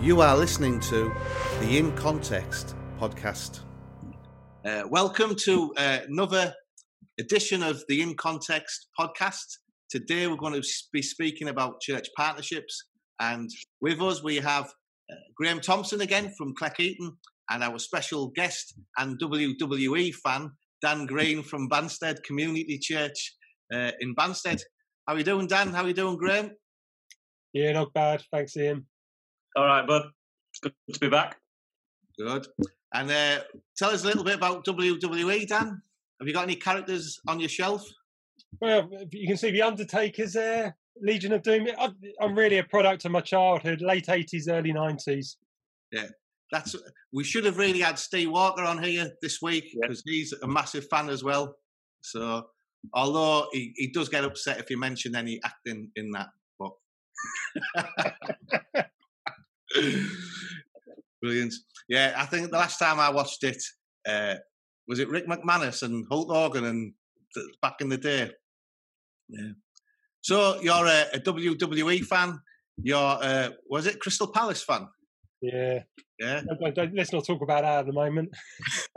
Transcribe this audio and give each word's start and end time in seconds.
You 0.00 0.22
are 0.22 0.34
listening 0.34 0.80
to 0.80 1.12
the 1.60 1.76
In 1.76 1.94
Context 1.94 2.74
podcast. 2.98 3.60
Uh, 4.64 4.84
welcome 4.88 5.34
to 5.42 5.74
uh, 5.76 5.98
another 6.08 6.54
edition 7.18 7.62
of 7.62 7.82
the 7.86 8.00
In 8.00 8.14
Context 8.14 8.88
podcast. 8.98 9.44
Today 9.90 10.26
we're 10.26 10.38
going 10.38 10.58
to 10.58 10.66
be 10.90 11.02
speaking 11.02 11.48
about 11.48 11.82
church 11.82 12.08
partnerships, 12.16 12.82
and 13.20 13.50
with 13.82 14.00
us 14.00 14.22
we 14.22 14.36
have 14.36 14.64
uh, 14.64 15.16
Graham 15.36 15.60
Thompson 15.60 16.00
again 16.00 16.32
from 16.38 16.54
Cleckheaton, 16.54 17.10
and 17.50 17.62
our 17.62 17.78
special 17.78 18.28
guest 18.28 18.78
and 18.96 19.20
WWE 19.20 20.14
fan 20.14 20.50
Dan 20.80 21.04
Green 21.04 21.42
from 21.42 21.68
Banstead 21.68 22.22
Community 22.22 22.78
Church 22.80 23.36
uh, 23.70 23.90
in 24.00 24.14
Banstead. 24.14 24.62
How 25.06 25.12
are 25.12 25.18
you 25.18 25.24
doing, 25.24 25.46
Dan? 25.46 25.68
How 25.74 25.82
are 25.82 25.88
you 25.88 25.94
doing, 25.94 26.16
Graham? 26.16 26.52
Yeah, 27.52 27.72
not 27.72 27.92
bad. 27.92 28.22
Thanks, 28.32 28.56
Ian. 28.56 28.86
All 29.56 29.66
right, 29.66 29.86
bud. 29.86 30.02
It's 30.52 30.60
good 30.60 30.74
to 30.92 31.00
be 31.00 31.08
back. 31.08 31.36
Good. 32.18 32.46
And 32.92 33.10
uh, 33.10 33.40
tell 33.76 33.90
us 33.90 34.04
a 34.04 34.06
little 34.06 34.24
bit 34.24 34.34
about 34.34 34.64
WWE, 34.64 35.46
Dan. 35.46 35.82
Have 36.20 36.28
you 36.28 36.34
got 36.34 36.44
any 36.44 36.56
characters 36.56 37.20
on 37.28 37.40
your 37.40 37.48
shelf? 37.48 37.84
Well, 38.60 38.88
you 39.10 39.26
can 39.26 39.36
see 39.36 39.50
the 39.50 39.62
Undertaker's 39.62 40.34
there, 40.34 40.76
Legion 41.00 41.32
of 41.32 41.42
Doom. 41.42 41.68
I'm 42.20 42.36
really 42.36 42.58
a 42.58 42.64
product 42.64 43.04
of 43.04 43.12
my 43.12 43.20
childhood, 43.20 43.80
late 43.80 44.06
80s, 44.06 44.48
early 44.48 44.72
90s. 44.72 45.36
Yeah. 45.92 46.06
That's 46.52 46.74
we 47.12 47.22
should 47.22 47.44
have 47.44 47.58
really 47.58 47.80
had 47.80 47.98
Steve 47.98 48.30
Walker 48.30 48.62
on 48.62 48.82
here 48.82 49.12
this 49.22 49.40
week 49.40 49.76
because 49.80 50.02
yeah. 50.04 50.12
he's 50.12 50.32
a 50.42 50.48
massive 50.48 50.88
fan 50.88 51.08
as 51.08 51.22
well. 51.22 51.56
So 52.00 52.48
although 52.92 53.46
he, 53.52 53.72
he 53.76 53.88
does 53.88 54.08
get 54.08 54.24
upset 54.24 54.58
if 54.58 54.68
you 54.68 54.78
mention 54.78 55.14
any 55.14 55.40
acting 55.44 55.90
in 55.94 56.10
that 56.10 56.28
book. 56.58 56.76
Brilliant. 61.22 61.54
Yeah, 61.88 62.14
I 62.16 62.26
think 62.26 62.50
the 62.50 62.56
last 62.56 62.78
time 62.78 62.98
I 62.98 63.10
watched 63.10 63.44
it, 63.44 63.62
uh, 64.08 64.36
was 64.88 64.98
it 64.98 65.08
Rick 65.08 65.26
McManus 65.26 65.82
and 65.82 66.06
Hulk 66.10 66.30
Hogan 66.30 66.64
and 66.64 66.92
back 67.62 67.80
in 67.80 67.88
the 67.88 67.98
day? 67.98 68.30
Yeah. 69.28 69.52
So 70.22 70.60
you're 70.60 70.86
a, 70.86 71.06
a 71.14 71.18
WWE 71.20 72.04
fan. 72.04 72.38
You're 72.82 72.98
uh, 72.98 73.50
was 73.68 73.86
it 73.86 74.00
Crystal 74.00 74.28
Palace 74.28 74.62
fan? 74.62 74.88
Yeah. 75.40 75.80
Yeah. 76.18 76.42
Don't, 76.60 76.74
don't, 76.74 76.94
let's 76.94 77.12
not 77.12 77.26
talk 77.26 77.42
about 77.42 77.62
that 77.62 77.80
at 77.80 77.86
the 77.86 77.92
moment. 77.92 78.30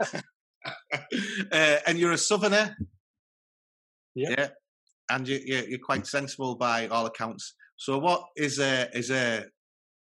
uh, 0.02 1.76
and 1.86 1.98
you're 1.98 2.12
a 2.12 2.18
southerner. 2.18 2.76
Yeah. 4.14 4.34
Yeah. 4.36 4.48
And 5.10 5.28
you, 5.28 5.40
you're, 5.44 5.68
you're 5.68 5.78
quite 5.78 6.06
sensible 6.06 6.54
by 6.56 6.88
all 6.88 7.06
accounts. 7.06 7.54
So, 7.76 7.98
what 7.98 8.24
is 8.36 8.58
a 8.58 8.88
is 8.96 9.10
a 9.10 9.46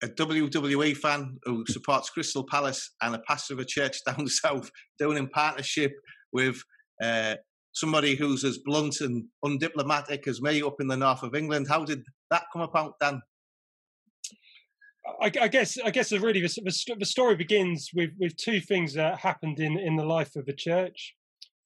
a 0.03 0.09
WWE 0.09 0.97
fan 0.97 1.39
who 1.45 1.65
supports 1.69 2.11
Crystal 2.11 2.45
Palace 2.45 2.95
and 3.03 3.15
a 3.15 3.21
pastor 3.21 3.55
of 3.55 3.61
a 3.61 3.65
church 3.65 3.99
down 4.07 4.27
south 4.27 4.71
doing 4.99 5.19
in 5.19 5.29
partnership 5.29 5.93
with 6.33 6.63
uh, 7.03 7.37
somebody 7.73 8.15
who's 8.15 8.45
as 8.45 8.59
blunt 8.59 9.01
and 9.01 9.25
undiplomatic 9.45 10.27
as 10.27 10.41
me 10.41 10.63
up 10.63 10.77
in 10.81 10.89
the 10.89 10.97
north 10.97 11.23
of 11.23 11.35
England. 11.35 11.67
How 11.69 11.85
did 11.85 12.03
that 12.31 12.45
come 12.53 12.63
about, 12.63 12.95
Dan? 13.01 13.23
I, 15.21 15.33
I 15.41 15.49
guess 15.49 15.79
I 15.83 15.91
guess 15.91 16.13
really 16.13 16.41
the, 16.41 16.49
the, 16.49 16.97
the, 16.99 17.07
story 17.07 17.35
begins 17.35 17.91
with 17.95 18.11
with 18.19 18.37
two 18.37 18.61
things 18.61 18.93
that 18.95 19.19
happened 19.19 19.59
in 19.59 19.79
in 19.79 19.97
the 19.97 20.05
life 20.05 20.37
of 20.37 20.45
the 20.45 20.53
church. 20.53 21.15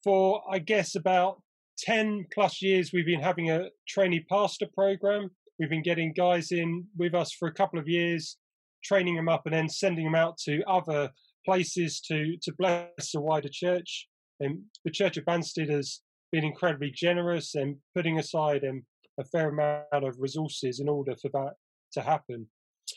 For 0.05 0.43
I 0.49 0.61
guess 0.61 0.95
about 0.95 1.43
ten 1.77 2.27
plus 2.33 2.63
years, 2.63 2.93
we've 2.93 3.07
been 3.07 3.21
having 3.21 3.51
a 3.51 3.71
trainee 3.89 4.25
pastor 4.31 4.67
program 4.73 5.31
We've 5.63 5.71
been 5.71 5.83
getting 5.83 6.13
guys 6.13 6.51
in 6.51 6.87
with 6.99 7.15
us 7.15 7.31
for 7.31 7.47
a 7.47 7.55
couple 7.55 7.79
of 7.79 7.87
years, 7.87 8.37
training 8.83 9.15
them 9.15 9.29
up, 9.29 9.43
and 9.45 9.55
then 9.55 9.69
sending 9.69 10.05
them 10.05 10.17
out 10.17 10.37
to 10.39 10.61
other 10.67 11.09
places 11.45 12.01
to 12.09 12.37
to 12.43 12.53
bless 12.59 13.13
the 13.15 13.21
wider 13.21 13.49
church. 13.49 14.09
And 14.41 14.63
the 14.85 14.91
Church 14.91 15.19
of 15.19 15.25
Banstead 15.25 15.71
has 15.71 16.01
been 16.33 16.43
incredibly 16.43 16.91
generous 16.91 17.55
and 17.55 17.77
putting 17.95 18.19
aside 18.19 18.65
um, 18.65 18.83
a 19.21 19.25
fair 19.25 19.51
amount 19.51 19.87
of 19.93 20.17
resources 20.19 20.81
in 20.81 20.89
order 20.89 21.15
for 21.23 21.31
that 21.33 21.53
to 21.93 22.01
happen. 22.01 22.49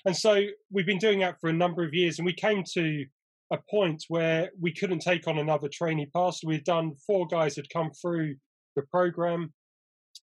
And 0.04 0.18
so 0.18 0.42
we've 0.72 0.88
been 0.88 0.98
doing 0.98 1.20
that 1.20 1.40
for 1.40 1.52
a 1.52 1.54
number 1.54 1.86
of 1.86 1.94
years, 1.94 2.18
and 2.18 2.26
we 2.26 2.34
came 2.34 2.64
to 2.74 3.06
a 3.54 3.60
point 3.70 4.06
where 4.08 4.50
we 4.60 4.74
couldn't 4.74 5.04
take 5.04 5.28
on 5.28 5.38
another 5.38 5.70
trainee 5.72 6.10
pastor. 6.16 6.48
We'd 6.48 6.64
done 6.64 6.96
four 7.06 7.28
guys 7.28 7.58
had 7.58 7.70
come 7.70 7.92
through 7.92 8.38
the 8.76 8.82
program, 8.90 9.54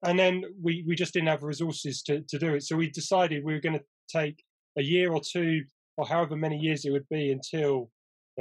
and 0.04 0.18
then 0.18 0.44
we 0.62 0.84
we 0.88 0.96
just 0.96 1.14
didn't 1.14 1.30
have 1.30 1.44
resources 1.44 2.02
to 2.04 2.22
to 2.30 2.40
do 2.40 2.56
it. 2.56 2.64
So 2.64 2.76
we 2.76 2.90
decided 2.90 3.44
we 3.44 3.54
were 3.54 3.60
going 3.60 3.80
to 3.80 3.86
take 4.12 4.44
a 4.78 4.84
year 4.84 5.12
or 5.12 5.22
two, 5.22 5.64
or 5.98 6.08
however 6.08 6.36
many 6.36 6.58
years 6.58 6.86
it 6.86 6.92
would 6.92 7.08
be, 7.10 7.32
until 7.32 7.92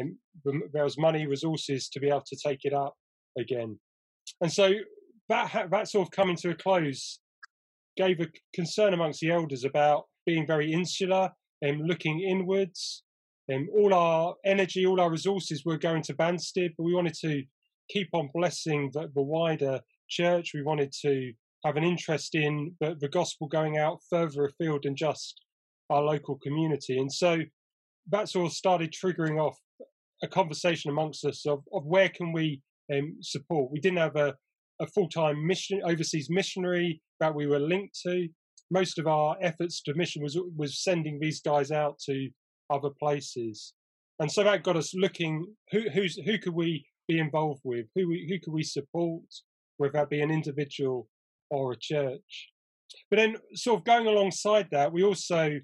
um, 0.01 0.17
there 0.73 0.85
was 0.85 0.99
money, 0.99 1.27
resources 1.27 1.89
to 1.89 2.01
be 2.01 2.09
able 2.09 2.23
to 2.27 2.37
take 2.37 2.65
it 2.65 2.73
up 2.73 2.95
again. 3.39 3.79
And 4.41 4.53
so 4.53 4.73
that 5.29 5.69
that 5.71 5.89
sort 5.89 6.07
of 6.07 6.13
coming 6.13 6.37
to 6.37 6.51
a 6.51 6.55
close 6.55 7.21
gave 7.97 8.21
a 8.21 8.29
concern 8.55 8.95
amongst 8.95 9.21
the 9.21 9.31
elders 9.31 9.65
about 9.65 10.05
being 10.25 10.47
very 10.47 10.73
insular 10.73 11.31
and 11.63 11.87
looking 11.87 12.21
inwards. 12.21 13.03
And 13.49 13.69
all 13.75 13.95
our 13.95 14.35
energy, 14.45 14.87
all 14.87 15.01
our 15.01 15.11
resources 15.11 15.65
were 15.65 15.79
going 15.79 16.03
to 16.03 16.15
Banstead, 16.15 16.75
but 16.77 16.85
we 16.85 16.95
wanted 16.95 17.15
to 17.23 17.43
keep 17.89 18.09
on 18.13 18.29
blessing 18.35 18.91
the, 18.93 19.11
the 19.15 19.23
wider 19.23 19.81
church. 20.09 20.51
We 20.55 20.63
wanted 20.63 20.93
to 21.01 21.33
have 21.69 21.77
an 21.77 21.85
interest 21.85 22.35
in 22.35 22.75
the, 22.81 22.97
the 22.99 23.09
gospel 23.09 23.47
going 23.47 23.77
out 23.77 23.99
further 24.09 24.47
afield 24.47 24.85
than 24.85 24.97
just 24.97 25.43
our 25.91 26.03
local 26.03 26.37
community. 26.37 26.97
And 26.99 27.13
so 27.13 27.41
that 28.11 28.29
sort 28.31 28.47
of 28.47 28.53
started 28.53 28.91
triggering 28.93 29.39
off 29.39 29.57
a 30.23 30.29
conversation 30.29 30.91
amongst 30.91 31.27
us 31.27 31.45
of, 31.47 31.59
of 31.73 31.85
where 31.85 32.09
can 32.09 32.33
we 32.33 32.63
um, 32.93 33.17
support. 33.21 33.71
We 33.71 33.81
didn't 33.81 33.99
have 33.99 34.17
a, 34.17 34.35
a 34.81 34.87
full-time 34.87 35.47
mission 35.47 35.83
overseas 35.85 36.29
missionary 36.31 37.03
that 37.21 37.35
we 37.35 37.47
were 37.47 37.59
linked 37.61 37.99
to. 38.07 38.29
Most 38.71 38.99
of 38.99 39.07
our 39.07 39.37
efforts 39.43 39.83
to 39.83 39.95
mission 39.95 40.23
was 40.23 40.39
was 40.57 40.83
sending 40.83 41.19
these 41.21 41.41
guys 41.41 41.71
out 41.71 41.99
to 42.07 42.29
other 42.71 42.91
places, 43.03 43.73
and 44.21 44.31
so 44.31 44.45
that 44.45 44.63
got 44.63 44.77
us 44.77 44.93
looking 44.95 45.47
who 45.73 45.81
who's 45.95 46.17
who 46.27 46.39
could 46.39 46.53
we 46.55 46.85
be 47.09 47.19
involved 47.19 47.63
with, 47.65 47.87
who 47.95 48.09
we, 48.09 48.27
who 48.29 48.39
could 48.39 48.53
we 48.53 48.63
support, 48.63 49.23
whether 49.79 49.93
that 49.93 50.11
be 50.11 50.21
an 50.21 50.31
individual 50.31 51.09
or 51.51 51.73
a 51.73 51.77
church. 51.77 52.51
But 53.11 53.17
then, 53.17 53.37
sort 53.55 53.81
of 53.81 53.85
going 53.85 54.07
alongside 54.07 54.69
that, 54.73 54.93
we 54.93 55.03
also, 55.03 55.61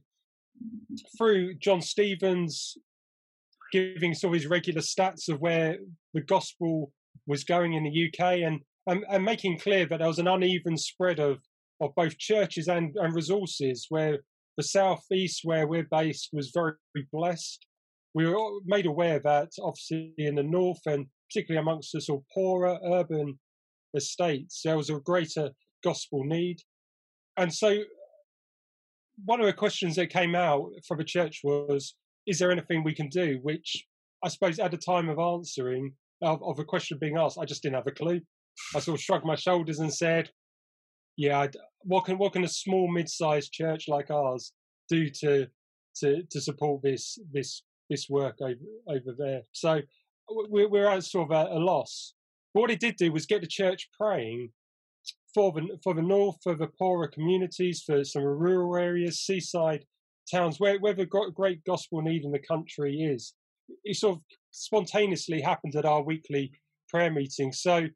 through 1.17 1.55
John 1.55 1.81
Stevens 1.81 2.77
giving 3.73 4.15
sort 4.15 4.35
of 4.35 4.41
his 4.41 4.49
regular 4.49 4.81
stats 4.81 5.29
of 5.29 5.41
where 5.41 5.79
the 6.13 6.21
gospel 6.21 6.93
was 7.27 7.45
going 7.45 7.73
in 7.73 7.83
the 7.83 8.09
UK 8.09 8.41
and, 8.47 8.61
and, 8.87 9.05
and 9.11 9.25
making 9.25 9.59
clear 9.59 9.87
that 9.87 9.99
there 9.99 10.09
was 10.09 10.19
an 10.19 10.29
uneven 10.29 10.77
spread 10.77 11.19
of, 11.19 11.39
of 11.81 11.95
both 11.97 12.17
churches 12.19 12.69
and, 12.69 12.95
and 12.97 13.15
resources, 13.15 13.87
where 13.89 14.19
the 14.57 14.63
southeast, 14.63 15.41
where 15.45 15.67
we're 15.67 15.89
based, 15.91 16.31
was 16.33 16.53
very 16.55 16.75
blessed. 17.13 17.67
We 18.15 18.27
were 18.29 18.61
made 18.65 18.87
aware 18.87 19.19
that 19.21 19.51
obviously 19.61 20.15
in 20.19 20.37
the 20.37 20.45
north 20.45 20.81
and 20.87 21.07
particularly 21.29 21.61
amongst 21.61 21.93
the 21.93 22.01
sort 22.01 22.21
of 22.21 22.25
poorer 22.33 22.79
urban 22.85 23.39
estates, 23.97 24.61
there 24.65 24.77
was 24.77 24.91
a 24.91 25.01
greater 25.01 25.51
gospel 25.85 26.25
need. 26.25 26.61
And 27.37 27.53
so, 27.53 27.79
one 29.25 29.41
of 29.41 29.47
the 29.47 29.53
questions 29.53 29.97
that 29.97 30.09
came 30.09 30.35
out 30.35 30.71
from 30.87 30.99
the 30.99 31.05
church 31.05 31.41
was, 31.45 31.95
"Is 32.27 32.39
there 32.39 32.51
anything 32.51 32.83
we 32.83 32.95
can 32.95 33.09
do?" 33.09 33.39
Which 33.43 33.87
I 34.25 34.29
suppose, 34.29 34.59
at 34.59 34.71
the 34.71 34.79
time 34.79 35.09
of 35.09 35.19
answering 35.19 35.93
of, 36.23 36.43
of 36.43 36.59
a 36.59 36.65
question 36.65 36.99
being 36.99 37.19
asked, 37.19 37.39
I 37.39 37.45
just 37.45 37.63
didn't 37.63 37.77
have 37.77 37.87
a 37.87 37.93
clue. 37.93 38.21
I 38.75 38.81
sort 38.81 38.99
of 38.99 39.03
shrugged 39.03 39.27
my 39.27 39.35
shoulders 39.35 39.81
and 39.81 39.93
said, 39.93 40.31
"Yeah, 41.17 41.49
what 41.83 42.07
can 42.07 42.19
what 42.19 42.33
can 42.33 42.45
a 42.45 42.49
small, 42.49 42.91
mid-sized 42.91 43.53
church 43.53 43.89
like 43.89 44.11
ours 44.11 44.53
do 44.89 45.11
to 45.11 45.47
to 46.01 46.23
to 46.31 46.41
support 46.41 46.83
this 46.83 47.19
this 47.33 47.63
this 47.91 48.09
work 48.09 48.39
over 48.41 48.67
over 48.89 49.13
there?" 49.17 49.43
So 49.53 49.83
we're, 50.29 50.69
we're 50.69 50.89
at 50.89 51.05
sort 51.05 51.31
of 51.31 51.37
a, 51.37 51.55
a 51.55 51.61
loss. 51.61 52.15
But 52.55 52.61
what 52.61 52.71
it 52.71 52.81
did 52.81 52.97
do 52.97 53.13
was 53.13 53.27
get 53.27 53.43
the 53.43 53.47
church 53.47 53.89
praying 53.99 54.51
for 55.35 55.53
the 55.53 55.79
for 55.83 55.95
the 55.95 56.03
north, 56.03 56.37
for 56.43 56.55
the 56.55 56.69
poorer 56.79 57.09
communities, 57.09 57.83
for 57.85 58.05
some 58.05 58.23
rural 58.23 58.77
areas, 58.77 59.21
seaside 59.21 59.85
towns, 60.33 60.59
where 60.59 60.79
where 60.79 60.95
the 60.95 61.07
great 61.07 61.65
gospel 61.65 62.01
need 62.03 62.25
in 62.25 62.33
the 62.33 62.39
country 62.39 62.97
is. 62.97 63.35
It 63.85 63.97
sort 63.97 64.17
of 64.17 64.23
spontaneously 64.51 65.41
happened 65.41 65.75
at 65.75 65.87
our 65.87 66.03
weekly 66.03 66.53
prayer 66.89 67.11
meeting. 67.11 67.53
So, 67.53 67.87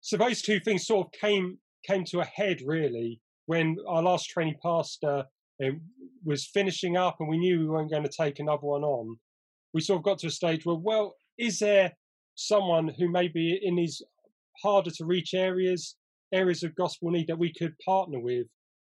so 0.00 0.16
those 0.16 0.42
two 0.42 0.60
things 0.60 0.86
sort 0.86 1.06
of 1.06 1.12
came 1.20 1.58
came 1.86 2.04
to 2.06 2.20
a 2.20 2.24
head 2.24 2.60
really 2.64 3.20
when 3.46 3.76
our 3.88 4.02
last 4.02 4.28
training 4.28 4.56
pastor 4.62 5.24
um, 5.64 5.80
was 6.24 6.46
finishing 6.52 6.96
up, 6.96 7.16
and 7.20 7.28
we 7.28 7.38
knew 7.38 7.60
we 7.60 7.66
weren't 7.66 7.90
going 7.90 8.04
to 8.04 8.10
take 8.16 8.38
another 8.38 8.66
one 8.66 8.84
on. 8.84 9.16
We 9.74 9.80
sort 9.80 9.98
of 9.98 10.04
got 10.04 10.18
to 10.18 10.26
a 10.26 10.30
stage 10.30 10.64
where, 10.64 10.76
well, 10.76 11.14
is 11.38 11.58
there 11.58 11.92
someone 12.34 12.92
who 12.98 13.10
may 13.10 13.28
be 13.28 13.58
in 13.62 13.76
these 13.76 14.02
harder 14.62 14.90
to 14.90 15.04
reach 15.04 15.34
areas 15.34 15.96
areas 16.32 16.62
of 16.62 16.74
gospel 16.74 17.10
need 17.10 17.28
that 17.28 17.38
we 17.38 17.52
could 17.52 17.74
partner 17.84 18.20
with 18.20 18.46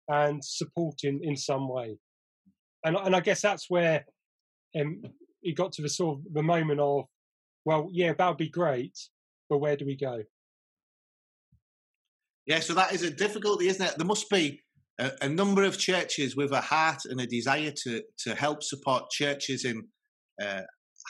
and 0.07 0.43
support 0.43 0.95
in, 1.03 1.19
in 1.23 1.35
some 1.35 1.67
way. 1.67 1.97
And, 2.83 2.95
and 2.95 3.15
I 3.15 3.19
guess 3.19 3.41
that's 3.41 3.69
where 3.69 4.05
um, 4.79 5.01
it 5.41 5.55
got 5.55 5.71
to 5.73 5.81
the 5.81 5.89
sort 5.89 6.19
of 6.19 6.33
the 6.33 6.43
moment 6.43 6.79
of, 6.79 7.05
well, 7.65 7.89
yeah, 7.91 8.13
that 8.17 8.27
would 8.27 8.37
be 8.37 8.49
great, 8.49 8.97
but 9.49 9.59
where 9.59 9.75
do 9.75 9.85
we 9.85 9.95
go? 9.95 10.23
Yeah, 12.45 12.61
so 12.61 12.73
that 12.73 12.93
is 12.93 13.03
a 13.03 13.11
difficulty, 13.11 13.67
isn't 13.67 13.85
it? 13.85 13.95
There 13.97 14.07
must 14.07 14.29
be 14.29 14.61
a, 14.99 15.11
a 15.21 15.29
number 15.29 15.63
of 15.63 15.77
churches 15.77 16.35
with 16.35 16.51
a 16.51 16.61
heart 16.61 17.01
and 17.05 17.21
a 17.21 17.27
desire 17.27 17.71
to 17.83 18.01
to 18.19 18.35
help 18.35 18.63
support 18.63 19.11
churches 19.11 19.65
in 19.65 19.83
uh, 20.41 20.61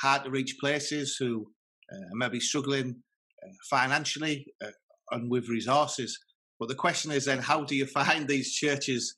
hard 0.01 0.23
to 0.25 0.29
reach 0.29 0.57
places 0.59 1.15
who 1.19 1.45
uh, 1.91 2.09
may 2.13 2.29
be 2.29 2.39
struggling 2.39 2.95
uh, 3.43 3.51
financially 3.69 4.45
uh, 4.63 4.67
and 5.11 5.29
with 5.29 5.49
resources. 5.49 6.17
But 6.59 6.69
the 6.69 6.75
question 6.75 7.11
is 7.11 7.25
then, 7.25 7.39
how 7.39 7.63
do 7.63 7.75
you 7.75 7.85
find 7.85 8.27
these 8.27 8.53
churches 8.53 9.15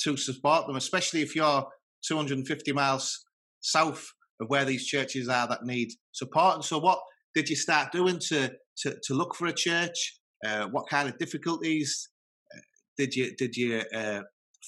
to 0.00 0.16
support 0.16 0.66
them, 0.66 0.76
especially 0.76 1.22
if 1.22 1.34
you're 1.34 1.66
250 2.06 2.72
miles 2.72 3.24
south 3.60 4.06
of 4.40 4.48
where 4.48 4.64
these 4.64 4.86
churches 4.86 5.28
are 5.28 5.48
that 5.48 5.64
need 5.64 5.90
support? 6.12 6.56
And 6.56 6.64
so, 6.64 6.78
what 6.78 7.00
did 7.34 7.48
you 7.48 7.56
start 7.56 7.92
doing 7.92 8.18
to 8.28 8.52
to, 8.78 8.96
to 9.04 9.14
look 9.14 9.34
for 9.34 9.46
a 9.46 9.52
church? 9.52 10.20
Uh, 10.44 10.66
what 10.68 10.88
kind 10.88 11.08
of 11.08 11.18
difficulties 11.18 12.08
uh, 12.54 12.60
did 12.98 13.14
you 13.14 13.34
did 13.36 13.56
you 13.56 13.82
uh, 13.94 14.22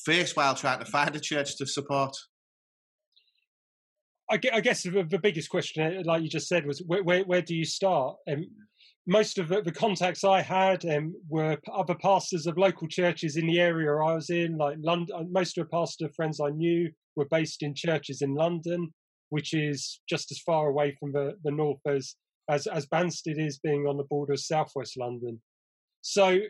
face 0.05 0.35
while 0.35 0.55
trying 0.55 0.81
to 0.81 0.85
find 0.85 1.15
a 1.15 1.21
church 1.21 1.57
to 1.57 1.67
support? 1.67 2.17
I 4.29 4.39
guess 4.39 4.83
the 4.83 5.21
biggest 5.23 5.49
question, 5.49 6.03
like 6.05 6.23
you 6.23 6.29
just 6.29 6.49
said, 6.49 6.67
was 6.67 6.83
where, 6.85 7.05
where, 7.05 7.23
where 7.23 7.43
do 7.43 7.55
you 7.55 7.65
start? 7.65 8.17
Um, 8.29 8.47
most 9.07 9.39
of 9.39 9.49
the 9.49 9.73
contacts 9.73 10.25
I 10.25 10.43
had 10.43 10.85
um, 10.85 11.15
were 11.29 11.57
other 11.73 11.95
pastors 11.95 12.47
of 12.47 12.59
local 12.59 12.89
churches 12.89 13.37
in 13.37 13.47
the 13.47 13.61
area 13.61 13.93
I 13.93 14.15
was 14.15 14.31
in. 14.31 14.57
Like 14.59 14.79
London, 14.81 15.15
uh, 15.17 15.23
most 15.31 15.57
of 15.57 15.65
the 15.65 15.71
pastor 15.71 16.09
friends 16.15 16.41
I 16.41 16.51
knew 16.51 16.91
were 17.15 17.27
based 17.27 17.63
in 17.63 17.75
churches 17.75 18.21
in 18.21 18.35
London, 18.35 18.93
which 19.29 19.55
is 19.55 20.01
just 20.09 20.33
as 20.33 20.41
far 20.41 20.69
away 20.69 20.97
from 20.99 21.13
the, 21.13 21.37
the 21.45 21.53
north 21.53 21.79
as, 21.87 22.17
as 22.51 22.67
as 22.67 22.87
Banstead 22.87 23.39
is, 23.39 23.61
being 23.61 23.87
on 23.87 23.97
the 23.97 24.05
border 24.05 24.33
of 24.33 24.41
southwest 24.41 24.97
London. 24.97 25.41
So 26.03 26.41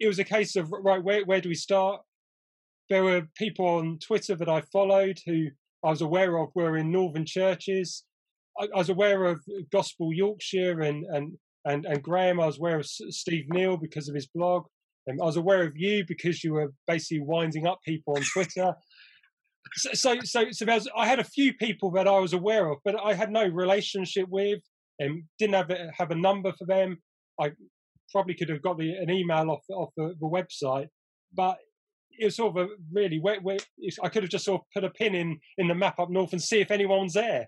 it 0.00 0.08
was 0.08 0.18
a 0.18 0.24
case 0.24 0.56
of 0.56 0.72
right, 0.72 1.02
where 1.02 1.24
where 1.26 1.42
do 1.42 1.50
we 1.50 1.54
start? 1.54 2.00
There 2.88 3.04
were 3.04 3.28
people 3.36 3.66
on 3.66 3.98
Twitter 3.98 4.36
that 4.36 4.48
I 4.48 4.62
followed 4.72 5.18
who 5.26 5.48
I 5.84 5.90
was 5.90 6.00
aware 6.00 6.38
of 6.38 6.48
were 6.54 6.78
in 6.78 6.90
northern 6.90 7.26
churches. 7.26 8.04
I, 8.58 8.68
I 8.74 8.78
was 8.78 8.88
aware 8.88 9.24
of 9.26 9.42
Gospel 9.70 10.14
Yorkshire 10.14 10.80
and 10.80 11.04
and 11.04 11.36
and, 11.66 11.84
and 11.84 12.02
Graham. 12.02 12.40
I 12.40 12.46
was 12.46 12.58
aware 12.58 12.78
of 12.78 12.86
Steve 12.86 13.46
Kneale 13.52 13.80
because 13.80 14.08
of 14.08 14.14
his 14.14 14.26
blog. 14.26 14.64
Um, 15.10 15.20
I 15.20 15.26
was 15.26 15.36
aware 15.36 15.62
of 15.62 15.72
you 15.76 16.04
because 16.06 16.42
you 16.42 16.54
were 16.54 16.72
basically 16.86 17.20
winding 17.20 17.66
up 17.66 17.80
people 17.84 18.16
on 18.16 18.22
Twitter. 18.32 18.74
so, 19.74 19.90
so, 19.92 20.16
so, 20.22 20.44
so 20.50 20.66
was, 20.66 20.88
I 20.96 21.06
had 21.06 21.18
a 21.18 21.24
few 21.24 21.52
people 21.54 21.90
that 21.92 22.08
I 22.08 22.18
was 22.18 22.32
aware 22.32 22.70
of, 22.70 22.78
but 22.84 22.96
I 23.02 23.14
had 23.14 23.30
no 23.30 23.46
relationship 23.46 24.26
with, 24.30 24.60
and 24.98 25.24
didn't 25.38 25.54
have 25.54 25.70
a, 25.70 25.90
have 25.98 26.10
a 26.10 26.14
number 26.14 26.52
for 26.58 26.66
them. 26.66 26.98
I 27.40 27.52
probably 28.12 28.34
could 28.34 28.48
have 28.48 28.62
got 28.62 28.78
the, 28.78 28.92
an 28.92 29.10
email 29.10 29.50
off 29.50 29.62
off 29.70 29.90
the, 29.96 30.14
the 30.20 30.26
website, 30.26 30.86
but 31.34 31.58
it 32.18 32.24
was 32.24 32.36
sort 32.36 32.56
of 32.56 32.64
a 32.64 32.68
really 32.92 33.18
where, 33.18 33.40
where 33.40 33.58
I 34.02 34.08
could 34.08 34.22
have 34.22 34.30
just 34.30 34.46
sort 34.46 34.62
of 34.62 34.66
put 34.72 34.84
a 34.84 34.90
pin 34.90 35.14
in 35.14 35.38
in 35.58 35.68
the 35.68 35.74
map 35.74 35.98
up 35.98 36.08
north 36.08 36.32
and 36.32 36.42
see 36.42 36.60
if 36.60 36.70
anyone's 36.70 37.12
there. 37.12 37.46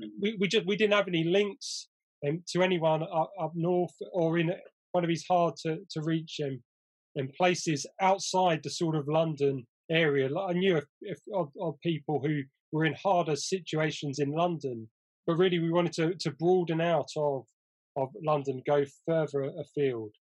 Mm. 0.00 0.08
We 0.20 0.36
we 0.40 0.48
just 0.48 0.66
we 0.66 0.76
didn't 0.76 0.94
have 0.94 1.08
any 1.08 1.24
links 1.24 1.88
um, 2.26 2.42
to 2.48 2.62
anyone 2.62 3.02
up, 3.02 3.30
up 3.40 3.52
north 3.54 3.94
or 4.12 4.38
in 4.38 4.52
one 4.92 5.04
of 5.04 5.08
these 5.08 5.24
hard 5.28 5.54
to, 5.64 5.78
to 5.90 6.02
reach 6.02 6.40
um, 6.44 6.60
in 7.14 7.28
places 7.36 7.86
outside 8.00 8.60
the 8.62 8.70
sort 8.70 8.96
of 8.96 9.08
London 9.08 9.66
area. 9.90 10.28
I 10.36 10.52
knew 10.52 10.80
if, 11.02 11.18
of, 11.34 11.50
of, 11.60 11.80
people 11.80 12.20
who 12.24 12.42
were 12.72 12.84
in 12.84 12.94
harder 12.94 13.36
situations 13.36 14.18
in 14.18 14.30
London, 14.30 14.88
but 15.26 15.36
really 15.36 15.58
we 15.58 15.70
wanted 15.70 15.92
to, 15.94 16.14
to 16.14 16.30
broaden 16.32 16.80
out 16.80 17.10
of 17.16 17.44
of 17.98 18.10
London, 18.24 18.62
go 18.66 18.84
further 19.06 19.50
afield. 19.60 20.12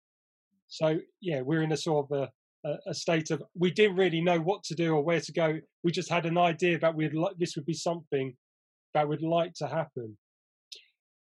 So 0.68 0.98
yeah, 1.20 1.42
we're 1.42 1.62
in 1.62 1.72
a 1.72 1.76
sort 1.76 2.06
of 2.10 2.28
a, 2.64 2.78
a, 2.88 2.94
state 2.94 3.30
of 3.30 3.42
we 3.54 3.70
didn't 3.70 3.96
really 3.96 4.20
know 4.20 4.38
what 4.38 4.64
to 4.64 4.74
do 4.74 4.94
or 4.94 5.04
where 5.04 5.20
to 5.20 5.32
go. 5.32 5.58
We 5.84 5.92
just 5.92 6.10
had 6.10 6.26
an 6.26 6.38
idea 6.38 6.78
that 6.78 6.94
we'd 6.94 7.14
like 7.14 7.36
this 7.38 7.54
would 7.56 7.66
be 7.66 7.74
something 7.74 8.34
that 8.94 9.08
would 9.08 9.22
like 9.22 9.52
to 9.54 9.66
happen 9.66 10.16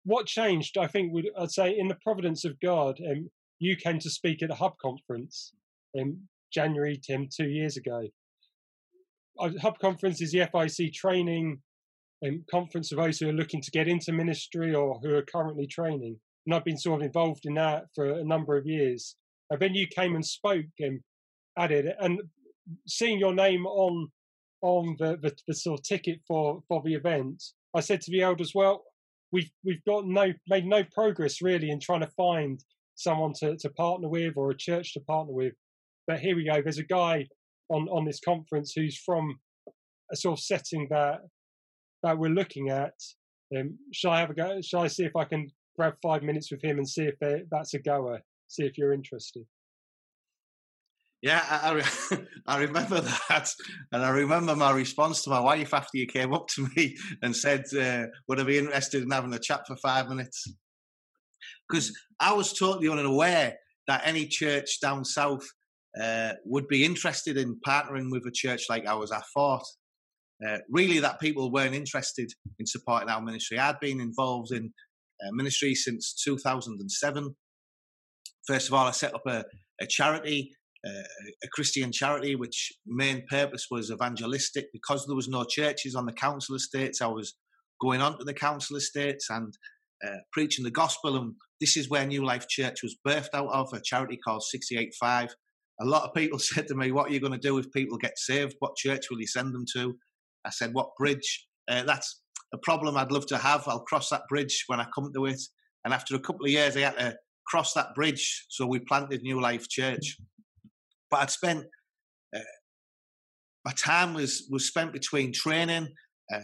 what 0.04 0.26
changed, 0.26 0.78
I 0.78 0.86
think, 0.86 1.12
would 1.12 1.28
I'd 1.38 1.50
say 1.50 1.76
in 1.76 1.88
the 1.88 1.96
providence 2.02 2.44
of 2.44 2.58
God, 2.60 3.00
um, 3.08 3.30
you 3.58 3.76
came 3.76 3.98
to 4.00 4.10
speak 4.10 4.42
at 4.42 4.50
a 4.50 4.54
hub 4.54 4.74
conference 4.78 5.52
in 5.94 6.20
January, 6.52 7.00
Tim, 7.04 7.28
two 7.34 7.48
years 7.48 7.76
ago. 7.76 8.08
Uh, 9.38 9.50
hub 9.60 9.78
conference 9.78 10.20
is 10.20 10.32
the 10.32 10.40
FIEC 10.40 10.92
training 10.92 11.58
um, 12.24 12.44
conference 12.50 12.92
of 12.92 12.98
those 12.98 13.18
who 13.18 13.28
are 13.28 13.32
looking 13.32 13.60
to 13.62 13.70
get 13.70 13.88
into 13.88 14.12
ministry 14.12 14.74
or 14.74 14.98
who 15.02 15.14
are 15.14 15.22
currently 15.22 15.66
training. 15.66 16.18
And 16.46 16.54
I've 16.54 16.64
been 16.64 16.78
sort 16.78 17.00
of 17.00 17.06
involved 17.06 17.46
in 17.46 17.54
that 17.54 17.86
for 17.94 18.06
a 18.06 18.24
number 18.24 18.56
of 18.56 18.66
years. 18.66 19.16
And 19.50 19.60
then 19.60 19.74
you 19.74 19.86
came 19.86 20.14
and 20.14 20.24
spoke 20.24 20.66
and 20.78 21.00
added, 21.58 21.86
and 22.00 22.20
seeing 22.86 23.18
your 23.18 23.34
name 23.34 23.66
on 23.66 24.08
on 24.62 24.96
the, 24.98 25.18
the, 25.20 25.30
the 25.46 25.54
sort 25.54 25.78
of 25.78 25.84
ticket 25.84 26.20
for, 26.26 26.62
for 26.68 26.80
the 26.82 26.94
event, 26.94 27.42
I 27.74 27.80
said 27.80 28.00
to 28.00 28.10
the 28.10 28.22
elders, 28.22 28.52
well, 28.54 28.82
we've 29.34 29.50
we've 29.64 29.84
got 29.84 30.06
no 30.06 30.32
made 30.48 30.64
no 30.64 30.84
progress 30.94 31.42
really 31.42 31.70
in 31.70 31.80
trying 31.80 32.00
to 32.00 32.10
find 32.16 32.60
someone 32.94 33.32
to, 33.40 33.56
to 33.56 33.68
partner 33.70 34.08
with 34.08 34.34
or 34.36 34.52
a 34.52 34.56
church 34.56 34.94
to 34.94 35.00
partner 35.00 35.32
with. 35.32 35.52
But 36.06 36.20
here 36.20 36.36
we 36.36 36.44
go. 36.44 36.62
There's 36.62 36.78
a 36.78 36.84
guy 36.84 37.26
on 37.68 37.88
on 37.88 38.04
this 38.04 38.20
conference 38.24 38.72
who's 38.74 38.96
from 38.96 39.36
a 40.12 40.16
sort 40.16 40.38
of 40.38 40.44
setting 40.44 40.86
that 40.90 41.18
that 42.04 42.16
we're 42.16 42.38
looking 42.40 42.70
at. 42.70 42.94
Um, 43.56 43.78
shall 43.92 44.12
I 44.12 44.20
have 44.20 44.30
a 44.30 44.34
go? 44.34 44.60
Shall 44.62 44.82
I 44.82 44.86
see 44.86 45.04
if 45.04 45.16
I 45.16 45.24
can 45.24 45.48
grab 45.76 45.94
five 46.00 46.22
minutes 46.22 46.50
with 46.50 46.62
him 46.62 46.78
and 46.78 46.88
see 46.88 47.04
if 47.04 47.16
that's 47.50 47.74
a 47.74 47.80
goer? 47.80 48.20
See 48.48 48.64
if 48.64 48.78
you're 48.78 48.92
interested. 48.92 49.44
Yeah, 51.24 51.42
I, 51.48 51.82
I, 52.12 52.18
I, 52.46 52.58
remember 52.58 53.00
that. 53.30 53.50
And 53.92 54.04
I 54.04 54.10
remember 54.10 54.54
my 54.54 54.72
response 54.72 55.22
to 55.22 55.30
my 55.30 55.40
wife 55.40 55.72
after 55.72 55.96
you 55.96 56.06
came 56.06 56.34
up 56.34 56.48
to 56.48 56.68
me 56.76 56.96
and 57.22 57.34
said, 57.34 57.64
uh, 57.74 58.08
Would 58.28 58.40
I 58.40 58.44
be 58.44 58.58
interested 58.58 59.02
in 59.02 59.10
having 59.10 59.32
a 59.32 59.38
chat 59.38 59.66
for 59.66 59.74
five 59.76 60.10
minutes? 60.10 60.46
Because 61.66 61.98
I 62.20 62.34
was 62.34 62.52
totally 62.52 62.90
unaware 62.90 63.56
that 63.88 64.02
any 64.04 64.26
church 64.26 64.80
down 64.82 65.02
south 65.02 65.46
uh, 65.98 66.32
would 66.44 66.68
be 66.68 66.84
interested 66.84 67.38
in 67.38 67.58
partnering 67.66 68.10
with 68.10 68.26
a 68.26 68.30
church 68.30 68.66
like 68.68 68.84
ours. 68.86 69.10
I 69.10 69.22
thought 69.32 69.64
uh, 70.46 70.58
really 70.68 70.98
that 70.98 71.20
people 71.20 71.50
weren't 71.50 71.74
interested 71.74 72.30
in 72.58 72.66
supporting 72.66 73.08
our 73.08 73.22
ministry. 73.22 73.58
I'd 73.58 73.80
been 73.80 74.00
involved 74.02 74.52
in 74.52 74.70
uh, 75.24 75.32
ministry 75.32 75.74
since 75.74 76.12
2007. 76.22 77.34
First 78.46 78.68
of 78.68 78.74
all, 78.74 78.86
I 78.86 78.90
set 78.90 79.14
up 79.14 79.22
a, 79.26 79.46
a 79.80 79.86
charity 79.86 80.54
a 80.86 81.48
Christian 81.52 81.92
charity, 81.92 82.36
which 82.36 82.72
main 82.86 83.24
purpose 83.28 83.66
was 83.70 83.90
evangelistic. 83.90 84.66
Because 84.72 85.06
there 85.06 85.16
was 85.16 85.28
no 85.28 85.44
churches 85.44 85.94
on 85.94 86.06
the 86.06 86.12
council 86.12 86.54
estates, 86.54 87.00
I 87.00 87.06
was 87.06 87.34
going 87.80 88.00
on 88.00 88.18
to 88.18 88.24
the 88.24 88.34
council 88.34 88.76
estates 88.76 89.28
and 89.30 89.52
uh, 90.04 90.18
preaching 90.32 90.64
the 90.64 90.70
gospel. 90.70 91.16
And 91.16 91.34
this 91.60 91.76
is 91.76 91.88
where 91.88 92.06
New 92.06 92.24
Life 92.24 92.48
Church 92.48 92.82
was 92.82 92.96
birthed 93.06 93.34
out 93.34 93.48
of, 93.52 93.72
a 93.72 93.80
charity 93.82 94.18
called 94.24 94.42
685. 94.42 95.34
A 95.80 95.84
lot 95.84 96.04
of 96.04 96.14
people 96.14 96.38
said 96.40 96.68
to 96.68 96.74
me, 96.74 96.92
What 96.92 97.08
are 97.08 97.12
you 97.12 97.20
going 97.20 97.32
to 97.32 97.38
do 97.38 97.58
if 97.58 97.70
people 97.72 97.98
get 97.98 98.18
saved? 98.18 98.56
What 98.58 98.76
church 98.76 99.06
will 99.10 99.20
you 99.20 99.26
send 99.26 99.54
them 99.54 99.64
to? 99.74 99.94
I 100.44 100.50
said, 100.50 100.74
What 100.74 100.90
bridge? 100.98 101.46
Uh, 101.68 101.82
that's 101.84 102.20
a 102.52 102.58
problem 102.58 102.96
I'd 102.96 103.12
love 103.12 103.26
to 103.26 103.38
have. 103.38 103.64
I'll 103.66 103.80
cross 103.80 104.10
that 104.10 104.28
bridge 104.28 104.64
when 104.66 104.80
I 104.80 104.86
come 104.94 105.10
to 105.14 105.26
it. 105.26 105.40
And 105.84 105.92
after 105.92 106.14
a 106.14 106.20
couple 106.20 106.44
of 106.44 106.52
years, 106.52 106.76
I 106.76 106.80
had 106.80 106.98
to 106.98 107.16
cross 107.46 107.74
that 107.74 107.94
bridge. 107.94 108.46
So 108.48 108.66
we 108.66 108.78
planted 108.80 109.22
New 109.22 109.40
Life 109.40 109.68
Church. 109.68 110.16
But 111.14 111.20
I'd 111.20 111.30
spent 111.30 111.64
uh, 112.34 112.40
my 113.64 113.70
time 113.76 114.14
was 114.14 114.48
was 114.50 114.66
spent 114.66 114.92
between 114.92 115.32
training, 115.32 115.86
uh, 116.34 116.40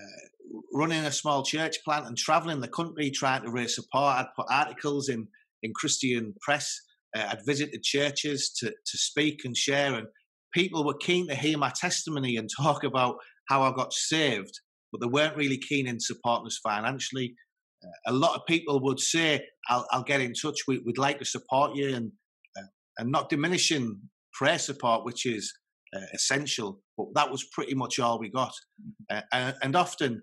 running 0.72 1.04
a 1.04 1.10
small 1.10 1.42
church 1.42 1.78
plant, 1.84 2.06
and 2.06 2.16
traveling 2.16 2.60
the 2.60 2.68
country 2.68 3.10
trying 3.10 3.42
to 3.42 3.50
raise 3.50 3.74
support. 3.74 4.14
I'd 4.14 4.34
put 4.36 4.46
articles 4.48 5.08
in 5.08 5.26
in 5.64 5.72
Christian 5.74 6.34
press. 6.40 6.72
Uh, 7.16 7.30
I'd 7.30 7.44
visited 7.44 7.82
churches 7.82 8.52
to 8.60 8.68
to 8.68 8.98
speak 8.98 9.40
and 9.44 9.56
share, 9.56 9.94
and 9.94 10.06
people 10.54 10.84
were 10.84 10.96
keen 10.98 11.26
to 11.26 11.34
hear 11.34 11.58
my 11.58 11.72
testimony 11.74 12.36
and 12.36 12.48
talk 12.56 12.84
about 12.84 13.16
how 13.48 13.62
I 13.62 13.72
got 13.72 13.92
saved, 13.92 14.60
but 14.92 15.00
they 15.00 15.08
weren't 15.08 15.36
really 15.36 15.58
keen 15.58 15.88
in 15.88 15.98
supporting 15.98 16.46
us 16.46 16.60
financially. 16.62 17.34
Uh, 17.84 18.12
a 18.12 18.12
lot 18.12 18.36
of 18.36 18.46
people 18.46 18.78
would 18.84 19.00
say, 19.00 19.44
"I'll, 19.68 19.84
I'll 19.90 20.04
get 20.04 20.20
in 20.20 20.32
touch. 20.32 20.60
We, 20.68 20.78
would 20.78 20.96
like 20.96 21.18
to 21.18 21.24
support 21.24 21.74
you," 21.74 21.92
and 21.92 22.12
uh, 22.56 22.70
and 22.98 23.10
not 23.10 23.30
diminishing 23.30 24.00
prayer 24.40 24.58
support, 24.58 25.04
which 25.04 25.26
is 25.26 25.52
uh, 25.94 26.00
essential. 26.14 26.80
But 26.96 27.08
that 27.14 27.30
was 27.30 27.44
pretty 27.52 27.74
much 27.74 27.98
all 27.98 28.18
we 28.18 28.30
got. 28.30 28.54
Mm-hmm. 28.80 29.16
Uh, 29.16 29.20
and, 29.32 29.56
and, 29.62 29.76
often, 29.76 30.22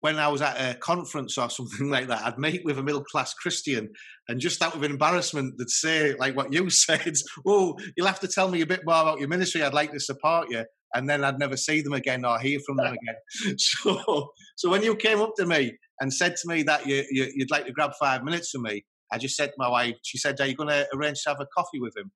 when 0.00 0.16
I 0.16 0.26
was 0.26 0.42
at 0.42 0.56
a 0.56 0.76
conference 0.78 1.38
or 1.38 1.48
something 1.58 1.88
like 1.88 2.08
that, 2.08 2.24
I'd 2.24 2.38
meet 2.38 2.64
with 2.64 2.78
a 2.78 2.82
middle 2.82 3.04
class 3.04 3.32
Christian, 3.34 3.90
and 4.26 4.40
just 4.40 4.60
out 4.60 4.74
of 4.74 4.82
embarrassment, 4.82 5.54
they'd 5.56 5.70
say, 5.70 6.14
like 6.14 6.36
what 6.36 6.52
you 6.52 6.68
said, 6.84 7.14
"Oh, 7.46 7.78
you'll 7.96 8.08
have 8.08 8.20
to 8.20 8.28
tell 8.28 8.48
me 8.48 8.60
a 8.60 8.66
bit 8.66 8.80
more 8.84 9.02
about 9.02 9.20
your 9.20 9.28
ministry. 9.28 9.62
I'd 9.62 9.72
like 9.74 9.92
to 9.92 10.00
support 10.00 10.48
you." 10.50 10.64
and 10.94 11.06
then 11.06 11.22
I'd 11.22 11.38
never 11.38 11.58
see 11.58 11.82
them 11.82 11.92
again 11.92 12.24
or 12.24 12.38
hear 12.38 12.58
from 12.66 12.78
them 12.78 12.86
again. 12.94 13.54
So, 13.58 14.30
so 14.56 14.70
when 14.70 14.82
you 14.82 14.96
came 14.96 15.20
up 15.20 15.34
to 15.36 15.44
me 15.44 15.76
and 16.00 16.10
said 16.10 16.34
to 16.36 16.48
me 16.48 16.62
that 16.62 16.86
you, 16.86 17.04
you 17.10 17.30
would 17.40 17.50
like 17.50 17.66
to 17.66 17.72
grab 17.72 17.90
five 18.00 18.24
minutes 18.24 18.48
from 18.52 18.62
me, 18.62 18.86
I 19.12 19.18
just 19.18 19.36
said 19.36 19.48
to 19.48 19.54
my 19.58 19.68
wife, 19.68 19.96
she 20.02 20.16
said, 20.16 20.40
"Are 20.40 20.46
you 20.46 20.54
going 20.54 20.70
to 20.70 20.86
arrange 20.94 21.22
to 21.24 21.28
have 21.28 21.40
a 21.42 21.46
coffee 21.54 21.78
with 21.78 21.94
him?" 21.94 22.10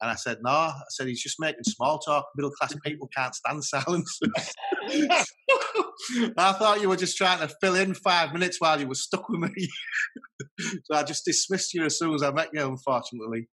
And 0.00 0.10
I 0.10 0.14
said, 0.14 0.38
"No." 0.42 0.50
I 0.50 0.82
said, 0.90 1.06
"He's 1.06 1.22
just 1.22 1.40
making 1.40 1.64
small 1.64 1.98
talk. 1.98 2.26
Middle 2.36 2.50
class 2.50 2.74
people 2.84 3.08
can't 3.14 3.34
stand 3.34 3.64
silence." 3.64 4.18
I 6.36 6.52
thought 6.52 6.80
you 6.80 6.88
were 6.88 6.96
just 6.96 7.16
trying 7.16 7.40
to 7.40 7.54
fill 7.60 7.74
in 7.74 7.94
five 7.94 8.32
minutes 8.32 8.60
while 8.60 8.80
you 8.80 8.86
were 8.86 8.94
stuck 8.94 9.28
with 9.28 9.40
me. 9.40 9.68
so 10.84 10.94
I 10.94 11.02
just 11.02 11.24
dismissed 11.24 11.74
you 11.74 11.84
as 11.84 11.98
soon 11.98 12.14
as 12.14 12.22
I 12.22 12.30
met 12.32 12.50
you, 12.52 12.62
unfortunately. 12.62 13.48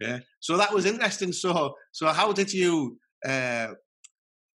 Yeah. 0.00 0.20
So 0.40 0.56
that 0.56 0.72
was 0.72 0.86
interesting. 0.86 1.32
So, 1.32 1.74
so 1.92 2.08
how 2.08 2.32
did 2.32 2.52
you, 2.52 2.98
uh, 3.26 3.68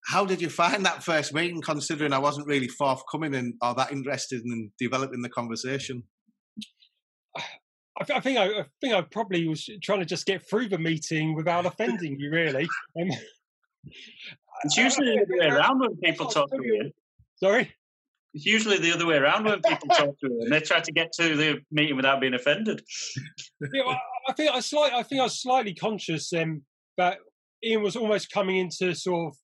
how 0.07 0.25
did 0.25 0.41
you 0.41 0.49
find 0.49 0.85
that 0.87 1.03
first 1.03 1.35
meeting? 1.35 1.63
Considering 1.63 2.13
I 2.13 2.19
wasn't 2.19 2.47
really 2.47 2.69
forthcoming 2.69 3.35
and 3.35 3.55
or 3.63 3.75
that 3.75 3.93
interested 3.93 4.43
in 4.45 4.73
developing 4.79 5.23
the 5.23 5.29
conversation. 5.29 6.05
I, 8.01 8.21
think 8.21 8.39
I, 8.39 8.61
I, 8.61 8.65
think 8.81 8.95
I 8.95 9.01
probably 9.03 9.49
was 9.49 9.69
trying 9.83 10.01
to 10.01 10.07
just 10.07 10.27
get 10.27 10.49
through 10.49 10.69
the 10.69 10.79
meeting 10.79 11.35
without 11.35 11.67
offending 11.71 12.19
you, 12.19 12.31
really. 12.31 12.69
Um, 13.01 13.11
it's 14.65 14.77
usually 14.77 15.17
the 15.17 15.23
other 15.23 15.39
way 15.39 15.47
around 15.47 15.81
when 15.81 15.97
people 15.97 16.27
talk 16.27 16.51
to 16.51 16.63
you. 16.63 16.91
Sorry. 17.37 17.73
It's 18.35 18.45
usually 18.45 18.79
the 18.79 18.93
other 18.93 19.07
way 19.07 19.17
around 19.17 19.45
when 19.45 19.61
people 19.63 19.89
talk 19.89 20.19
to 20.19 20.29
you, 20.29 20.41
and 20.43 20.53
they 20.53 20.61
try 20.61 20.81
to 20.81 20.93
get 20.93 21.13
to 21.13 21.37
the 21.37 21.59
meeting 21.71 21.97
without 21.97 22.21
being 22.21 22.35
offended. 22.35 22.83
yeah, 23.73 23.83
well, 23.87 24.01
I 24.29 24.33
think 24.33 24.53
I 24.53 24.61
slight, 24.61 24.93
I 24.93 25.03
think 25.03 25.21
I 25.21 25.25
was 25.25 25.41
slightly 25.41 25.75
conscious 25.75 26.33
um, 26.35 26.63
that 26.99 27.19
Ian 27.65 27.83
was 27.83 27.97
almost 27.97 28.31
coming 28.31 28.59
into 28.59 28.95
sort 28.95 29.29
of 29.29 29.37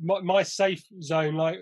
my, 0.00 0.20
my 0.20 0.42
safe 0.44 0.84
zone, 1.02 1.34
like 1.34 1.58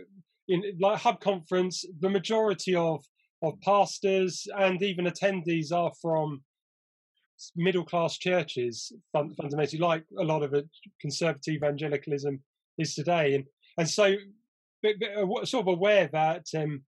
in 0.48 0.62
like 0.80 0.98
hub 1.00 1.20
conference. 1.20 1.84
The 2.00 2.10
majority 2.10 2.74
of 2.74 3.02
of 3.42 3.60
pastors 3.60 4.46
and 4.56 4.82
even 4.82 5.06
attendees 5.06 5.72
are 5.72 5.92
from 6.02 6.42
middle 7.54 7.84
class 7.84 8.18
churches 8.18 8.92
fundamentally 9.12 9.78
like 9.78 10.02
a 10.18 10.24
lot 10.24 10.42
of 10.42 10.52
conservative 11.00 11.54
evangelicalism 11.54 12.42
is 12.78 12.94
today 12.94 13.36
and 13.36 13.44
and 13.78 13.88
so 13.88 14.14
but, 14.82 14.94
but, 14.98 15.10
uh, 15.10 15.44
sort 15.44 15.62
of 15.62 15.68
aware 15.68 16.08
that 16.12 16.44
um, 16.56 16.82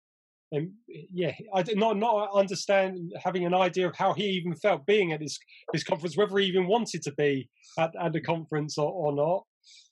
um, 0.55 0.73
yeah, 0.87 1.33
I 1.53 1.61
did 1.61 1.77
not 1.77 1.97
not 1.97 2.31
understand 2.33 3.13
having 3.23 3.45
an 3.45 3.53
idea 3.53 3.87
of 3.87 3.95
how 3.95 4.13
he 4.13 4.25
even 4.25 4.55
felt 4.55 4.85
being 4.85 5.11
at 5.11 5.19
this 5.19 5.37
this 5.73 5.83
conference, 5.83 6.17
whether 6.17 6.37
he 6.37 6.47
even 6.47 6.67
wanted 6.67 7.03
to 7.03 7.13
be 7.13 7.49
at, 7.77 7.93
at 7.99 8.13
the 8.13 8.21
conference 8.21 8.77
or, 8.77 8.91
or 8.91 9.13
not. 9.13 9.43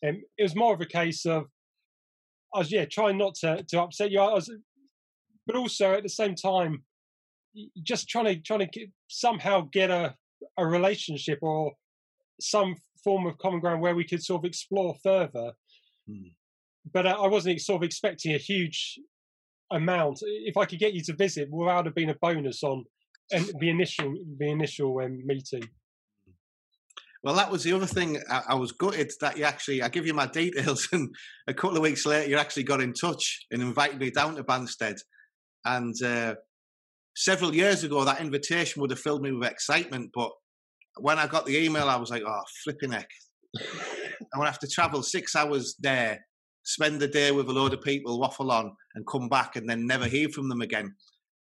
Um, 0.07 0.21
it 0.37 0.43
was 0.43 0.55
more 0.55 0.73
of 0.73 0.81
a 0.81 0.85
case 0.85 1.25
of 1.25 1.45
I 2.55 2.59
was 2.59 2.71
yeah 2.71 2.85
trying 2.85 3.17
not 3.17 3.35
to 3.35 3.63
to 3.69 3.81
upset 3.81 4.11
you. 4.11 4.19
I 4.19 4.33
was, 4.33 4.51
but 5.47 5.55
also 5.55 5.93
at 5.93 6.03
the 6.03 6.09
same 6.09 6.35
time, 6.35 6.83
just 7.81 8.07
trying 8.07 8.25
to 8.25 8.35
trying 8.35 8.59
to 8.59 8.67
get, 8.67 8.89
somehow 9.07 9.67
get 9.71 9.89
a 9.89 10.15
a 10.57 10.67
relationship 10.67 11.39
or 11.41 11.71
some 12.39 12.75
form 13.03 13.25
of 13.25 13.37
common 13.39 13.59
ground 13.59 13.81
where 13.81 13.95
we 13.95 14.03
could 14.03 14.23
sort 14.23 14.41
of 14.41 14.45
explore 14.45 14.95
further. 15.03 15.53
Hmm. 16.07 16.29
But 16.93 17.07
I 17.07 17.27
wasn't 17.27 17.59
sort 17.61 17.81
of 17.81 17.85
expecting 17.85 18.33
a 18.33 18.37
huge 18.37 18.99
amount. 19.71 20.19
If 20.21 20.55
I 20.57 20.65
could 20.65 20.79
get 20.79 20.93
you 20.93 21.01
to 21.03 21.15
visit, 21.15 21.49
would 21.51 21.85
have 21.85 21.95
been 21.95 22.09
a 22.09 22.15
bonus 22.21 22.63
on 22.63 22.85
and 23.31 23.51
the 23.59 23.69
initial 23.69 24.13
the 24.37 24.49
initial 24.49 24.99
um, 24.99 25.25
meeting. 25.25 25.67
Well, 27.23 27.35
that 27.35 27.51
was 27.51 27.63
the 27.63 27.73
other 27.73 27.85
thing. 27.85 28.21
I, 28.29 28.43
I, 28.49 28.55
was 28.55 28.71
gutted 28.71 29.11
that 29.21 29.37
you 29.37 29.43
actually. 29.43 29.81
I 29.81 29.89
give 29.89 30.05
you 30.05 30.13
my 30.13 30.27
details, 30.27 30.87
and 30.93 31.13
a 31.47 31.53
couple 31.53 31.75
of 31.75 31.83
weeks 31.83 32.05
later, 32.05 32.29
you 32.29 32.37
actually 32.37 32.63
got 32.63 32.81
in 32.81 32.93
touch 32.93 33.45
and 33.51 33.61
invited 33.61 33.99
me 33.99 34.11
down 34.11 34.35
to 34.35 34.43
Banstead. 34.43 34.97
And 35.67 36.01
uh, 36.01 36.35
several 37.15 37.53
years 37.53 37.83
ago, 37.83 38.03
that 38.05 38.21
invitation 38.21 38.81
would 38.81 38.91
have 38.91 38.99
filled 38.99 39.21
me 39.21 39.31
with 39.31 39.47
excitement. 39.47 40.11
But 40.13 40.31
when 40.99 41.19
I 41.19 41.27
got 41.27 41.45
the 41.45 41.57
email, 41.57 41.89
I 41.89 41.97
was 41.97 42.09
like, 42.09 42.23
"Oh, 42.25 42.41
flipping 42.63 42.91
heck!" 42.91 43.09
I'm 43.59 44.39
gonna 44.39 44.49
have 44.49 44.59
to 44.59 44.67
travel 44.67 45.03
six 45.03 45.35
hours 45.35 45.75
there 45.79 46.19
spend 46.67 46.99
the 46.99 47.07
day 47.07 47.31
with 47.31 47.47
a 47.47 47.51
load 47.51 47.73
of 47.73 47.81
people, 47.81 48.19
waffle 48.19 48.51
on, 48.51 48.75
and 48.93 49.07
come 49.07 49.29
back 49.29 49.55
and 49.55 49.69
then 49.69 49.87
never 49.87 50.05
hear 50.05 50.27
from 50.27 50.49
them 50.49 50.59
again. 50.59 50.93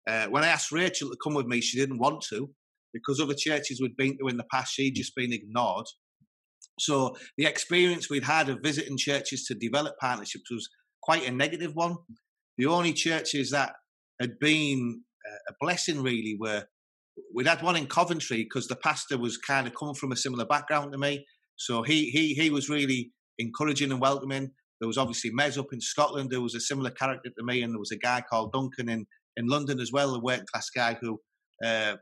Uh, 0.06 0.26
when 0.26 0.44
I 0.44 0.48
asked 0.48 0.70
Rachel 0.70 1.08
to 1.08 1.16
come 1.24 1.32
with 1.32 1.46
me, 1.46 1.62
she 1.62 1.78
didn't 1.78 1.98
want 1.98 2.22
to 2.28 2.50
because 2.92 3.18
other 3.18 3.34
churches 3.34 3.80
we'd 3.80 3.96
been 3.96 4.18
to 4.18 4.28
in 4.28 4.36
the 4.36 4.44
past, 4.52 4.74
she'd 4.74 4.94
just 4.94 5.16
been 5.16 5.32
ignored. 5.32 5.86
So 6.78 7.16
the 7.38 7.46
experience 7.46 8.10
we'd 8.10 8.24
had 8.24 8.50
of 8.50 8.58
visiting 8.62 8.98
churches 8.98 9.44
to 9.46 9.54
develop 9.54 9.94
partnerships 9.98 10.50
was 10.50 10.68
quite 11.02 11.26
a 11.26 11.32
negative 11.32 11.74
one. 11.74 11.96
The 12.58 12.66
only 12.66 12.92
churches 12.92 13.50
that 13.50 13.72
had 14.24 14.38
been 14.38 15.02
uh, 15.28 15.52
a 15.52 15.54
blessing 15.60 16.02
really 16.02 16.34
where 16.38 16.66
we'd 17.34 17.46
had 17.46 17.62
one 17.62 17.76
in 17.76 17.86
Coventry 17.86 18.42
because 18.42 18.66
the 18.66 18.76
pastor 18.76 19.18
was 19.18 19.36
kind 19.36 19.66
of 19.66 19.74
coming 19.74 19.94
from 19.94 20.12
a 20.12 20.16
similar 20.16 20.46
background 20.46 20.92
to 20.92 20.98
me. 20.98 21.26
So 21.56 21.82
he 21.82 22.10
he 22.10 22.34
he 22.34 22.50
was 22.50 22.68
really 22.68 23.12
encouraging 23.38 23.92
and 23.92 24.00
welcoming. 24.00 24.50
There 24.80 24.88
was 24.88 24.98
obviously 24.98 25.30
Mez 25.30 25.58
up 25.58 25.72
in 25.72 25.80
Scotland, 25.80 26.30
who 26.32 26.42
was 26.42 26.54
a 26.54 26.60
similar 26.60 26.90
character 26.90 27.30
to 27.36 27.44
me, 27.44 27.62
and 27.62 27.72
there 27.72 27.78
was 27.78 27.92
a 27.92 27.98
guy 27.98 28.22
called 28.28 28.52
Duncan 28.52 28.88
in, 28.88 29.06
in 29.36 29.46
London 29.46 29.80
as 29.80 29.92
well, 29.92 30.14
a 30.14 30.20
working 30.20 30.46
class 30.52 30.68
guy 30.70 30.98
who 31.00 31.20
uh, 31.64 31.94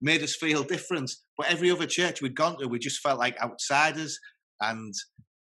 made 0.00 0.22
us 0.22 0.36
feel 0.36 0.62
different. 0.62 1.10
But 1.36 1.50
every 1.50 1.70
other 1.70 1.86
church 1.86 2.22
we'd 2.22 2.36
gone 2.36 2.58
to, 2.58 2.68
we 2.68 2.78
just 2.78 3.00
felt 3.00 3.18
like 3.18 3.40
outsiders, 3.42 4.18
and 4.60 4.94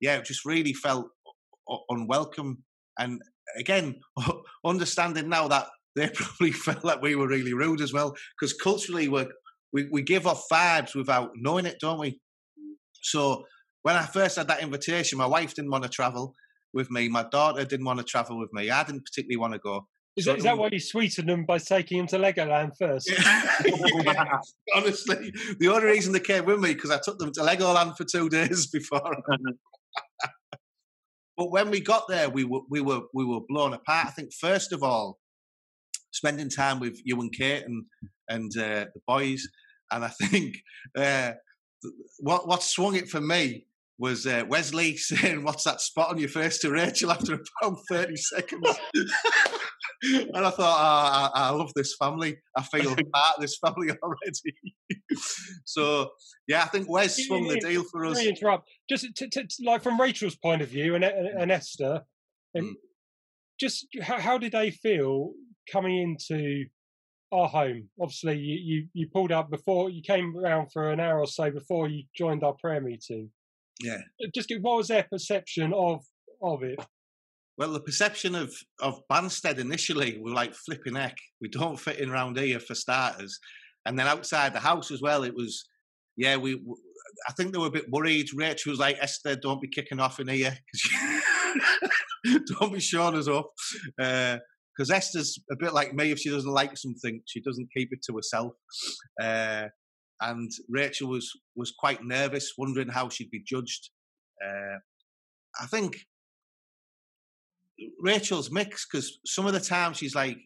yeah, 0.01 0.17
it 0.17 0.25
just 0.25 0.45
really 0.45 0.73
felt 0.73 1.07
unwelcome. 1.89 2.63
And 2.99 3.21
again, 3.59 4.01
understanding 4.65 5.29
now 5.29 5.49
that 5.49 5.67
they 5.97 6.09
probably 6.15 6.53
felt 6.53 6.85
like 6.85 7.03
we 7.03 7.17
were 7.17 7.29
really 7.29 7.55
rude 7.55 7.81
as 7.81 7.93
well, 7.93 8.15
because 8.39 8.53
culturally 8.53 9.09
we 9.09 9.27
we 9.73 9.89
we 9.91 10.03
give 10.03 10.27
off 10.27 10.47
vibes 10.51 10.95
without 10.95 11.31
knowing 11.35 11.67
it, 11.67 11.79
don't 11.81 12.01
we? 12.01 12.21
So 13.03 13.45
when 13.83 13.97
I 13.97 14.07
first 14.07 14.37
had 14.37 14.49
that 14.49 14.63
invitation, 14.63 15.19
my 15.19 15.27
wife 15.27 15.55
didn't 15.55 15.71
want 15.71 15.85
to 15.85 15.91
travel 15.91 16.35
with 16.73 16.91
me. 16.91 17.09
My 17.09 17.25
daughter 17.31 17.65
didn't 17.65 17.87
want 17.87 17.99
to 17.99 18.05
travel 18.05 18.39
with 18.39 18.53
me. 18.53 18.71
I 18.71 18.83
didn't 18.83 19.05
particularly 19.05 19.37
want 19.37 19.53
to 19.53 19.59
go. 19.59 19.87
Is, 20.17 20.27
so 20.27 20.33
that, 20.33 20.39
is 20.39 20.45
that 20.45 20.57
why 20.57 20.69
you 20.71 20.79
sweetened 20.79 21.29
them 21.29 21.45
by 21.45 21.59
taking 21.59 21.99
them 21.99 22.07
to 22.09 22.19
Legoland 22.19 22.71
first? 22.79 23.11
yeah, 23.11 23.51
honestly, 24.75 25.33
the 25.59 25.69
only 25.69 25.87
reason 25.87 26.13
they 26.13 26.21
came 26.21 26.45
with 26.45 26.61
me 26.61 26.73
because 26.73 26.93
I 26.93 27.01
took 27.03 27.19
them 27.19 27.33
to 27.33 27.41
Legoland 27.41 27.97
for 27.97 28.05
two 28.05 28.29
days 28.31 28.69
before. 28.69 29.17
but 31.37 31.51
when 31.51 31.71
we 31.71 31.81
got 31.81 32.07
there, 32.09 32.31
we 32.31 32.45
were 32.45 32.61
we 32.71 32.81
were 32.81 33.03
we 33.13 33.25
were 33.25 33.41
blown 33.49 33.73
apart. 33.73 34.07
I 34.07 34.11
think 34.11 34.33
first 34.33 34.73
of 34.73 34.85
all, 34.85 35.19
spending 36.15 36.49
time 36.49 36.81
with 36.81 37.01
you 37.05 37.21
and 37.21 37.33
Kate 37.33 37.65
and 37.65 37.85
and 38.29 38.51
uh, 38.57 38.87
the 38.95 39.01
boys, 39.07 39.47
and 39.91 40.05
I 40.05 40.09
think 40.23 40.57
uh, 40.97 41.33
what 42.21 42.49
what 42.49 42.63
swung 42.63 42.95
it 42.95 43.09
for 43.09 43.21
me 43.21 43.67
was 43.99 44.27
uh, 44.27 44.45
Wesley 44.49 44.97
saying, 44.97 45.45
"What's 45.45 45.65
that 45.65 45.81
spot 45.81 46.11
on 46.11 46.19
your 46.19 46.29
face?" 46.29 46.59
to 46.59 46.71
Rachel 46.71 47.13
after 47.13 47.35
about 47.35 47.79
thirty 47.89 48.17
seconds. 48.17 48.69
and 50.03 50.45
I 50.45 50.51
thought, 50.51 50.59
oh, 50.61 51.31
I, 51.35 51.49
I, 51.49 51.51
love 51.51 51.73
this 51.75 51.95
family. 51.97 52.37
I 52.57 52.63
feel 52.63 52.95
part 53.13 53.37
of 53.37 53.41
this 53.41 53.59
family 53.59 53.91
already. 54.03 54.55
so, 55.65 56.11
yeah, 56.47 56.63
I 56.63 56.67
think 56.67 56.91
Wes 56.91 57.25
swung 57.27 57.47
the 57.47 57.59
deal 57.59 57.85
for 57.85 58.05
us. 58.05 58.21
interrupt. 58.21 58.69
Just 58.89 59.07
to, 59.17 59.29
to, 59.29 59.47
like 59.65 59.83
from 59.83 59.99
Rachel's 59.99 60.37
point 60.37 60.61
of 60.61 60.69
view 60.69 60.95
and, 60.95 61.05
and 61.05 61.51
Esther, 61.51 62.03
and 62.55 62.67
mm. 62.67 62.75
just 63.59 63.87
how, 64.03 64.19
how 64.19 64.37
did 64.37 64.53
they 64.53 64.71
feel 64.71 65.33
coming 65.71 65.99
into 65.99 66.67
our 67.33 67.49
home? 67.49 67.89
Obviously, 68.01 68.39
you, 68.39 68.59
you, 68.63 68.87
you 68.93 69.09
pulled 69.13 69.33
up 69.33 69.51
before 69.51 69.91
you 69.91 70.03
came 70.03 70.37
around 70.37 70.73
for 70.73 70.91
an 70.91 71.01
hour 71.01 71.21
or 71.21 71.27
so 71.27 71.51
before 71.51 71.89
you 71.89 72.05
joined 72.17 72.45
our 72.45 72.55
prayer 72.55 72.81
meeting. 72.81 73.31
Yeah. 73.81 74.01
Uh, 74.23 74.29
just 74.35 74.53
what 74.61 74.77
was 74.77 74.89
their 74.89 75.07
perception 75.11 75.73
of 75.73 76.05
of 76.43 76.63
it? 76.63 76.79
Well, 77.57 77.73
the 77.73 77.81
perception 77.81 78.35
of 78.35 78.55
of 78.81 79.01
Banstead 79.11 79.59
initially 79.59 80.19
were 80.19 80.33
like 80.33 80.55
flipping 80.55 80.97
heck. 80.97 81.17
We 81.41 81.49
don't 81.49 81.79
fit 81.79 81.99
in 81.99 82.11
around 82.11 82.39
here 82.39 82.61
for 82.61 82.75
starters, 82.75 83.39
and 83.87 83.99
then 83.99 84.07
outside 84.07 84.55
the 84.55 84.61
house 84.61 84.91
as 84.91 85.03
well. 85.03 85.25
It 85.25 85.35
was, 85.35 85.65
yeah, 86.17 86.37
we. 86.37 86.61
I 87.29 87.33
think 87.33 87.53
they 87.53 87.59
were 87.59 87.69
a 87.69 87.71
bit 87.71 87.91
worried. 87.91 88.29
Rachel 88.35 88.71
was 88.71 88.81
like, 88.81 88.97
Esther, 89.01 89.37
don't 89.37 89.61
be 89.61 89.69
kicking 89.69 90.01
off 90.01 90.19
in 90.19 90.27
here. 90.27 90.57
don't 92.59 92.73
be 92.73 92.81
showing 92.81 93.15
us 93.17 93.29
up. 93.29 93.53
Because 94.77 94.91
Esther's 94.91 95.39
a 95.51 95.57
bit 95.57 95.73
like 95.73 95.95
me. 95.95 96.11
If 96.11 96.19
she 96.19 96.31
doesn't 96.31 96.51
like 96.51 96.77
something, 96.77 97.21
she 97.27 97.41
doesn't 97.41 97.69
keep 97.77 97.91
it 97.93 98.01
to 98.07 98.17
herself. 98.17 98.53
Uh, 99.21 99.69
and 100.21 100.51
Rachel 100.69 101.09
was 101.09 101.31
was 101.55 101.73
quite 101.79 102.05
nervous, 102.05 102.55
wondering 102.59 102.89
how 102.89 103.09
she'd 103.09 103.31
be 103.31 103.43
judged. 103.47 103.91
Uh, 104.45 104.79
I 105.61 105.67
think 105.67 105.97
Rachel's 108.01 108.51
mixed 108.51 108.89
because 108.91 109.19
some 109.27 109.47
of 109.47 109.53
the 109.53 109.61
time 109.61 109.93
she's 109.93 110.15
like 110.15 110.39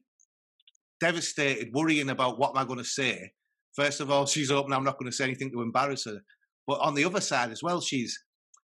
devastated, 1.00 1.72
worrying 1.72 2.10
about 2.10 2.38
what 2.38 2.50
am 2.50 2.58
I 2.58 2.64
going 2.64 2.78
to 2.78 2.84
say. 2.84 3.32
First 3.74 4.00
of 4.00 4.10
all, 4.10 4.26
she's 4.26 4.50
open. 4.50 4.72
I'm 4.72 4.84
not 4.84 4.98
going 4.98 5.10
to 5.10 5.16
say 5.16 5.24
anything 5.24 5.50
to 5.52 5.62
embarrass 5.62 6.04
her. 6.04 6.20
But 6.66 6.80
on 6.80 6.94
the 6.94 7.04
other 7.04 7.20
side 7.20 7.50
as 7.50 7.62
well, 7.62 7.80
she's 7.80 8.18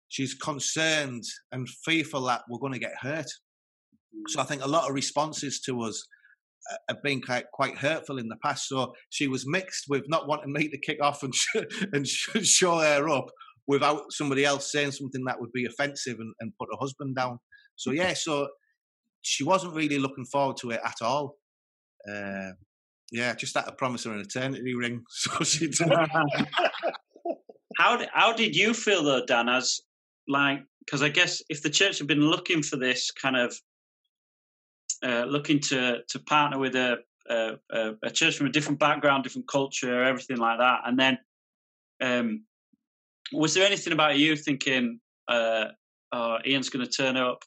she's 0.07 0.33
concerned 0.33 1.23
and 1.51 1.67
fearful 1.85 2.23
that 2.23 2.43
we're 2.49 2.59
going 2.59 2.73
to 2.73 2.79
get 2.79 2.95
hurt. 2.99 3.29
So 4.27 4.41
I 4.41 4.43
think 4.43 4.63
a 4.63 4.67
lot 4.67 4.87
of 4.87 4.95
responses 4.95 5.59
to 5.61 5.81
us 5.81 6.03
uh, 6.71 6.75
have 6.89 7.03
been 7.03 7.21
quite, 7.21 7.45
quite 7.53 7.77
hurtful 7.77 8.17
in 8.17 8.27
the 8.27 8.35
past. 8.43 8.67
So 8.67 8.93
she 9.09 9.27
was 9.27 9.47
mixed 9.47 9.85
with 9.89 10.03
not 10.07 10.27
wanting 10.27 10.53
me 10.53 10.69
to 10.69 10.77
kick 10.77 11.01
off 11.01 11.23
and 11.23 11.33
and 11.93 12.07
show 12.07 12.79
her 12.79 13.09
up 13.09 13.27
without 13.67 14.11
somebody 14.11 14.45
else 14.45 14.71
saying 14.71 14.91
something 14.91 15.23
that 15.25 15.39
would 15.39 15.51
be 15.53 15.65
offensive 15.65 16.17
and, 16.19 16.33
and 16.39 16.51
put 16.59 16.69
her 16.71 16.77
husband 16.79 17.15
down. 17.15 17.39
So 17.75 17.91
yeah, 17.91 18.13
so 18.13 18.47
she 19.21 19.43
wasn't 19.43 19.75
really 19.75 19.99
looking 19.99 20.25
forward 20.25 20.57
to 20.57 20.71
it 20.71 20.81
at 20.83 21.01
all. 21.01 21.37
Uh, 22.09 22.51
yeah, 23.11 23.33
just 23.35 23.55
had 23.55 23.65
to 23.65 23.73
promise 23.73 24.05
her 24.05 24.13
an 24.13 24.21
eternity 24.21 24.73
ring. 24.75 25.03
So 25.09 25.43
she. 25.43 25.71
how 27.77 28.01
how 28.13 28.33
did 28.33 28.55
you 28.55 28.73
feel 28.73 29.03
though, 29.03 29.25
Dan? 29.25 29.49
As 29.49 29.79
like, 30.27 30.59
because 30.85 31.01
I 31.01 31.09
guess 31.09 31.41
if 31.49 31.61
the 31.61 31.69
church 31.69 31.99
had 31.99 32.07
been 32.07 32.21
looking 32.21 32.63
for 32.63 32.77
this 32.77 33.11
kind 33.11 33.35
of 33.35 33.55
uh, 35.03 35.25
looking 35.27 35.59
to 35.59 35.99
to 36.07 36.19
partner 36.19 36.59
with 36.59 36.75
a, 36.75 36.97
a, 37.29 37.93
a 38.03 38.09
church 38.09 38.37
from 38.37 38.47
a 38.47 38.51
different 38.51 38.79
background, 38.79 39.23
different 39.23 39.47
culture, 39.47 40.03
everything 40.03 40.37
like 40.37 40.59
that, 40.59 40.81
and 40.85 40.99
then 40.99 41.17
um, 42.01 42.43
was 43.31 43.53
there 43.53 43.65
anything 43.65 43.93
about 43.93 44.17
you 44.17 44.35
thinking, 44.35 44.99
uh, 45.27 45.65
oh, 46.11 46.37
Ian's 46.45 46.69
going 46.69 46.85
to 46.85 46.91
turn 46.91 47.15
up 47.17 47.43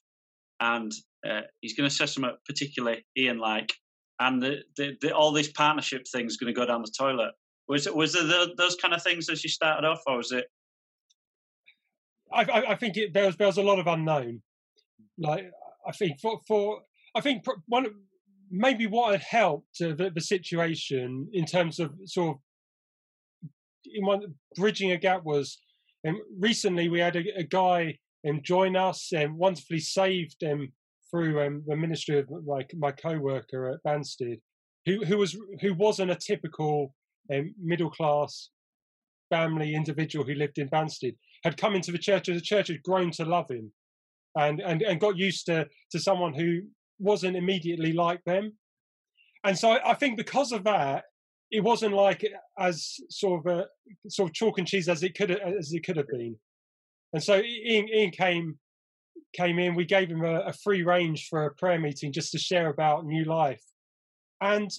and 0.60 0.92
uh, 1.28 1.42
he's 1.60 1.74
going 1.74 1.88
to 1.88 1.94
set 1.94 2.08
say 2.08 2.14
something 2.14 2.36
particularly 2.46 3.04
Ian 3.16 3.38
like, 3.38 3.72
and 4.20 4.42
the, 4.42 4.62
the, 4.76 4.96
the, 5.00 5.14
all 5.14 5.32
these 5.32 5.52
partnership 5.52 6.04
things 6.10 6.36
going 6.36 6.52
to 6.52 6.58
go 6.58 6.66
down 6.66 6.82
the 6.82 6.92
toilet? 6.96 7.32
Was 7.68 7.86
it 7.86 7.96
was 7.96 8.12
the, 8.12 8.54
those 8.56 8.76
kind 8.76 8.92
of 8.92 9.02
things 9.02 9.28
as 9.28 9.42
you 9.42 9.48
started 9.48 9.86
off, 9.86 10.02
or 10.06 10.18
was 10.18 10.32
it? 10.32 10.46
I, 12.32 12.42
I 12.68 12.74
think 12.74 12.96
it, 12.96 13.14
there 13.14 13.26
was 13.26 13.36
there 13.36 13.46
was 13.46 13.56
a 13.56 13.62
lot 13.62 13.78
of 13.78 13.86
unknown. 13.86 14.42
Like 15.16 15.50
I 15.86 15.92
think 15.92 16.20
for 16.20 16.40
for 16.46 16.82
I 17.14 17.20
think 17.20 17.44
one 17.66 17.86
maybe 18.50 18.86
what 18.86 19.12
had 19.12 19.22
helped 19.22 19.80
uh, 19.82 19.94
the, 19.94 20.10
the, 20.14 20.20
situation 20.20 21.28
in 21.32 21.44
terms 21.44 21.80
of 21.80 21.92
sort 22.04 22.36
of 22.36 23.50
in 23.92 24.04
one 24.04 24.34
bridging 24.56 24.92
a 24.92 24.96
gap 24.96 25.24
was 25.24 25.58
um, 26.06 26.20
recently 26.38 26.88
we 26.88 27.00
had 27.00 27.16
a, 27.16 27.24
a 27.38 27.42
guy 27.42 27.98
um, 28.28 28.40
join 28.42 28.76
us 28.76 29.10
and 29.12 29.30
um, 29.30 29.38
wonderfully 29.38 29.80
saved 29.80 30.42
um, 30.44 30.72
through 31.10 31.40
um, 31.44 31.62
the 31.66 31.76
ministry 31.76 32.18
of 32.18 32.28
like 32.44 32.72
my 32.76 32.90
co-worker 32.90 33.70
at 33.70 33.82
Banstead, 33.82 34.40
who 34.86 35.04
who 35.04 35.18
was 35.18 35.36
who 35.60 35.74
wasn't 35.74 36.10
a 36.10 36.16
typical 36.16 36.94
um, 37.32 37.54
middle 37.62 37.90
class 37.90 38.50
family 39.30 39.74
individual 39.74 40.24
who 40.24 40.34
lived 40.34 40.58
in 40.58 40.68
Banstead, 40.68 41.16
had 41.44 41.56
come 41.56 41.74
into 41.74 41.92
the 41.92 41.98
church 41.98 42.28
and 42.28 42.36
the 42.36 42.42
church 42.42 42.68
had 42.68 42.82
grown 42.82 43.10
to 43.12 43.24
love 43.24 43.50
him, 43.50 43.72
and 44.36 44.60
and 44.60 44.82
and 44.82 45.00
got 45.00 45.16
used 45.16 45.46
to 45.46 45.66
to 45.92 45.98
someone 45.98 46.34
who 46.34 46.62
wasn't 46.98 47.36
immediately 47.36 47.92
like 47.92 48.22
them. 48.24 48.52
And 49.44 49.58
so 49.58 49.72
I, 49.72 49.90
I 49.90 49.94
think 49.94 50.16
because 50.16 50.52
of 50.52 50.64
that, 50.64 51.04
it 51.50 51.62
wasn't 51.62 51.94
like 51.94 52.24
as 52.58 52.96
sort 53.10 53.46
of 53.46 53.52
a 53.58 53.66
sort 54.08 54.30
of 54.30 54.34
chalk 54.34 54.58
and 54.58 54.66
cheese 54.66 54.88
as 54.88 55.02
it 55.02 55.14
could 55.14 55.30
as 55.30 55.72
it 55.72 55.84
could 55.84 55.96
have 55.96 56.08
been. 56.08 56.36
And 57.12 57.22
so 57.22 57.40
Ian, 57.40 57.88
Ian 57.88 58.10
came 58.10 58.58
came 59.34 59.58
in. 59.58 59.74
We 59.74 59.84
gave 59.84 60.08
him 60.08 60.24
a, 60.24 60.40
a, 60.40 60.52
free 60.52 60.82
range 60.82 61.28
for 61.28 61.44
a 61.44 61.54
prayer 61.54 61.78
meeting 61.78 62.12
just 62.12 62.32
to 62.32 62.38
share 62.38 62.68
about 62.68 63.04
new 63.04 63.24
life. 63.24 63.62
And 64.40 64.70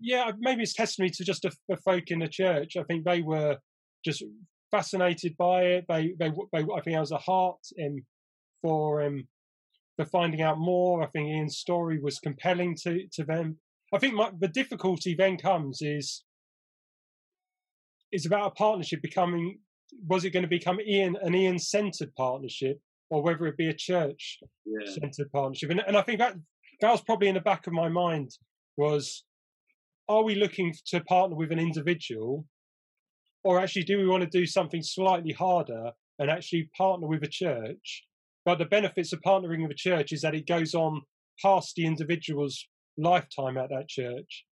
yeah, 0.00 0.30
maybe 0.38 0.62
it's 0.62 0.74
testimony 0.74 1.10
to 1.10 1.24
just 1.24 1.42
the 1.42 1.76
folk 1.78 2.10
in 2.10 2.20
the 2.20 2.28
church. 2.28 2.76
I 2.76 2.82
think 2.84 3.04
they 3.04 3.22
were 3.22 3.58
just 4.04 4.22
fascinated 4.70 5.36
by 5.36 5.62
it. 5.62 5.84
They, 5.88 6.14
they, 6.18 6.30
they 6.52 6.60
I 6.60 6.80
think 6.80 6.84
there 6.84 7.00
was 7.00 7.12
a 7.12 7.18
heart 7.18 7.60
in 7.76 8.04
for 8.62 9.02
um, 9.02 9.26
for 9.96 10.04
finding 10.04 10.42
out 10.42 10.58
more. 10.58 11.02
I 11.02 11.06
think 11.06 11.28
Ian's 11.28 11.58
story 11.58 11.98
was 11.98 12.18
compelling 12.18 12.76
to, 12.82 13.06
to 13.12 13.24
them. 13.24 13.58
I 13.92 13.98
think 13.98 14.14
my, 14.14 14.30
the 14.38 14.48
difficulty 14.48 15.14
then 15.14 15.36
comes 15.36 15.80
is 15.80 16.24
is 18.12 18.26
about 18.26 18.52
a 18.52 18.54
partnership 18.54 19.02
becoming 19.02 19.58
was 20.06 20.24
it 20.24 20.30
going 20.30 20.42
to 20.42 20.48
become 20.48 20.80
Ian 20.80 21.16
an 21.22 21.34
Ian 21.34 21.58
centered 21.58 22.14
partnership 22.14 22.80
or 23.10 23.22
whether 23.22 23.46
it 23.46 23.56
be 23.56 23.68
a 23.68 23.74
church 23.74 24.40
centered 24.86 25.14
yeah. 25.18 25.24
partnership 25.32 25.70
and, 25.70 25.82
and 25.86 25.96
I 25.96 26.02
think 26.02 26.18
that 26.18 26.34
that 26.80 26.90
was 26.90 27.00
probably 27.00 27.28
in 27.28 27.34
the 27.34 27.40
back 27.40 27.66
of 27.66 27.72
my 27.72 27.88
mind 27.88 28.30
was 28.76 29.24
are 30.08 30.22
we 30.22 30.34
looking 30.34 30.74
to 30.86 31.00
partner 31.00 31.36
with 31.36 31.52
an 31.52 31.58
individual 31.58 32.44
or 33.44 33.60
actually 33.60 33.84
do 33.84 33.98
we 33.98 34.06
want 34.06 34.22
to 34.22 34.38
do 34.38 34.46
something 34.46 34.82
slightly 34.82 35.32
harder 35.32 35.90
and 36.18 36.30
actually 36.30 36.68
partner 36.76 37.06
with 37.06 37.22
a 37.22 37.28
church 37.28 38.04
but 38.46 38.58
the 38.58 38.64
benefits 38.64 39.12
of 39.12 39.20
partnering 39.20 39.62
with 39.62 39.72
a 39.72 39.74
church 39.74 40.12
is 40.12 40.22
that 40.22 40.34
it 40.34 40.46
goes 40.46 40.72
on 40.72 41.02
past 41.42 41.74
the 41.74 41.84
individual's 41.84 42.66
lifetime 42.96 43.58
at 43.58 43.68
that 43.70 43.88
church. 43.88 44.46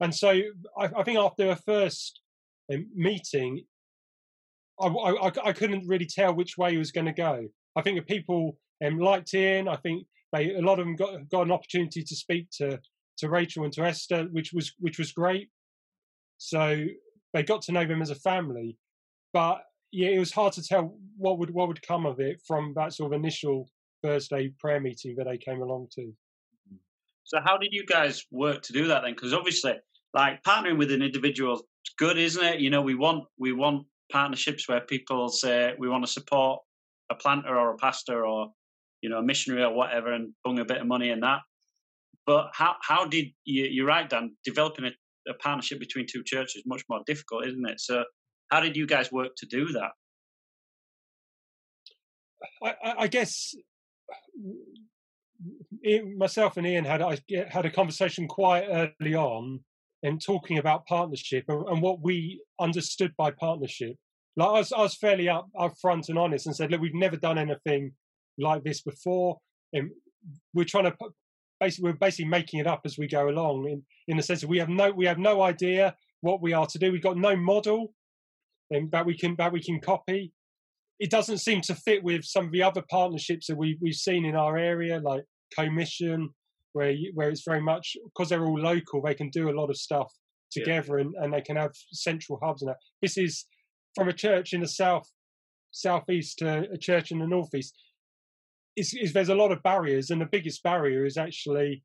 And 0.00 0.14
so 0.14 0.30
I, 0.78 0.88
I 0.96 1.02
think 1.02 1.18
after 1.18 1.50
a 1.50 1.56
first 1.56 2.20
um, 2.72 2.86
meeting, 2.94 3.64
I, 4.80 4.86
I, 4.86 5.32
I, 5.44 5.52
couldn't 5.52 5.86
really 5.88 6.06
tell 6.06 6.32
which 6.32 6.56
way 6.56 6.74
it 6.74 6.78
was 6.78 6.92
going 6.92 7.06
to 7.06 7.12
go. 7.12 7.46
I 7.76 7.82
think 7.82 7.98
the 7.98 8.14
people 8.14 8.56
um, 8.82 8.98
liked 8.98 9.34
Ian. 9.34 9.68
I 9.68 9.76
think 9.76 10.06
they 10.32 10.54
a 10.54 10.62
lot 10.62 10.78
of 10.78 10.86
them 10.86 10.96
got 10.96 11.28
got 11.28 11.42
an 11.42 11.52
opportunity 11.52 12.02
to 12.02 12.16
speak 12.16 12.48
to 12.52 12.80
to 13.18 13.28
Rachel 13.28 13.64
and 13.64 13.72
to 13.74 13.82
Esther, 13.82 14.28
which 14.30 14.52
was 14.54 14.72
which 14.78 14.98
was 14.98 15.12
great. 15.12 15.50
So 16.38 16.86
they 17.34 17.42
got 17.42 17.62
to 17.62 17.72
know 17.72 17.84
them 17.84 18.00
as 18.00 18.10
a 18.10 18.14
family. 18.14 18.78
But 19.34 19.64
yeah, 19.92 20.08
it 20.08 20.18
was 20.18 20.32
hard 20.32 20.52
to 20.54 20.62
tell 20.62 20.96
what 21.16 21.38
would 21.38 21.50
what 21.50 21.68
would 21.68 21.82
come 21.86 22.06
of 22.06 22.20
it 22.20 22.40
from 22.46 22.72
that 22.76 22.92
sort 22.92 23.12
of 23.12 23.18
initial 23.18 23.68
Thursday 24.02 24.52
prayer 24.58 24.80
meeting 24.80 25.14
that 25.16 25.24
they 25.24 25.38
came 25.38 25.62
along 25.62 25.88
to. 25.92 26.02
Mm-hmm. 26.02 26.76
So, 27.24 27.40
how 27.44 27.56
did 27.56 27.72
you 27.72 27.84
guys 27.84 28.24
work 28.30 28.62
to 28.62 28.72
do 28.72 28.86
that 28.88 29.02
then? 29.02 29.14
Because 29.14 29.34
obviously, 29.34 29.74
like 30.14 30.42
partnering 30.42 30.78
with 30.78 30.92
an 30.92 31.02
individual 31.02 31.54
is 31.54 31.62
good, 31.98 32.18
isn't 32.18 32.44
it? 32.44 32.60
You 32.60 32.70
know, 32.70 32.82
we 32.82 32.94
want 32.94 33.24
we 33.38 33.52
want 33.52 33.86
partnerships 34.10 34.68
where 34.68 34.80
people 34.80 35.28
say 35.28 35.74
we 35.78 35.88
want 35.88 36.04
to 36.04 36.10
support 36.10 36.60
a 37.10 37.14
planter 37.14 37.56
or 37.56 37.74
a 37.74 37.76
pastor 37.76 38.26
or 38.26 38.48
you 39.02 39.08
know 39.08 39.18
a 39.18 39.22
missionary 39.22 39.64
or 39.64 39.72
whatever, 39.72 40.12
and 40.12 40.32
bung 40.44 40.58
a 40.58 40.64
bit 40.64 40.80
of 40.80 40.86
money 40.86 41.10
in 41.10 41.20
that. 41.20 41.40
But 42.26 42.50
how 42.52 42.76
how 42.82 43.06
did 43.06 43.26
you? 43.44 43.64
You're 43.64 43.86
right, 43.86 44.08
Dan. 44.08 44.36
Developing 44.44 44.86
a, 44.86 45.30
a 45.30 45.34
partnership 45.34 45.80
between 45.80 46.06
two 46.06 46.22
churches 46.24 46.62
much 46.66 46.82
more 46.88 47.00
difficult, 47.06 47.46
isn't 47.46 47.68
it? 47.68 47.80
So, 47.80 48.04
how 48.50 48.60
did 48.60 48.76
you 48.76 48.86
guys 48.86 49.12
work 49.12 49.36
to 49.36 49.46
do 49.46 49.66
that? 49.72 49.92
I, 52.62 52.74
I 53.00 53.06
guess 53.06 53.54
myself 56.16 56.56
and 56.56 56.66
Ian 56.66 56.84
had 56.84 57.02
I 57.02 57.18
had 57.48 57.64
a 57.64 57.70
conversation 57.70 58.28
quite 58.28 58.64
early 58.68 59.14
on 59.14 59.60
in 60.02 60.18
talking 60.18 60.58
about 60.58 60.86
partnership 60.86 61.44
and, 61.48 61.66
and, 61.68 61.82
what 61.82 62.00
we 62.00 62.42
understood 62.58 63.12
by 63.18 63.30
partnership. 63.30 63.96
Like 64.36 64.48
I 64.48 64.52
was, 64.52 64.72
I 64.72 64.80
was 64.80 64.94
fairly 64.94 65.28
up 65.28 65.48
upfront 65.56 66.08
and 66.08 66.18
honest 66.18 66.46
and 66.46 66.56
said, 66.56 66.70
look, 66.70 66.80
we've 66.80 66.94
never 66.94 67.16
done 67.16 67.38
anything 67.38 67.92
like 68.38 68.64
this 68.64 68.82
before, 68.82 69.38
and 69.72 69.90
we're 70.54 70.64
trying 70.64 70.84
to 70.84 70.94
basically 71.58 71.90
we're 71.90 71.98
basically 71.98 72.30
making 72.30 72.60
it 72.60 72.66
up 72.66 72.82
as 72.84 72.96
we 72.98 73.06
go 73.06 73.28
along. 73.28 73.68
In 73.68 73.82
in 74.08 74.16
the 74.16 74.22
sense 74.22 74.40
that 74.40 74.48
we 74.48 74.58
have 74.58 74.68
no 74.68 74.90
we 74.90 75.06
have 75.06 75.18
no 75.18 75.42
idea 75.42 75.94
what 76.20 76.42
we 76.42 76.52
are 76.52 76.66
to 76.66 76.78
do. 76.78 76.92
We've 76.92 77.02
got 77.02 77.16
no 77.16 77.36
model 77.36 77.92
that 78.92 79.06
we 79.06 79.16
can 79.16 79.34
that 79.38 79.52
we 79.52 79.62
can 79.62 79.80
copy. 79.80 80.32
It 80.98 81.10
doesn't 81.10 81.38
seem 81.38 81.62
to 81.62 81.74
fit 81.74 82.04
with 82.04 82.24
some 82.24 82.46
of 82.46 82.52
the 82.52 82.62
other 82.62 82.82
partnerships 82.90 83.46
that 83.46 83.56
we 83.56 83.78
we've 83.80 83.94
seen 83.94 84.24
in 84.24 84.36
our 84.36 84.56
area, 84.56 85.00
like 85.00 85.24
Co-Mission, 85.56 86.30
where 86.72 86.90
you, 86.90 87.12
where 87.14 87.30
it's 87.30 87.44
very 87.44 87.60
much 87.60 87.96
because 88.04 88.28
they're 88.28 88.44
all 88.44 88.60
local, 88.60 89.02
they 89.02 89.14
can 89.14 89.30
do 89.30 89.48
a 89.50 89.58
lot 89.58 89.70
of 89.70 89.76
stuff 89.76 90.12
together 90.50 90.98
yeah. 90.98 91.04
and, 91.04 91.14
and 91.20 91.32
they 91.32 91.40
can 91.40 91.56
have 91.56 91.72
central 91.92 92.38
hubs. 92.42 92.62
And 92.62 92.70
that. 92.70 92.76
this 93.02 93.16
is 93.16 93.46
from 93.94 94.08
a 94.08 94.12
church 94.12 94.52
in 94.52 94.60
the 94.60 94.68
south 94.68 95.08
southeast 95.72 96.38
to 96.38 96.66
a 96.72 96.78
church 96.78 97.10
in 97.10 97.18
the 97.18 97.26
northeast. 97.26 97.74
Is, 98.76 98.94
is 98.94 99.12
there's 99.12 99.28
a 99.28 99.34
lot 99.34 99.52
of 99.52 99.62
barriers, 99.62 100.10
and 100.10 100.20
the 100.20 100.28
biggest 100.30 100.62
barrier 100.62 101.04
is 101.04 101.16
actually 101.16 101.82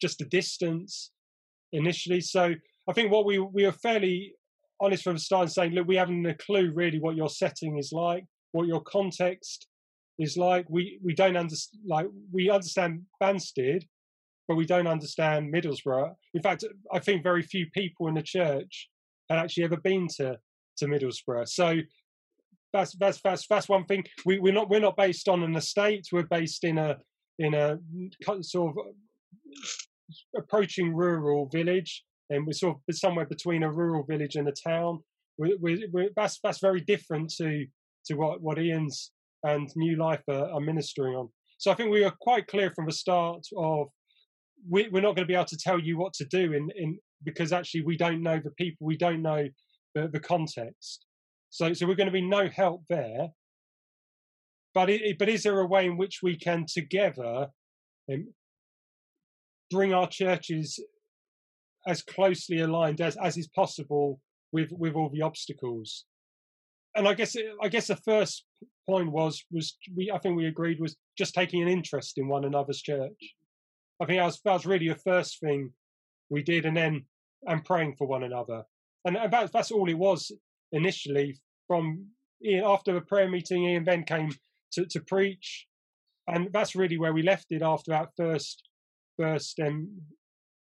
just 0.00 0.18
the 0.18 0.24
distance 0.26 1.10
initially. 1.72 2.20
So 2.20 2.54
I 2.88 2.92
think 2.92 3.10
what 3.10 3.26
we 3.26 3.38
we 3.38 3.64
are 3.64 3.72
fairly 3.72 4.34
honest 4.80 5.04
from 5.04 5.14
the 5.14 5.20
start 5.20 5.50
saying, 5.50 5.72
look, 5.72 5.86
we 5.86 5.96
haven't 5.96 6.26
a 6.26 6.34
clue 6.34 6.72
really 6.74 6.98
what 6.98 7.16
your 7.16 7.28
setting 7.28 7.78
is 7.78 7.92
like, 7.92 8.24
what 8.52 8.66
your 8.66 8.80
context 8.82 9.66
is 10.18 10.36
like. 10.36 10.66
We 10.68 10.98
we 11.02 11.14
don't 11.14 11.36
understand 11.36 11.82
like 11.86 12.06
we 12.32 12.50
understand 12.50 13.02
Banstead, 13.22 13.82
but 14.48 14.56
we 14.56 14.66
don't 14.66 14.86
understand 14.86 15.52
Middlesbrough. 15.52 16.12
In 16.34 16.42
fact, 16.42 16.64
I 16.92 16.98
think 16.98 17.22
very 17.22 17.42
few 17.42 17.66
people 17.72 18.08
in 18.08 18.14
the 18.14 18.22
church 18.22 18.88
had 19.28 19.38
actually 19.38 19.64
ever 19.64 19.76
been 19.76 20.06
to 20.16 20.38
to 20.78 20.86
Middlesbrough. 20.86 21.48
So 21.48 21.76
that's 22.72 22.92
that's 22.96 23.20
that's 23.22 23.46
that's 23.46 23.68
one 23.68 23.84
thing. 23.84 24.04
We 24.24 24.38
we're 24.38 24.52
not 24.52 24.70
we're 24.70 24.80
not 24.80 24.96
based 24.96 25.28
on 25.28 25.42
an 25.42 25.56
estate. 25.56 26.06
We're 26.12 26.24
based 26.24 26.64
in 26.64 26.78
a 26.78 26.98
in 27.38 27.54
a 27.54 27.78
sort 28.42 28.76
of 28.76 28.84
approaching 30.36 30.94
rural 30.94 31.48
village 31.48 32.04
and 32.30 32.46
we're 32.46 32.52
sort 32.52 32.78
of 32.88 32.96
somewhere 32.96 33.26
between 33.26 33.62
a 33.62 33.70
rural 33.70 34.04
village 34.04 34.36
and 34.36 34.48
a 34.48 34.52
town. 34.52 35.00
We're, 35.36 35.56
we're, 35.58 35.88
we're, 35.92 36.10
that's 36.16 36.38
that's 36.42 36.60
very 36.60 36.80
different 36.80 37.32
to 37.38 37.66
to 38.06 38.14
what 38.14 38.40
what 38.40 38.58
Ian's 38.58 39.12
and 39.42 39.68
New 39.76 39.96
Life 39.96 40.22
are, 40.28 40.50
are 40.50 40.60
ministering 40.60 41.14
on. 41.14 41.28
So 41.58 41.70
I 41.70 41.74
think 41.74 41.90
we 41.90 42.02
were 42.02 42.12
quite 42.20 42.46
clear 42.46 42.70
from 42.70 42.86
the 42.86 42.92
start 42.92 43.44
of 43.56 43.88
we, 44.68 44.86
are 44.86 44.90
not 44.90 45.16
going 45.16 45.16
to 45.16 45.26
be 45.26 45.34
able 45.34 45.44
to 45.46 45.56
tell 45.56 45.78
you 45.78 45.98
what 45.98 46.12
to 46.14 46.24
do 46.24 46.52
in, 46.52 46.68
in 46.76 46.98
because 47.22 47.52
actually 47.52 47.82
we 47.82 47.96
don't 47.96 48.22
know 48.22 48.40
the 48.42 48.50
people, 48.52 48.86
we 48.86 48.96
don't 48.96 49.22
know 49.22 49.48
the, 49.94 50.08
the 50.08 50.20
context. 50.20 51.06
So, 51.50 51.72
so 51.72 51.86
we're 51.86 51.96
going 51.96 52.06
to 52.06 52.12
be 52.12 52.26
no 52.26 52.48
help 52.48 52.84
there. 52.88 53.28
But 54.72 54.88
it, 54.88 55.18
but 55.18 55.28
is 55.28 55.42
there 55.42 55.58
a 55.58 55.66
way 55.66 55.86
in 55.86 55.96
which 55.96 56.20
we 56.22 56.36
can 56.36 56.64
together 56.72 57.48
um, 58.10 58.28
bring 59.70 59.92
our 59.92 60.08
churches 60.08 60.78
as 61.86 62.02
closely 62.02 62.60
aligned 62.60 63.00
as, 63.00 63.16
as 63.16 63.36
is 63.36 63.48
possible 63.48 64.20
with 64.52 64.70
with 64.72 64.94
all 64.94 65.10
the 65.10 65.22
obstacles? 65.22 66.04
And 66.94 67.06
I 67.06 67.14
guess 67.14 67.36
I 67.62 67.68
guess 67.68 67.86
the 67.86 67.96
first 67.96 68.44
point 68.88 69.12
was 69.12 69.44
was 69.50 69.76
we 69.96 70.10
I 70.10 70.18
think 70.18 70.36
we 70.36 70.46
agreed 70.46 70.80
was 70.80 70.96
just 71.16 71.34
taking 71.34 71.62
an 71.62 71.68
interest 71.68 72.18
in 72.18 72.28
one 72.28 72.44
another's 72.44 72.82
church. 72.82 73.34
I 74.00 74.06
think 74.06 74.18
that 74.18 74.26
was, 74.26 74.40
that 74.44 74.52
was 74.54 74.66
really 74.66 74.88
the 74.88 74.94
first 74.94 75.40
thing 75.40 75.72
we 76.30 76.42
did, 76.42 76.64
and 76.64 76.76
then 76.76 77.04
and 77.46 77.64
praying 77.64 77.94
for 77.96 78.06
one 78.06 78.22
another, 78.22 78.64
and 79.04 79.16
that, 79.16 79.52
that's 79.52 79.70
all 79.70 79.88
it 79.88 79.98
was 79.98 80.32
initially. 80.72 81.38
From 81.66 82.06
after 82.64 82.92
the 82.94 83.02
prayer 83.02 83.28
meeting, 83.28 83.64
Ian 83.64 83.84
then 83.84 84.02
came 84.04 84.32
to, 84.72 84.86
to 84.86 85.00
preach, 85.00 85.66
and 86.26 86.48
that's 86.52 86.74
really 86.74 86.98
where 86.98 87.12
we 87.12 87.22
left 87.22 87.46
it 87.50 87.62
after 87.62 87.92
that 87.92 88.08
first 88.16 88.62
first 89.18 89.60
um, 89.60 89.88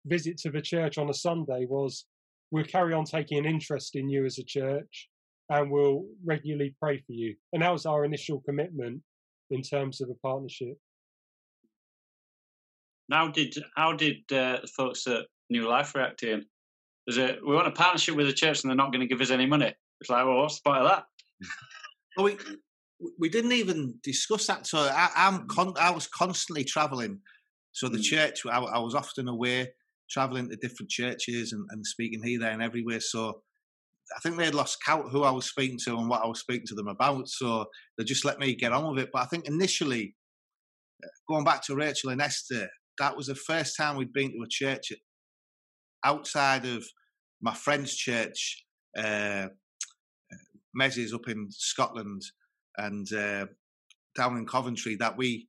visit 0.05 0.37
to 0.39 0.51
the 0.51 0.61
church 0.61 0.97
on 0.97 1.09
a 1.09 1.13
Sunday. 1.13 1.65
Was 1.67 2.05
we'll 2.51 2.65
carry 2.65 2.93
on 2.93 3.05
taking 3.05 3.37
an 3.37 3.45
interest 3.45 3.95
in 3.95 4.09
you 4.09 4.25
as 4.25 4.37
a 4.37 4.43
church, 4.43 5.09
and 5.49 5.71
we'll 5.71 6.05
regularly 6.23 6.75
pray 6.81 6.97
for 6.97 7.13
you, 7.13 7.35
and 7.53 7.61
that 7.61 7.71
was 7.71 7.85
our 7.85 8.05
initial 8.05 8.41
commitment 8.41 9.01
in 9.49 9.61
terms 9.61 10.01
of 10.01 10.09
a 10.09 10.15
partnership. 10.15 10.77
How 13.11 13.27
did 13.27 13.55
how 13.75 13.93
did 13.93 14.17
uh, 14.31 14.59
the 14.61 14.69
folks 14.75 15.05
at 15.07 15.25
New 15.49 15.67
Life 15.67 15.93
react 15.95 16.23
in? 16.23 16.45
Is 17.07 17.17
it 17.17 17.39
we 17.45 17.55
want 17.55 17.67
a 17.67 17.71
partnership 17.71 18.15
with 18.15 18.27
the 18.27 18.33
church 18.33 18.63
and 18.63 18.69
they're 18.69 18.77
not 18.77 18.91
going 18.91 19.01
to 19.01 19.07
give 19.07 19.21
us 19.21 19.31
any 19.31 19.45
money? 19.45 19.73
It's 19.99 20.09
like, 20.09 20.25
well, 20.25 20.37
what's 20.37 20.59
the 20.59 20.69
point 20.69 20.83
of 20.83 20.89
that? 20.89 21.05
well, 22.17 22.25
we 22.25 22.37
we 23.19 23.29
didn't 23.29 23.53
even 23.53 23.95
discuss 24.03 24.47
that. 24.47 24.67
So 24.67 24.79
I, 24.79 25.09
am 25.15 25.47
con- 25.47 25.73
I 25.79 25.91
was 25.91 26.07
constantly 26.07 26.63
traveling. 26.63 27.19
So 27.71 27.87
the 27.87 27.97
mm. 27.97 28.03
church, 28.03 28.41
I, 28.45 28.59
I, 28.59 28.79
was 28.79 28.95
often 28.95 29.27
away, 29.27 29.73
traveling 30.11 30.49
to 30.49 30.55
different 30.57 30.89
churches 30.89 31.53
and, 31.53 31.65
and 31.71 31.85
speaking 31.85 32.21
here, 32.23 32.39
there, 32.39 32.51
and 32.51 32.61
everywhere. 32.61 32.99
So 32.99 33.41
I 34.15 34.19
think 34.19 34.37
they 34.37 34.45
had 34.45 34.55
lost 34.55 34.83
count 34.85 35.11
who 35.11 35.23
I 35.23 35.31
was 35.31 35.45
speaking 35.45 35.77
to 35.85 35.97
and 35.97 36.09
what 36.09 36.23
I 36.23 36.27
was 36.27 36.39
speaking 36.39 36.67
to 36.67 36.75
them 36.75 36.87
about. 36.87 37.27
So 37.29 37.65
they 37.97 38.03
just 38.03 38.25
let 38.25 38.39
me 38.39 38.55
get 38.55 38.73
on 38.73 38.93
with 38.93 39.03
it. 39.03 39.09
But 39.13 39.23
I 39.23 39.25
think 39.25 39.47
initially, 39.47 40.15
uh, 41.03 41.07
going 41.29 41.45
back 41.45 41.63
to 41.65 41.75
Rachel 41.75 42.09
and 42.09 42.21
Esther, 42.21 42.67
that 42.99 43.15
was 43.15 43.27
the 43.27 43.35
first 43.35 43.77
time 43.77 43.95
we'd 43.95 44.13
been 44.13 44.31
to 44.31 44.43
a 44.43 44.49
church 44.49 44.91
outside 46.03 46.65
of 46.65 46.83
my 47.41 47.53
friend's 47.53 47.95
church, 47.95 48.65
uh, 48.97 49.47
Mez's 50.73 51.13
up 51.13 51.27
in 51.27 51.47
Scotland 51.49 52.21
and 52.77 53.11
uh, 53.13 53.45
down 54.15 54.37
in 54.37 54.45
Coventry, 54.45 54.95
that 54.97 55.17
we 55.17 55.47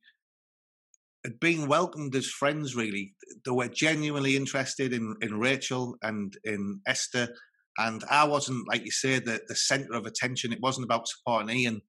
been 1.39 1.67
welcomed 1.67 2.15
as 2.15 2.27
friends, 2.27 2.75
really. 2.75 3.13
They 3.45 3.51
were 3.51 3.67
genuinely 3.67 4.35
interested 4.35 4.93
in, 4.93 5.15
in 5.21 5.39
Rachel 5.39 5.95
and 6.01 6.35
in 6.43 6.81
Esther. 6.85 7.29
And 7.77 8.03
I 8.09 8.25
wasn't, 8.25 8.67
like 8.67 8.85
you 8.85 8.91
say, 8.91 9.19
the, 9.19 9.41
the 9.47 9.55
centre 9.55 9.93
of 9.93 10.05
attention. 10.05 10.53
It 10.53 10.61
wasn't 10.61 10.85
about 10.85 11.07
supporting 11.07 11.55
Ian 11.55 11.81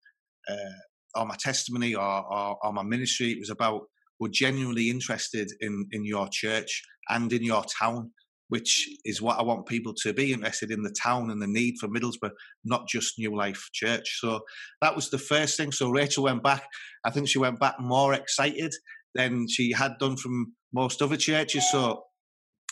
uh, 0.49 1.19
or 1.21 1.27
my 1.27 1.37
testimony 1.39 1.95
or, 1.95 2.03
or, 2.03 2.59
or 2.63 2.73
my 2.73 2.83
ministry. 2.83 3.33
It 3.33 3.41
was 3.41 3.51
about 3.51 3.83
we're 4.21 4.29
genuinely 4.29 4.91
interested 4.91 5.51
in 5.61 5.87
in 5.91 6.05
your 6.05 6.29
church 6.31 6.83
and 7.09 7.33
in 7.33 7.43
your 7.43 7.65
town 7.65 8.13
which 8.49 8.89
is 9.05 9.23
what 9.23 9.39
I 9.39 9.43
want 9.43 9.67
people 9.67 9.95
to 10.03 10.13
be 10.13 10.33
interested 10.33 10.71
in 10.71 10.83
the 10.83 10.95
town 11.03 11.31
and 11.31 11.41
the 11.41 11.47
need 11.47 11.77
for 11.81 11.89
Middlesbrough, 11.89 12.31
not 12.65 12.87
just 12.87 13.19
New 13.19 13.35
Life 13.35 13.69
Church. 13.73 14.19
So 14.21 14.43
that 14.81 14.95
was 14.95 15.11
the 15.11 15.19
first 15.19 15.57
thing. 15.57 15.73
So 15.73 15.91
Rachel 15.91 16.25
went 16.25 16.43
back. 16.43 16.69
I 17.05 17.11
think 17.11 17.29
she 17.29 17.39
went 17.39 17.59
back 17.59 17.81
more 17.81 18.15
excited 18.15 18.73
than 19.15 19.47
she 19.49 19.73
had 19.73 19.99
done 19.99 20.17
from 20.17 20.55
most 20.73 21.03
other 21.03 21.17
churches. 21.17 21.65
So 21.71 22.03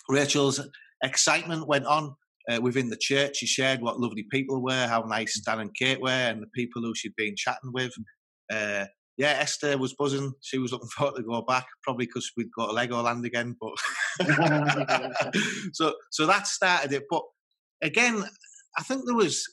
Rachel's 0.09 0.61
excitement 1.03 1.69
went 1.69 1.87
on 1.87 2.15
uh, 2.51 2.61
within 2.61 2.91
the 2.91 2.97
church. 2.97 3.37
She 3.37 3.47
shared 3.47 3.81
what 3.81 4.01
lovely 4.01 4.27
people 4.31 4.63
were, 4.63 4.87
how 4.87 5.03
nice 5.03 5.41
Dan 5.41 5.61
and 5.61 5.75
Kate 5.75 6.01
were, 6.01 6.11
and 6.11 6.43
the 6.43 6.49
people 6.55 6.83
who 6.83 6.95
she'd 6.95 7.17
been 7.17 7.37
chatting 7.37 7.73
with. 7.73 7.93
Uh, 8.53 8.87
yeah, 9.19 9.37
Esther 9.39 9.77
was 9.79 9.95
buzzing. 9.95 10.33
She 10.41 10.59
was 10.59 10.73
looking 10.73 10.89
forward 10.97 11.17
to 11.17 11.23
go 11.23 11.43
back, 11.43 11.67
probably 11.83 12.07
because 12.07 12.31
we'd 12.37 12.53
got 12.57 12.71
a 12.71 12.73
Legoland 12.73 13.25
again. 13.25 13.57
But 13.61 13.75
so 15.73 15.95
so 16.11 16.27
that 16.27 16.47
started 16.47 16.93
it. 16.93 17.05
But 17.11 17.23
again, 17.83 18.25
I 18.77 18.83
think 18.83 19.03
there 19.07 19.15
was 19.15 19.47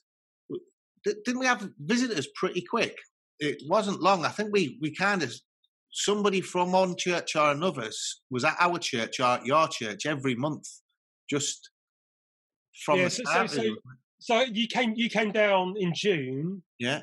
didn't 1.03 1.39
we 1.39 1.45
have 1.45 1.69
visitors 1.79 2.27
pretty 2.35 2.61
quick? 2.61 2.95
It 3.39 3.61
wasn't 3.67 4.01
long. 4.01 4.25
I 4.25 4.29
think 4.29 4.51
we 4.51 4.77
we 4.81 4.93
kind 4.93 5.23
of 5.23 5.33
somebody 5.91 6.41
from 6.41 6.71
one 6.71 6.95
church 6.95 7.35
or 7.35 7.51
another 7.51 7.89
was 8.29 8.43
at 8.43 8.55
our 8.59 8.79
church 8.79 9.19
or 9.19 9.25
at 9.25 9.45
your 9.45 9.67
church 9.67 10.05
every 10.05 10.35
month, 10.35 10.67
just 11.29 11.69
from 12.85 12.99
yeah, 12.99 13.05
the 13.05 13.09
start. 13.09 13.49
So, 13.49 13.61
so, 13.61 13.75
so 14.19 14.41
you 14.41 14.67
came 14.67 14.93
you 14.95 15.09
came 15.09 15.31
down 15.31 15.75
in 15.77 15.93
June. 15.93 16.63
Yeah 16.79 17.01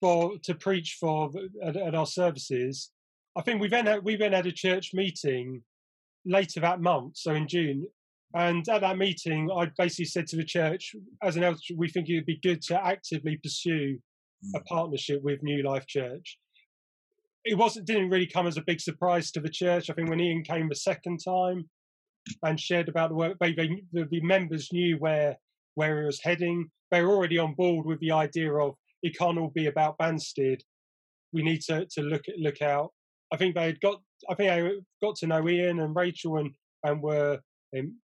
for 0.00 0.38
to 0.42 0.54
preach 0.54 0.96
for 0.98 1.30
at, 1.62 1.76
at, 1.76 1.94
our 1.94 2.06
services. 2.06 2.90
I 3.36 3.42
think 3.42 3.60
we 3.60 3.68
then 3.68 3.86
had, 3.86 4.04
we 4.04 4.16
then 4.16 4.32
had 4.32 4.46
a 4.46 4.52
church 4.52 4.90
meeting 4.92 5.62
later 6.24 6.60
that 6.60 6.80
month, 6.80 7.16
so 7.16 7.34
in 7.34 7.46
June. 7.46 7.86
And 8.34 8.66
at 8.68 8.80
that 8.80 8.98
meeting, 8.98 9.50
I 9.50 9.70
basically 9.76 10.06
said 10.06 10.26
to 10.28 10.36
the 10.36 10.44
church, 10.44 10.94
as 11.22 11.36
an 11.36 11.44
elder, 11.44 11.58
we 11.76 11.88
think 11.88 12.08
it 12.08 12.16
would 12.16 12.26
be 12.26 12.40
good 12.42 12.62
to 12.62 12.84
actively 12.84 13.38
pursue 13.42 13.98
a 14.54 14.60
mm. 14.60 14.64
partnership 14.66 15.22
with 15.22 15.42
New 15.42 15.62
Life 15.62 15.86
Church. 15.86 16.38
It 17.44 17.56
wasn't 17.56 17.86
didn't 17.86 18.10
really 18.10 18.26
come 18.26 18.46
as 18.46 18.56
a 18.56 18.62
big 18.66 18.80
surprise 18.80 19.30
to 19.32 19.40
the 19.40 19.48
church. 19.48 19.88
I 19.88 19.94
think 19.94 20.10
when 20.10 20.20
Ian 20.20 20.42
came 20.42 20.68
the 20.68 20.74
second 20.74 21.18
time 21.24 21.68
and 22.42 22.60
shared 22.60 22.88
about 22.88 23.08
the 23.08 23.16
work, 23.16 23.38
they, 23.40 23.54
they, 23.54 23.82
the, 23.92 24.20
members 24.20 24.68
knew 24.72 24.96
where 24.98 25.36
where 25.74 26.00
he 26.00 26.06
was 26.06 26.20
heading. 26.22 26.70
They 26.90 27.02
were 27.02 27.14
already 27.14 27.38
on 27.38 27.54
board 27.54 27.86
with 27.86 28.00
the 28.00 28.12
idea 28.12 28.52
of 28.52 28.74
it 29.02 29.16
can't 29.16 29.38
all 29.38 29.52
be 29.54 29.66
about 29.66 29.96
Banstead. 29.98 30.60
We 31.32 31.42
need 31.42 31.62
to 31.62 31.86
to 31.92 32.02
look 32.02 32.28
at 32.28 32.38
look 32.38 32.60
out. 32.60 32.92
I 33.32 33.36
think 33.36 33.54
they 33.54 33.66
had 33.66 33.80
got. 33.80 34.00
I 34.28 34.34
think 34.34 34.50
they 34.50 35.06
got 35.06 35.16
to 35.16 35.26
know 35.26 35.48
Ian 35.48 35.80
and 35.80 35.96
Rachel 35.96 36.36
and 36.36 36.50
and 36.84 37.02
were 37.02 37.40
um, 37.76 37.96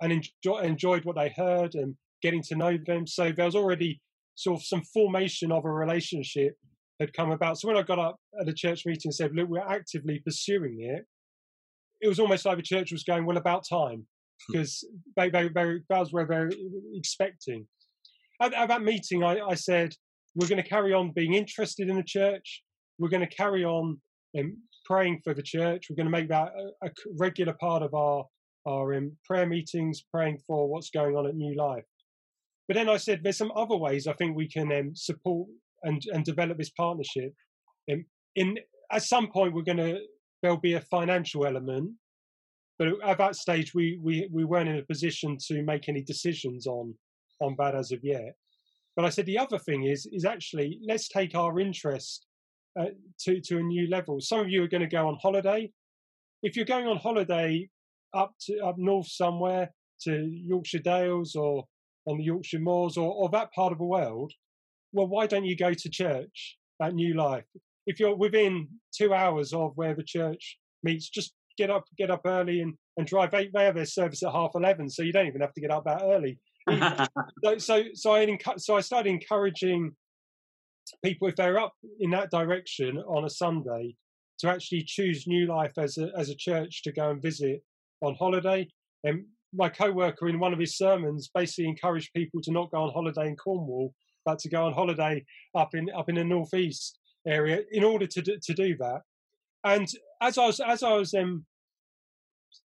and 0.00 0.12
enjoy, 0.12 0.60
enjoyed 0.60 1.04
what 1.04 1.16
they 1.16 1.32
heard 1.36 1.74
and 1.74 1.94
getting 2.22 2.42
to 2.42 2.56
know 2.56 2.78
them. 2.86 3.06
So 3.06 3.32
there 3.32 3.46
was 3.46 3.54
already 3.54 4.00
sort 4.34 4.60
of 4.60 4.66
some 4.66 4.82
formation 4.82 5.52
of 5.52 5.64
a 5.64 5.70
relationship 5.70 6.54
had 7.00 7.12
come 7.12 7.30
about. 7.30 7.58
So 7.58 7.68
when 7.68 7.76
I 7.76 7.82
got 7.82 7.98
up 7.98 8.16
at 8.40 8.48
a 8.48 8.52
church 8.52 8.84
meeting 8.86 9.02
and 9.06 9.14
said, 9.14 9.34
"Look, 9.34 9.48
we're 9.48 9.60
actively 9.60 10.20
pursuing 10.24 10.80
it," 10.80 11.04
it 12.00 12.08
was 12.08 12.20
almost 12.20 12.44
like 12.44 12.56
the 12.56 12.62
church 12.62 12.92
was 12.92 13.04
going, 13.04 13.26
"Well, 13.26 13.36
about 13.36 13.64
time," 13.68 14.06
because 14.48 14.84
they, 15.16 15.30
they, 15.30 15.48
they, 15.48 15.80
that 15.88 16.00
was 16.00 16.12
where 16.12 16.26
they 16.26 16.36
were 16.36 16.50
expecting. 16.94 17.66
At, 18.40 18.52
at 18.54 18.68
that 18.68 18.82
meeting, 18.82 19.22
I, 19.22 19.40
I 19.40 19.54
said, 19.54 19.94
we're 20.34 20.48
going 20.48 20.62
to 20.62 20.68
carry 20.68 20.92
on 20.92 21.12
being 21.12 21.34
interested 21.34 21.88
in 21.88 21.96
the 21.96 22.02
church. 22.02 22.62
We're 22.98 23.08
going 23.08 23.26
to 23.26 23.36
carry 23.36 23.64
on 23.64 24.00
um, 24.38 24.56
praying 24.84 25.20
for 25.22 25.34
the 25.34 25.42
church. 25.42 25.86
We're 25.88 25.96
going 25.96 26.06
to 26.06 26.10
make 26.10 26.28
that 26.28 26.52
a, 26.82 26.86
a 26.86 26.90
regular 27.18 27.54
part 27.54 27.82
of 27.82 27.94
our 27.94 28.24
our 28.66 28.94
um, 28.94 29.12
prayer 29.26 29.46
meetings, 29.46 30.04
praying 30.10 30.38
for 30.46 30.66
what's 30.66 30.88
going 30.88 31.16
on 31.16 31.26
at 31.26 31.34
New 31.34 31.54
Life. 31.54 31.84
But 32.66 32.76
then 32.76 32.88
I 32.88 32.96
said, 32.96 33.20
there's 33.22 33.36
some 33.36 33.52
other 33.54 33.76
ways 33.76 34.06
I 34.06 34.14
think 34.14 34.34
we 34.34 34.48
can 34.48 34.72
um, 34.72 34.92
support 34.94 35.48
and 35.84 36.02
and 36.12 36.24
develop 36.24 36.58
this 36.58 36.70
partnership. 36.70 37.32
Um, 37.90 38.04
in 38.34 38.58
at 38.90 39.02
some 39.02 39.28
point, 39.28 39.54
we're 39.54 39.62
going 39.62 39.78
to 39.78 40.00
there'll 40.42 40.56
be 40.58 40.74
a 40.74 40.80
financial 40.80 41.46
element, 41.46 41.92
but 42.78 42.88
at 43.04 43.18
that 43.18 43.36
stage, 43.36 43.74
we 43.74 43.98
we 44.02 44.28
we 44.32 44.44
weren't 44.44 44.68
in 44.68 44.78
a 44.78 44.84
position 44.84 45.36
to 45.48 45.62
make 45.62 45.88
any 45.88 46.02
decisions 46.02 46.66
on 46.66 46.94
on 47.40 47.54
that 47.58 47.74
as 47.74 47.92
of 47.92 48.00
yet. 48.02 48.34
But 48.96 49.04
I 49.04 49.10
said 49.10 49.26
the 49.26 49.38
other 49.38 49.58
thing 49.58 49.84
is 49.84 50.06
is 50.12 50.24
actually 50.24 50.80
let's 50.86 51.08
take 51.08 51.34
our 51.34 51.60
interest 51.60 52.26
uh, 52.78 52.86
to 53.20 53.40
to 53.40 53.58
a 53.58 53.62
new 53.62 53.88
level. 53.88 54.20
Some 54.20 54.40
of 54.40 54.48
you 54.48 54.62
are 54.64 54.68
going 54.68 54.88
to 54.88 54.96
go 54.96 55.08
on 55.08 55.18
holiday. 55.22 55.70
If 56.42 56.56
you're 56.56 56.64
going 56.64 56.86
on 56.86 56.98
holiday 56.98 57.68
up 58.12 58.32
to 58.46 58.58
up 58.60 58.76
north 58.78 59.08
somewhere 59.08 59.70
to 60.02 60.30
Yorkshire 60.46 60.80
Dales 60.80 61.34
or 61.34 61.64
on 62.06 62.18
the 62.18 62.24
Yorkshire 62.24 62.60
Moors 62.60 62.96
or, 62.96 63.12
or 63.12 63.28
that 63.30 63.52
part 63.52 63.72
of 63.72 63.78
the 63.78 63.84
world, 63.84 64.32
well, 64.94 65.06
why 65.06 65.26
don't 65.26 65.44
you 65.44 65.56
go 65.56 65.74
to 65.74 65.88
church 65.90 66.56
at 66.82 66.94
New 66.94 67.14
Life? 67.14 67.44
If 67.86 68.00
you're 68.00 68.16
within 68.16 68.68
two 68.96 69.12
hours 69.12 69.52
of 69.52 69.72
where 69.74 69.94
the 69.94 70.02
church 70.02 70.58
meets, 70.82 71.10
just 71.10 71.34
get 71.58 71.70
up, 71.70 71.84
get 71.98 72.10
up 72.10 72.22
early 72.24 72.60
and, 72.60 72.74
and 72.96 73.06
drive. 73.06 73.30
They, 73.30 73.50
they 73.52 73.64
have 73.64 73.74
their 73.74 73.84
service 73.84 74.22
at 74.22 74.32
half 74.32 74.52
eleven, 74.54 74.88
so 74.88 75.02
you 75.02 75.12
don't 75.12 75.26
even 75.26 75.42
have 75.42 75.52
to 75.52 75.60
get 75.60 75.70
up 75.70 75.84
that 75.84 76.02
early 76.02 76.38
so, 77.44 77.58
so, 77.58 77.82
so 77.94 78.14
I, 78.14 78.38
so 78.56 78.76
I 78.76 78.80
started 78.80 79.10
encouraging 79.10 79.92
people, 81.04 81.28
if 81.28 81.36
they're 81.36 81.58
up 81.58 81.74
in 82.00 82.10
that 82.10 82.30
direction 82.30 82.98
on 82.98 83.24
a 83.24 83.30
Sunday, 83.30 83.94
to 84.40 84.48
actually 84.48 84.82
choose 84.86 85.26
New 85.26 85.46
Life 85.46 85.72
as 85.78 85.96
a 85.98 86.10
as 86.18 86.28
a 86.28 86.34
church 86.34 86.82
to 86.82 86.92
go 86.92 87.10
and 87.10 87.22
visit 87.22 87.62
on 88.00 88.14
holiday. 88.14 88.66
And 89.04 89.26
my 89.52 89.68
co-worker 89.68 90.28
in 90.28 90.40
one 90.40 90.52
of 90.52 90.58
his 90.58 90.76
sermons 90.76 91.30
basically 91.32 91.68
encouraged 91.68 92.12
people 92.14 92.40
to 92.42 92.50
not 92.50 92.70
go 92.72 92.78
on 92.78 92.92
holiday 92.92 93.28
in 93.28 93.36
Cornwall, 93.36 93.94
but 94.24 94.38
to 94.40 94.48
go 94.48 94.64
on 94.66 94.72
holiday 94.72 95.24
up 95.54 95.74
in 95.74 95.88
up 95.96 96.08
in 96.08 96.16
the 96.16 96.24
northeast 96.24 96.98
area 97.26 97.60
in 97.72 97.84
order 97.84 98.06
to 98.06 98.22
do, 98.22 98.36
to 98.42 98.54
do 98.54 98.76
that. 98.78 99.00
And 99.64 99.88
as 100.20 100.38
I 100.38 100.46
was 100.46 100.60
as 100.60 100.82
I 100.82 100.92
was 100.94 101.14
um, 101.14 101.44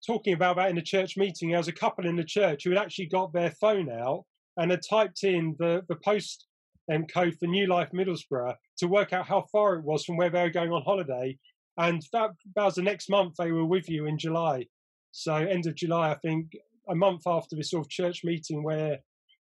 talking 0.06 0.34
about 0.34 0.56
that 0.56 0.70
in 0.70 0.76
the 0.76 0.82
church 0.82 1.16
meeting, 1.16 1.50
there 1.50 1.58
was 1.58 1.68
a 1.68 1.72
couple 1.72 2.06
in 2.06 2.16
the 2.16 2.24
church 2.24 2.64
who 2.64 2.70
had 2.70 2.78
actually 2.78 3.06
got 3.06 3.32
their 3.32 3.50
phone 3.50 3.90
out 3.90 4.24
and 4.56 4.70
had 4.70 4.80
typed 4.88 5.22
in 5.24 5.54
the 5.58 5.82
the 5.88 5.96
post 5.96 6.46
um, 6.92 7.06
code 7.06 7.36
for 7.38 7.46
New 7.46 7.66
Life 7.66 7.90
Middlesbrough 7.92 8.54
to 8.78 8.88
work 8.88 9.12
out 9.12 9.26
how 9.26 9.44
far 9.52 9.74
it 9.74 9.84
was 9.84 10.04
from 10.04 10.16
where 10.16 10.30
they 10.30 10.42
were 10.42 10.50
going 10.50 10.72
on 10.72 10.82
holiday. 10.82 11.36
And 11.78 12.02
that, 12.12 12.30
that 12.54 12.64
was 12.64 12.76
the 12.76 12.82
next 12.82 13.10
month 13.10 13.34
they 13.38 13.52
were 13.52 13.66
with 13.66 13.88
you 13.88 14.06
in 14.06 14.18
July. 14.18 14.66
So 15.12 15.34
end 15.34 15.66
of 15.66 15.74
July, 15.74 16.10
I 16.10 16.14
think, 16.16 16.52
a 16.88 16.94
month 16.94 17.22
after 17.26 17.56
this 17.56 17.70
sort 17.70 17.84
of 17.84 17.90
church 17.90 18.22
meeting 18.24 18.62
where 18.62 19.00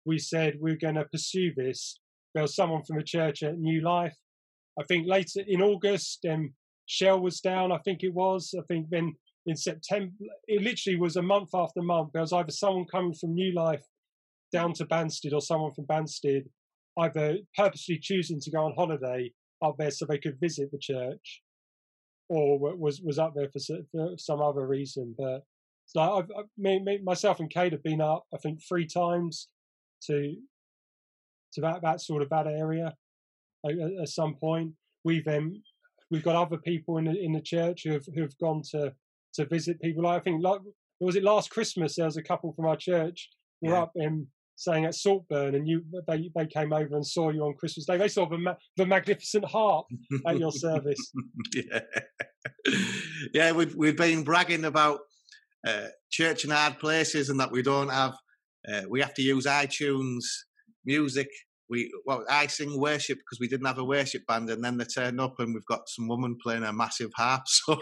we 0.07 0.17
said 0.17 0.55
we're 0.59 0.77
going 0.77 0.95
to 0.95 1.05
pursue 1.05 1.53
this, 1.55 1.99
there 2.33 2.43
was 2.43 2.55
someone 2.55 2.83
from 2.83 2.97
the 2.97 3.03
church 3.03 3.43
at 3.43 3.57
New 3.57 3.81
Life. 3.81 4.15
I 4.79 4.83
think 4.83 5.07
later 5.07 5.41
in 5.47 5.61
August, 5.61 6.25
um, 6.31 6.53
Shell 6.85 7.19
was 7.19 7.41
down. 7.41 7.71
I 7.71 7.79
think 7.79 8.03
it 8.03 8.13
was. 8.13 8.53
I 8.57 8.61
think 8.67 8.87
then 8.89 9.15
in 9.45 9.55
September, 9.55 10.13
it 10.47 10.61
literally 10.61 10.99
was 10.99 11.15
a 11.15 11.21
month 11.21 11.49
after 11.53 11.81
month. 11.81 12.11
There 12.13 12.21
was 12.21 12.33
either 12.33 12.51
someone 12.51 12.85
coming 12.85 13.13
from 13.13 13.33
New 13.33 13.53
Life 13.53 13.83
down 14.53 14.73
to 14.73 14.85
Banstead 14.85 15.33
or 15.33 15.41
someone 15.41 15.73
from 15.73 15.85
Banstead, 15.85 16.43
either 16.99 17.37
purposely 17.55 17.99
choosing 17.99 18.39
to 18.41 18.51
go 18.51 18.65
on 18.65 18.75
holiday 18.75 19.31
up 19.63 19.75
there 19.77 19.91
so 19.91 20.05
they 20.05 20.19
could 20.19 20.39
visit 20.39 20.69
the 20.71 20.77
church, 20.79 21.41
or 22.29 22.59
was 22.77 23.01
was 23.01 23.17
up 23.17 23.33
there 23.35 23.49
for, 23.51 23.59
for 23.91 24.11
some 24.17 24.41
other 24.41 24.65
reason. 24.67 25.15
But 25.17 25.43
so 25.85 26.01
I've, 26.01 26.29
I've 26.37 26.45
me, 26.57 26.79
me, 26.83 26.99
myself 27.03 27.39
and 27.39 27.49
Kate 27.49 27.71
have 27.71 27.83
been 27.83 28.01
up, 28.01 28.25
I 28.33 28.37
think, 28.37 28.59
three 28.67 28.85
times 28.85 29.47
to 30.07 30.35
to 31.53 31.61
that 31.61 31.81
that 31.81 32.01
sort 32.01 32.21
of 32.21 32.29
that 32.29 32.47
area 32.47 32.93
at, 33.65 33.73
at 34.01 34.09
some 34.09 34.35
point. 34.35 34.73
We've 35.03 35.27
um, 35.27 35.61
we've 36.11 36.23
got 36.23 36.35
other 36.35 36.57
people 36.57 36.97
in 36.97 37.05
the 37.05 37.19
in 37.19 37.33
the 37.33 37.41
church 37.41 37.81
who 37.83 37.91
have 37.93 38.05
who 38.13 38.21
have 38.21 38.37
gone 38.39 38.61
to 38.71 38.93
to 39.35 39.45
visit 39.45 39.81
people. 39.81 40.07
I 40.07 40.19
think 40.19 40.43
like 40.43 40.61
was 40.99 41.15
it 41.15 41.23
last 41.23 41.51
Christmas? 41.51 41.95
There 41.95 42.05
was 42.05 42.17
a 42.17 42.23
couple 42.23 42.53
from 42.53 42.65
our 42.65 42.77
church 42.77 43.29
were 43.61 43.71
yeah. 43.71 43.81
up 43.81 43.91
in 43.95 44.27
saying 44.55 44.85
at 44.85 44.95
Saltburn, 44.95 45.55
and 45.55 45.67
you 45.67 45.83
they 46.07 46.29
they 46.35 46.45
came 46.45 46.73
over 46.73 46.95
and 46.95 47.05
saw 47.05 47.29
you 47.29 47.43
on 47.43 47.53
Christmas 47.53 47.85
Day. 47.85 47.97
They 47.97 48.07
saw 48.07 48.27
the 48.27 48.37
ma- 48.37 48.55
the 48.75 48.85
magnificent 48.85 49.45
harp 49.45 49.85
at 50.25 50.39
your 50.39 50.51
service. 50.51 51.11
yeah, 51.55 51.79
yeah. 53.33 53.51
We've 53.51 53.75
we've 53.75 53.97
been 53.97 54.23
bragging 54.23 54.65
about 54.65 55.01
uh, 55.65 55.87
church 56.09 56.43
and 56.43 56.53
hard 56.53 56.79
places, 56.79 57.29
and 57.29 57.39
that 57.39 57.51
we 57.51 57.61
don't 57.61 57.89
have. 57.89 58.15
Uh, 58.71 58.81
we 58.89 58.99
have 59.01 59.13
to 59.15 59.21
use 59.21 59.45
iTunes 59.45 60.23
music. 60.85 61.27
We 61.69 61.91
well, 62.05 62.23
I 62.29 62.47
sing 62.47 62.79
worship 62.79 63.17
because 63.17 63.39
we 63.39 63.47
didn't 63.47 63.67
have 63.67 63.77
a 63.77 63.83
worship 63.83 64.25
band, 64.27 64.49
and 64.49 64.63
then 64.63 64.77
they 64.77 64.85
turn 64.85 65.19
up 65.19 65.35
and 65.39 65.53
we've 65.53 65.65
got 65.65 65.89
some 65.89 66.07
woman 66.07 66.37
playing 66.41 66.63
a 66.63 66.73
massive 66.73 67.11
harp. 67.15 67.43
So 67.65 67.79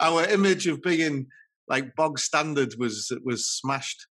our 0.00 0.24
image 0.26 0.66
of 0.66 0.82
being 0.82 1.26
like 1.68 1.94
bog 1.96 2.18
standard 2.18 2.74
was 2.78 3.10
was 3.24 3.48
smashed. 3.48 4.06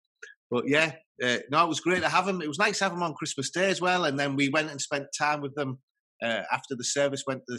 But 0.49 0.67
yeah, 0.67 0.93
uh, 1.21 1.39
no, 1.51 1.63
it 1.63 1.69
was 1.69 1.81
great 1.81 2.01
to 2.01 2.09
have 2.09 2.25
them. 2.25 2.41
It 2.41 2.47
was 2.47 2.59
nice 2.59 2.77
to 2.79 2.85
have 2.85 2.93
them 2.93 3.03
on 3.03 3.15
Christmas 3.15 3.49
Day 3.49 3.69
as 3.69 3.81
well, 3.81 4.05
and 4.05 4.17
then 4.17 4.35
we 4.35 4.49
went 4.49 4.71
and 4.71 4.79
spent 4.79 5.07
time 5.17 5.41
with 5.41 5.55
them 5.55 5.79
uh, 6.23 6.43
after 6.51 6.75
the 6.75 6.83
service. 6.83 7.23
Went 7.27 7.41
to, 7.49 7.57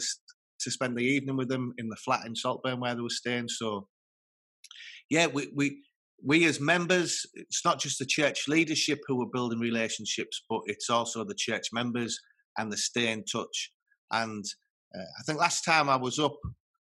to 0.61 0.71
spend 0.71 0.97
the 0.97 1.03
evening 1.03 1.37
with 1.37 1.49
them 1.49 1.73
in 1.77 1.87
the 1.89 1.97
flat 1.97 2.25
in 2.25 2.35
Saltburn 2.35 2.79
where 2.79 2.95
they 2.95 3.01
were 3.01 3.09
staying. 3.09 3.47
So 3.47 3.87
yeah, 5.09 5.27
we, 5.27 5.51
we 5.55 5.83
we 6.23 6.45
as 6.45 6.59
members, 6.59 7.25
it's 7.33 7.63
not 7.65 7.79
just 7.79 7.99
the 7.99 8.05
church 8.05 8.47
leadership 8.47 8.99
who 9.07 9.21
are 9.21 9.29
building 9.31 9.59
relationships, 9.59 10.43
but 10.49 10.61
it's 10.65 10.89
also 10.89 11.23
the 11.23 11.35
church 11.35 11.67
members 11.73 12.19
and 12.57 12.71
the 12.71 12.77
stay 12.77 13.11
in 13.11 13.23
touch. 13.25 13.71
And 14.11 14.45
uh, 14.95 15.01
I 15.01 15.23
think 15.25 15.39
last 15.39 15.63
time 15.63 15.89
I 15.89 15.95
was 15.95 16.19
up 16.19 16.37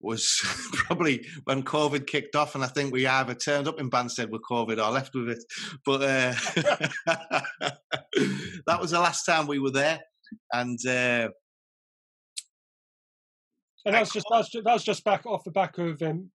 was 0.01 0.41
probably 0.75 1.25
when 1.45 1.63
COVID 1.63 2.07
kicked 2.07 2.37
off, 2.37 2.55
and 2.55 2.65
I 2.65 2.69
think 2.69 2.93
we 2.93 3.07
either 3.07 3.35
turned 3.35 3.69
up 3.69 3.81
in 3.81 3.91
Banstead 3.91 4.31
with 4.31 4.43
COVID 4.51 4.85
or 4.85 4.91
left 4.91 5.15
with 5.15 5.31
it. 5.31 5.45
But 5.87 6.03
uh, 6.03 6.35
that 8.67 8.81
was 8.81 8.91
the 8.91 9.01
last 9.01 9.25
time 9.25 9.47
we 9.47 9.59
were 9.59 9.71
there, 9.71 10.01
and. 10.53 10.79
Uh, 10.87 11.29
and 13.85 13.97
that's 13.97 14.13
just 14.13 14.27
that's 14.31 14.49
just, 14.49 14.65
that's 14.65 14.85
just 14.85 15.03
back 15.03 15.27
off 15.27 15.43
the 15.43 15.51
back 15.51 15.77
of 15.79 16.01
um, 16.03 16.31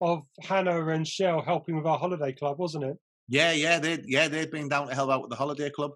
of 0.00 0.22
Hannah 0.42 0.86
and 0.88 1.06
Shell 1.06 1.42
helping 1.42 1.76
with 1.76 1.86
our 1.86 1.98
holiday 1.98 2.32
club, 2.32 2.58
wasn't 2.58 2.84
it? 2.84 2.96
Yeah, 3.28 3.52
yeah, 3.52 3.78
they 3.78 3.98
yeah 4.06 4.28
they'd 4.28 4.50
been 4.50 4.68
down 4.68 4.88
to 4.88 4.94
help 4.94 5.10
out 5.10 5.22
with 5.22 5.30
the 5.30 5.36
holiday 5.36 5.70
club, 5.70 5.92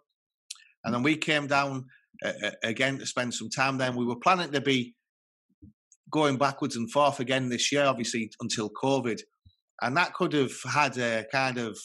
and 0.85 0.95
then 0.95 1.03
we 1.03 1.17
came 1.17 1.47
down 1.47 1.85
uh, 2.25 2.51
again 2.65 2.99
to 2.99 3.07
spend 3.07 3.35
some 3.35 3.51
time. 3.51 3.79
Then 3.79 3.97
we 3.97 4.05
were 4.05 4.17
planning 4.17 4.51
to 4.53 4.61
be 4.61 4.95
going 6.11 6.37
backwards 6.37 6.77
and 6.77 6.91
forth 6.91 7.21
again 7.21 7.49
this 7.49 7.71
year, 7.71 7.85
obviously 7.85 8.31
until 8.41 8.71
COVID, 8.71 9.21
and 9.83 9.97
that 9.97 10.15
could 10.15 10.33
have 10.33 10.53
had 10.69 10.99
a 10.99 11.25
kind 11.31 11.59
of 11.59 11.79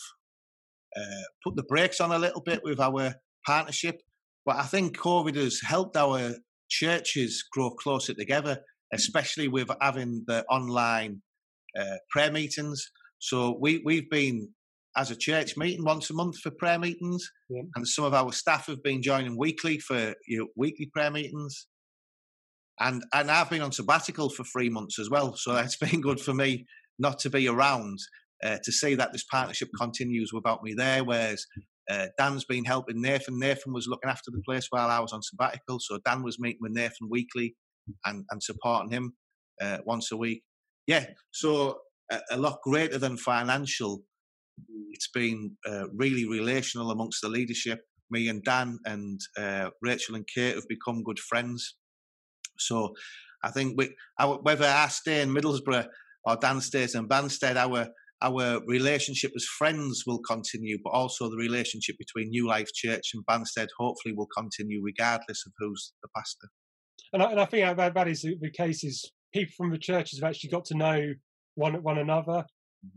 uh, 0.98 1.24
put 1.44 1.56
the 1.56 1.64
brakes 1.64 2.02
on 2.02 2.12
a 2.12 2.18
little 2.18 2.42
bit 2.42 2.62
with 2.64 2.80
our 2.80 3.14
partnership. 3.46 4.02
But 4.46 4.58
I 4.58 4.64
think 4.64 4.98
COVID 4.98 5.36
has 5.36 5.60
helped 5.62 5.98
our 5.98 6.36
churches 6.70 7.44
grow 7.52 7.72
closer 7.72 8.14
together, 8.14 8.60
especially 8.94 9.48
with 9.48 9.70
having 9.82 10.24
the 10.28 10.44
online 10.46 11.22
uh, 11.80 11.98
prayer 12.10 12.32
meetings. 12.32 12.92
So 13.20 13.58
we 13.60 13.82
we've 13.84 14.10
been 14.10 14.50
as 14.98 15.12
a 15.12 15.16
church 15.16 15.58
meeting 15.58 15.84
once 15.84 16.10
a 16.10 16.14
month 16.14 16.38
for 16.40 16.52
prayer 16.52 16.80
meetings, 16.80 17.30
yeah. 17.50 17.64
and 17.76 17.88
some 17.88 18.06
of 18.06 18.14
our 18.14 18.32
staff 18.32 18.68
have 18.68 18.82
been 18.82 19.02
joining 19.02 19.38
weekly 19.38 19.78
for 19.80 20.14
you 20.28 20.40
know, 20.40 20.48
weekly 20.56 20.90
prayer 20.94 21.12
meetings. 21.12 21.68
And 22.80 23.04
and 23.14 23.32
I've 23.32 23.50
been 23.50 23.62
on 23.62 23.72
sabbatical 23.72 24.30
for 24.30 24.44
three 24.44 24.70
months 24.70 25.00
as 25.00 25.10
well, 25.10 25.36
so 25.36 25.56
it's 25.58 25.78
been 25.78 26.02
good 26.02 26.20
for 26.20 26.34
me 26.34 26.66
not 26.98 27.20
to 27.20 27.30
be 27.30 27.48
around 27.48 28.00
uh, 28.44 28.58
to 28.64 28.72
see 28.72 28.96
that 28.96 29.12
this 29.12 29.26
partnership 29.26 29.70
continues 29.80 30.32
without 30.34 30.64
me 30.64 30.74
there. 30.74 31.04
Whereas 31.04 31.46
uh, 31.90 32.08
Dan's 32.18 32.46
been 32.46 32.66
helping 32.66 33.02
Nathan. 33.02 33.40
Nathan 33.40 33.74
was 33.74 33.88
looking 33.88 34.10
after 34.10 34.32
the 34.32 34.42
place 34.46 34.68
while 34.70 34.90
I 34.90 35.00
was 35.00 35.14
on 35.14 35.22
sabbatical, 35.22 35.80
so 35.80 36.00
Dan 36.06 36.24
was 36.24 36.40
meeting 36.40 36.60
with 36.62 36.74
Nathan 36.74 37.10
weekly 37.10 37.56
and 38.06 38.26
and 38.30 38.42
supporting 38.42 38.92
him 38.92 39.14
uh, 39.62 39.80
once 39.86 40.12
a 40.12 40.18
week 40.18 40.44
yeah, 40.88 41.06
so 41.32 41.80
a, 42.12 42.20
a, 42.32 42.38
lot 42.38 42.60
greater 42.64 42.98
than 42.98 43.18
financial. 43.18 44.04
It's 44.92 45.10
been 45.14 45.58
uh, 45.68 45.90
really 45.94 46.28
relational 46.28 46.92
amongst 46.92 47.22
the 47.22 47.30
leadership. 47.30 47.82
Me 48.12 48.30
and 48.30 48.44
Dan 48.44 48.80
and 48.86 49.20
uh, 49.38 49.70
Rachel 49.82 50.16
and 50.16 50.26
Kate 50.34 50.56
have 50.56 50.68
become 50.70 51.04
good 51.04 51.20
friends. 51.20 51.76
So 52.58 52.94
I 53.44 53.52
think 53.52 53.76
we, 53.78 53.94
our, 54.20 54.40
whether 54.42 54.66
I 54.66 54.88
stay 54.88 55.22
in 55.22 55.34
Middlesbrough 55.34 55.88
or 56.24 56.36
Dan 56.38 56.62
stays 56.62 56.96
in 56.96 57.08
Banstead, 57.08 57.58
our 57.58 57.88
our 58.22 58.62
relationship 58.66 59.32
as 59.36 59.44
friends 59.44 60.04
will 60.08 60.20
continue, 60.20 60.78
but 60.84 60.92
also 60.92 61.30
the 61.30 61.36
relationship 61.38 61.96
between 62.00 62.30
New 62.30 62.48
Life 62.48 62.70
Church 62.74 63.12
and 63.14 63.26
Banstead 63.26 63.68
hopefully 63.78 64.16
will 64.16 64.30
continue 64.36 64.82
regardless 64.82 65.44
of 65.46 65.52
who's 65.60 65.92
the 66.02 66.10
pastor. 66.16 66.48
And 67.14 67.22
I, 67.22 67.32
and 67.32 67.42
I 67.42 67.46
think 67.46 67.78
that, 67.78 67.94
that 67.94 68.08
is 68.08 68.22
the 68.22 68.52
case 68.52 68.84
is 68.84 69.12
people 69.36 69.54
from 69.58 69.70
the 69.70 69.78
churches 69.78 70.20
have 70.20 70.30
actually 70.30 70.50
got 70.50 70.66
to 70.66 70.78
know 70.78 71.14
one 71.56 71.76
one 71.84 71.98
another 71.98 72.46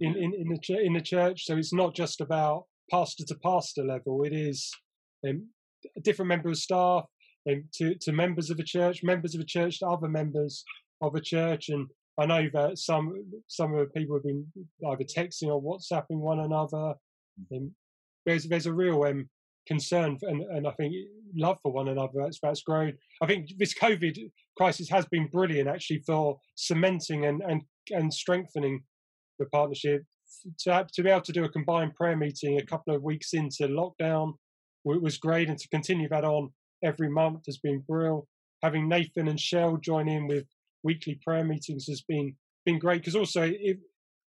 in, 0.01 0.17
in, 0.17 0.33
in 0.35 0.49
the 0.49 0.79
in 0.87 0.93
the 0.93 1.01
church. 1.01 1.45
So 1.45 1.57
it's 1.57 1.73
not 1.73 1.95
just 1.95 2.21
about 2.21 2.65
pastor 2.91 3.25
to 3.25 3.35
pastor 3.45 3.85
level. 3.85 4.23
It 4.23 4.33
is 4.33 4.71
um, 5.29 5.49
different 6.03 6.29
members 6.29 6.59
of 6.59 6.63
staff 6.63 7.05
um, 7.51 7.65
to 7.75 7.95
to 8.03 8.13
members 8.13 8.51
of 8.51 8.57
the 8.57 8.63
church, 8.65 9.03
members 9.03 9.35
of 9.35 9.41
the 9.41 9.47
church 9.47 9.81
to 9.81 9.89
other 9.89 10.09
members 10.09 10.65
of 11.03 11.13
the 11.13 11.21
church, 11.21 11.69
and 11.69 11.87
I 12.19 12.27
know 12.27 12.49
that 12.55 12.79
some 12.79 13.15
some 13.49 13.75
of 13.75 13.81
the 13.81 13.93
people 13.99 14.17
have 14.17 14.25
been 14.25 14.47
either 14.91 15.05
texting 15.05 15.49
or 15.49 15.63
WhatsApping 15.63 16.19
one 16.19 16.41
another. 16.41 16.95
Um, 17.53 17.73
there's 18.27 18.45
there's 18.45 18.67
a 18.67 18.73
real 18.73 19.03
um, 19.05 19.29
concern 19.69 20.17
and, 20.23 20.43
and 20.43 20.67
I 20.67 20.73
think 20.73 20.95
love 21.37 21.59
for 21.63 21.73
one 21.73 21.89
another. 21.89 22.15
That's 22.17 22.41
that's 22.43 22.63
grown. 22.63 22.95
I 23.23 23.27
think 23.27 23.51
this 23.59 23.75
COVID 23.75 24.19
crisis 24.59 24.91
has 24.91 25.07
been 25.07 25.29
brilliant 25.29 25.69
actually 25.69 26.03
for 26.07 26.39
cementing 26.55 27.25
and 27.25 27.43
and, 27.49 27.63
and 27.91 28.13
strengthening 28.13 28.83
the 29.39 29.47
partnership. 29.47 30.03
To 30.61 30.73
have, 30.75 30.89
to 30.89 31.03
be 31.03 31.09
able 31.09 31.23
to 31.23 31.33
do 31.33 31.45
a 31.45 31.49
combined 31.49 31.95
prayer 31.95 32.15
meeting 32.15 32.59
a 32.59 32.67
couple 32.67 32.95
of 32.95 33.03
weeks 33.03 33.33
into 33.33 33.67
lockdown 33.67 34.35
it 34.95 35.03
was 35.03 35.19
great, 35.19 35.49
and 35.49 35.59
to 35.59 35.69
continue 35.69 36.09
that 36.09 36.25
on 36.25 36.51
every 36.83 37.09
month 37.09 37.47
has 37.47 37.59
been 37.59 37.81
brilliant. 37.81 38.25
Having 38.63 38.89
Nathan 38.89 39.29
and 39.29 39.39
Shell 39.39 39.79
join 39.79 40.09
in 40.09 40.27
with 40.27 40.45
weekly 40.83 41.19
prayer 41.25 41.45
meetings 41.45 41.87
has 41.89 42.03
been 42.03 42.35
been 42.65 42.79
great 42.79 43.03
because 43.03 43.17
also 43.17 43.51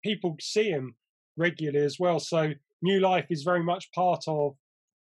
people 0.04 0.36
see 0.42 0.70
him 0.70 0.96
regularly 1.38 1.86
as 1.86 2.00
well. 2.00 2.20
So 2.20 2.54
New 2.82 3.00
Life 3.00 3.28
is 3.30 3.44
very 3.44 3.64
much 3.64 3.92
part 3.94 4.24
of 4.28 4.56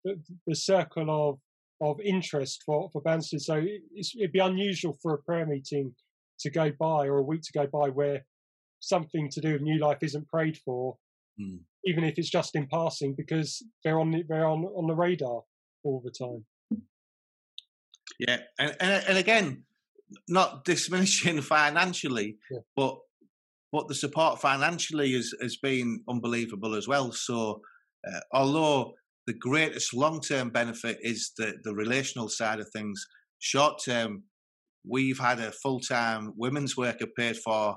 the, 0.05 0.21
the 0.47 0.55
circle 0.55 1.11
of 1.11 1.39
of 1.81 2.01
interest 2.01 2.63
for 2.65 2.89
for 2.93 3.03
Banstead. 3.03 3.41
So 3.41 3.63
it'd 3.97 4.33
be 4.33 4.39
unusual 4.39 4.97
for 5.03 5.15
a 5.15 5.19
prayer 5.19 5.47
meeting 5.47 5.95
to 6.41 6.51
go 6.51 6.71
by 6.79 7.07
or 7.07 7.19
a 7.19 7.23
week 7.23 7.43
to 7.43 7.59
go 7.59 7.67
by 7.67 7.89
where 7.89 8.25
something 8.81 9.29
to 9.31 9.41
do 9.41 9.53
with 9.53 9.63
new 9.63 9.79
life 9.79 9.99
isn't 10.03 10.29
prayed 10.29 10.59
for, 10.65 10.97
mm. 11.41 11.59
even 11.85 12.05
if 12.05 12.19
it's 12.19 12.31
just 12.31 12.55
in 12.55 12.67
passing, 12.67 13.15
because 13.17 13.65
they're 13.85 13.99
on 13.99 14.11
the, 14.11 14.23
they're 14.29 14.47
on 14.47 14.65
on 14.65 14.87
the 14.87 14.95
radar 14.95 15.43
all 15.85 16.03
the 16.05 16.11
time. 16.11 16.45
Yeah, 18.19 18.39
and 18.59 18.77
and, 18.81 19.05
and 19.09 19.19
again, 19.19 19.65
not 20.29 20.65
diminishing 20.65 21.41
financially, 21.43 22.39
yeah. 22.51 22.61
but 22.75 22.99
but 23.73 23.89
the 23.89 23.95
support 23.95 24.41
financially 24.41 25.13
has 25.13 25.35
has 25.43 25.57
been 25.57 26.03
unbelievable 26.09 26.75
as 26.75 26.89
well. 26.89 27.13
So, 27.13 27.61
uh, 28.07 28.21
although 28.33 28.95
the 29.27 29.35
greatest 29.35 29.93
long 29.95 30.21
term 30.21 30.51
benefit 30.51 30.99
is 31.03 31.33
the 31.37 31.55
the 31.65 31.75
relational 31.75 32.29
side 32.29 32.61
of 32.61 32.69
things, 32.71 33.05
short 33.39 33.83
term, 33.85 34.25
we've 34.89 35.19
had 35.19 35.41
a 35.41 35.53
full 35.53 35.81
time 35.81 36.33
women's 36.37 36.77
worker 36.77 37.07
paid 37.19 37.37
for 37.37 37.77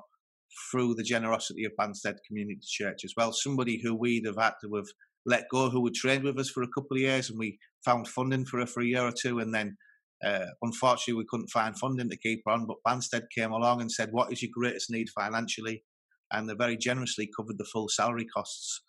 through 0.72 0.96
the 0.96 1.04
generosity 1.04 1.64
of 1.64 1.72
Banstead 1.80 2.18
Community 2.28 2.60
Church 2.64 3.02
as 3.04 3.14
well. 3.16 3.32
Somebody 3.32 3.80
who 3.82 3.96
we'd 3.96 4.26
have 4.26 4.38
had 4.38 4.54
to 4.62 4.76
have 4.76 4.88
let 5.26 5.46
go, 5.52 5.70
who 5.70 5.82
would 5.82 5.94
trained 5.94 6.24
with 6.24 6.40
us 6.40 6.50
for 6.50 6.64
a 6.64 6.68
couple 6.68 6.98
of 6.98 7.02
years, 7.02 7.30
and 7.30 7.38
we 7.38 7.60
found 7.86 8.08
funding 8.08 8.46
for 8.46 8.60
her 8.60 8.66
for 8.66 8.82
a 8.82 8.86
year 8.86 9.04
or 9.04 9.12
two, 9.12 9.40
and 9.40 9.54
then 9.54 9.78
uh, 10.24 10.46
unfortunately, 10.62 11.14
we 11.14 11.28
couldn't 11.30 11.50
find 11.50 11.78
funding 11.78 12.10
to 12.10 12.18
keep 12.18 12.42
her 12.46 12.52
on, 12.52 12.66
but 12.66 12.78
Banstead 12.86 13.24
came 13.34 13.52
along 13.52 13.82
and 13.82 13.92
said, 13.92 14.10
What 14.12 14.32
is 14.32 14.42
your 14.42 14.52
greatest 14.54 14.90
need 14.90 15.10
financially? 15.10 15.84
And 16.32 16.48
they 16.48 16.54
very 16.54 16.78
generously 16.78 17.30
covered 17.36 17.58
the 17.58 17.66
full 17.66 17.88
salary 17.88 18.26
costs 18.26 18.82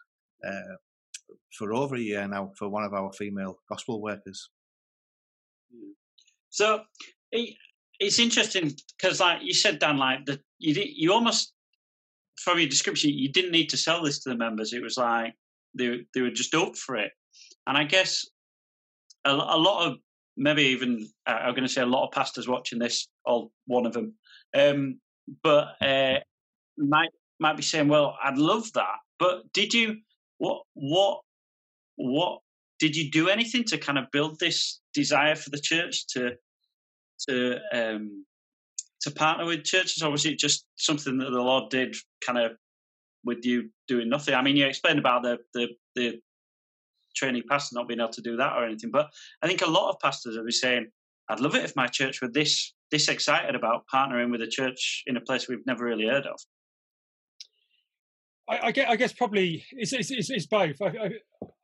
uh, 0.46 0.76
for 1.56 1.72
over 1.74 1.96
a 1.96 2.00
year 2.00 2.26
now 2.26 2.52
for 2.58 2.68
one 2.68 2.84
of 2.84 2.94
our 2.94 3.12
female 3.12 3.56
gospel 3.68 4.00
workers. 4.00 4.50
So 6.50 6.82
it's 7.32 8.18
interesting 8.18 8.74
because, 8.98 9.20
like 9.20 9.42
you 9.42 9.54
said, 9.54 9.78
Dan, 9.78 9.98
like 9.98 10.26
that 10.26 10.40
you 10.58 10.74
you 10.86 11.12
almost 11.12 11.52
from 12.42 12.58
your 12.58 12.68
description, 12.68 13.10
you 13.10 13.30
didn't 13.30 13.52
need 13.52 13.68
to 13.70 13.76
sell 13.76 14.02
this 14.02 14.20
to 14.20 14.30
the 14.30 14.36
members. 14.36 14.72
It 14.72 14.82
was 14.82 14.96
like 14.96 15.34
they 15.74 16.00
they 16.14 16.22
were 16.22 16.30
just 16.30 16.54
up 16.54 16.76
for 16.76 16.96
it, 16.96 17.12
and 17.66 17.76
I 17.76 17.84
guess 17.84 18.26
a, 19.24 19.30
a 19.30 19.58
lot 19.58 19.86
of 19.86 19.98
maybe 20.36 20.62
even 20.62 21.08
uh, 21.26 21.38
I'm 21.42 21.54
going 21.54 21.66
to 21.66 21.72
say 21.72 21.82
a 21.82 21.86
lot 21.86 22.06
of 22.06 22.12
pastors 22.12 22.48
watching 22.48 22.78
this, 22.78 23.08
all 23.24 23.52
one 23.66 23.86
of 23.86 23.92
them, 23.92 24.14
um, 24.54 24.98
but 25.42 25.74
uh, 25.80 26.20
might 26.78 27.10
might 27.38 27.56
be 27.56 27.62
saying, 27.62 27.88
"Well, 27.88 28.16
I'd 28.22 28.38
love 28.38 28.72
that," 28.72 28.96
but 29.18 29.52
did 29.52 29.74
you 29.74 29.98
what 30.38 30.62
what 30.74 31.20
what 32.00 32.40
did 32.78 32.96
you 32.96 33.10
do 33.10 33.28
anything 33.28 33.64
to 33.64 33.78
kind 33.78 33.98
of 33.98 34.10
build 34.10 34.38
this 34.38 34.80
desire 34.94 35.36
for 35.36 35.50
the 35.50 35.60
church 35.60 36.06
to 36.08 36.32
to 37.28 37.58
um, 37.72 38.24
to 39.02 39.10
partner 39.10 39.46
with 39.46 39.64
churches, 39.64 40.02
or 40.02 40.10
was 40.10 40.26
it 40.26 40.38
just 40.38 40.64
something 40.76 41.18
that 41.18 41.30
the 41.30 41.40
Lord 41.40 41.70
did 41.70 41.94
kind 42.24 42.38
of 42.38 42.52
with 43.24 43.44
you 43.44 43.70
doing 43.86 44.08
nothing? 44.08 44.34
I 44.34 44.42
mean, 44.42 44.56
you 44.56 44.66
explained 44.66 44.98
about 44.98 45.22
the 45.22 45.38
the, 45.54 45.68
the 45.94 46.20
training 47.14 47.42
pastor 47.48 47.74
not 47.74 47.88
being 47.88 48.00
able 48.00 48.10
to 48.10 48.22
do 48.22 48.36
that 48.36 48.56
or 48.56 48.64
anything. 48.64 48.90
But 48.90 49.10
I 49.42 49.46
think 49.46 49.62
a 49.62 49.70
lot 49.70 49.90
of 49.90 49.98
pastors 50.00 50.36
will 50.36 50.44
be 50.44 50.52
saying, 50.52 50.86
I'd 51.28 51.40
love 51.40 51.54
it 51.54 51.64
if 51.64 51.76
my 51.76 51.86
church 51.86 52.22
were 52.22 52.28
this 52.28 52.72
this 52.90 53.08
excited 53.08 53.54
about 53.54 53.84
partnering 53.92 54.30
with 54.30 54.42
a 54.42 54.48
church 54.48 55.04
in 55.06 55.16
a 55.16 55.20
place 55.20 55.48
we've 55.48 55.66
never 55.66 55.84
really 55.84 56.06
heard 56.06 56.26
of. 56.26 56.40
I, 58.50 58.66
I, 58.66 58.72
guess, 58.72 58.86
I 58.88 58.96
guess, 58.96 59.12
probably 59.12 59.64
it's, 59.72 59.92
it's, 59.92 60.10
it's, 60.10 60.30
it's 60.30 60.46
both. 60.46 60.82
I, 60.82 61.10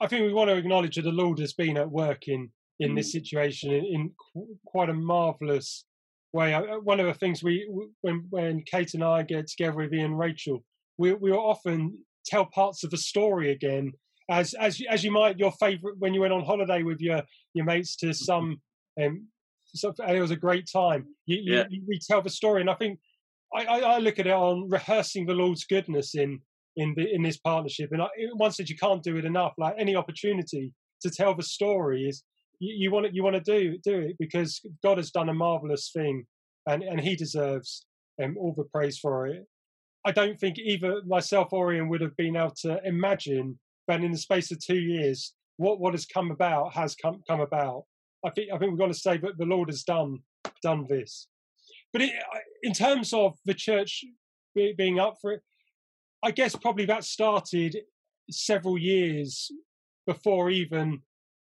I, 0.00 0.06
think 0.06 0.24
we 0.24 0.32
want 0.32 0.50
to 0.50 0.56
acknowledge 0.56 0.96
that 0.96 1.02
the 1.02 1.10
Lord 1.10 1.38
has 1.40 1.52
been 1.52 1.76
at 1.76 1.90
work 1.90 2.28
in 2.28 2.50
in 2.78 2.92
mm. 2.92 2.96
this 2.96 3.10
situation 3.10 3.72
in, 3.72 3.84
in, 3.84 4.12
quite 4.66 4.90
a 4.90 4.94
marvelous 4.94 5.84
way. 6.32 6.52
One 6.82 7.00
of 7.00 7.06
the 7.06 7.14
things 7.14 7.42
we 7.42 7.68
when 8.02 8.26
when 8.30 8.62
Kate 8.70 8.94
and 8.94 9.02
I 9.02 9.22
get 9.22 9.48
together 9.48 9.76
with 9.76 9.92
Ian 9.92 10.12
and 10.12 10.18
Rachel, 10.18 10.62
we 10.98 11.12
we 11.14 11.32
often 11.32 11.98
tell 12.24 12.46
parts 12.46 12.84
of 12.84 12.92
a 12.92 12.98
story 12.98 13.50
again 13.50 13.92
as 14.30 14.54
as 14.54 14.80
as 14.90 15.04
you 15.04 15.10
might 15.10 15.38
your 15.38 15.52
favorite 15.52 15.96
when 15.98 16.12
you 16.12 16.20
went 16.20 16.32
on 16.32 16.44
holiday 16.44 16.82
with 16.82 17.00
your 17.00 17.22
your 17.54 17.64
mates 17.64 17.96
to 17.96 18.06
mm-hmm. 18.06 18.12
some 18.12 18.60
um 19.02 19.26
so 19.66 19.92
it 20.08 20.20
was 20.20 20.30
a 20.30 20.36
great 20.36 20.68
time 20.72 21.06
you, 21.26 21.40
yeah. 21.42 21.64
you, 21.70 21.80
you 21.80 21.82
retell 21.88 22.22
the 22.22 22.30
story 22.30 22.60
and 22.60 22.70
i 22.70 22.74
think 22.74 22.98
I, 23.54 23.64
I, 23.64 23.78
I 23.78 23.98
look 23.98 24.18
at 24.18 24.26
it 24.26 24.32
on 24.32 24.68
rehearsing 24.68 25.26
the 25.26 25.34
lord's 25.34 25.64
goodness 25.64 26.14
in 26.14 26.40
in 26.76 26.94
the 26.96 27.12
in 27.14 27.22
this 27.22 27.38
partnership 27.38 27.90
and 27.92 28.02
I, 28.02 28.08
once 28.34 28.56
that 28.58 28.68
you 28.68 28.76
can't 28.76 29.02
do 29.02 29.16
it 29.16 29.24
enough 29.24 29.54
like 29.58 29.74
any 29.78 29.96
opportunity 29.96 30.72
to 31.02 31.10
tell 31.10 31.34
the 31.34 31.42
story 31.42 32.04
is 32.04 32.22
you, 32.58 32.90
want 32.90 33.14
you 33.14 33.22
want 33.22 33.36
to 33.36 33.42
do 33.42 33.78
do 33.84 33.98
it 34.00 34.16
because 34.18 34.60
god 34.82 34.96
has 34.96 35.10
done 35.10 35.28
a 35.28 35.34
marvelous 35.34 35.90
thing 35.94 36.26
and 36.66 36.82
and 36.82 37.00
he 37.00 37.16
deserves 37.16 37.86
um, 38.22 38.36
all 38.38 38.54
the 38.56 38.64
praise 38.64 38.98
for 38.98 39.26
it 39.26 39.46
i 40.06 40.12
don't 40.12 40.38
think 40.38 40.58
either 40.58 41.02
myself 41.06 41.48
or 41.52 41.72
ian 41.72 41.88
would 41.88 42.00
have 42.00 42.16
been 42.16 42.36
able 42.36 42.54
to 42.62 42.80
imagine 42.84 43.58
but 43.86 44.02
in 44.02 44.12
the 44.12 44.18
space 44.18 44.50
of 44.50 44.58
two 44.64 44.78
years, 44.78 45.32
what 45.56 45.80
what 45.80 45.94
has 45.94 46.06
come 46.06 46.30
about 46.30 46.74
has 46.74 46.94
come 46.94 47.22
come 47.26 47.40
about. 47.40 47.84
I 48.24 48.30
think 48.30 48.50
I 48.52 48.58
think 48.58 48.72
we've 48.72 48.78
got 48.78 48.88
to 48.88 48.94
say 48.94 49.16
that 49.18 49.38
the 49.38 49.44
Lord 49.44 49.68
has 49.68 49.84
done 49.84 50.18
done 50.62 50.86
this. 50.88 51.28
But 51.92 52.02
it, 52.02 52.12
in 52.62 52.72
terms 52.72 53.12
of 53.12 53.34
the 53.44 53.54
church 53.54 54.04
being 54.54 54.98
up 54.98 55.16
for 55.20 55.32
it, 55.32 55.42
I 56.26 56.32
guess 56.32 56.56
probably 56.56 56.86
that 56.86 57.04
started 57.04 57.76
several 58.28 58.76
years 58.76 59.48
before 60.08 60.50
even 60.50 61.02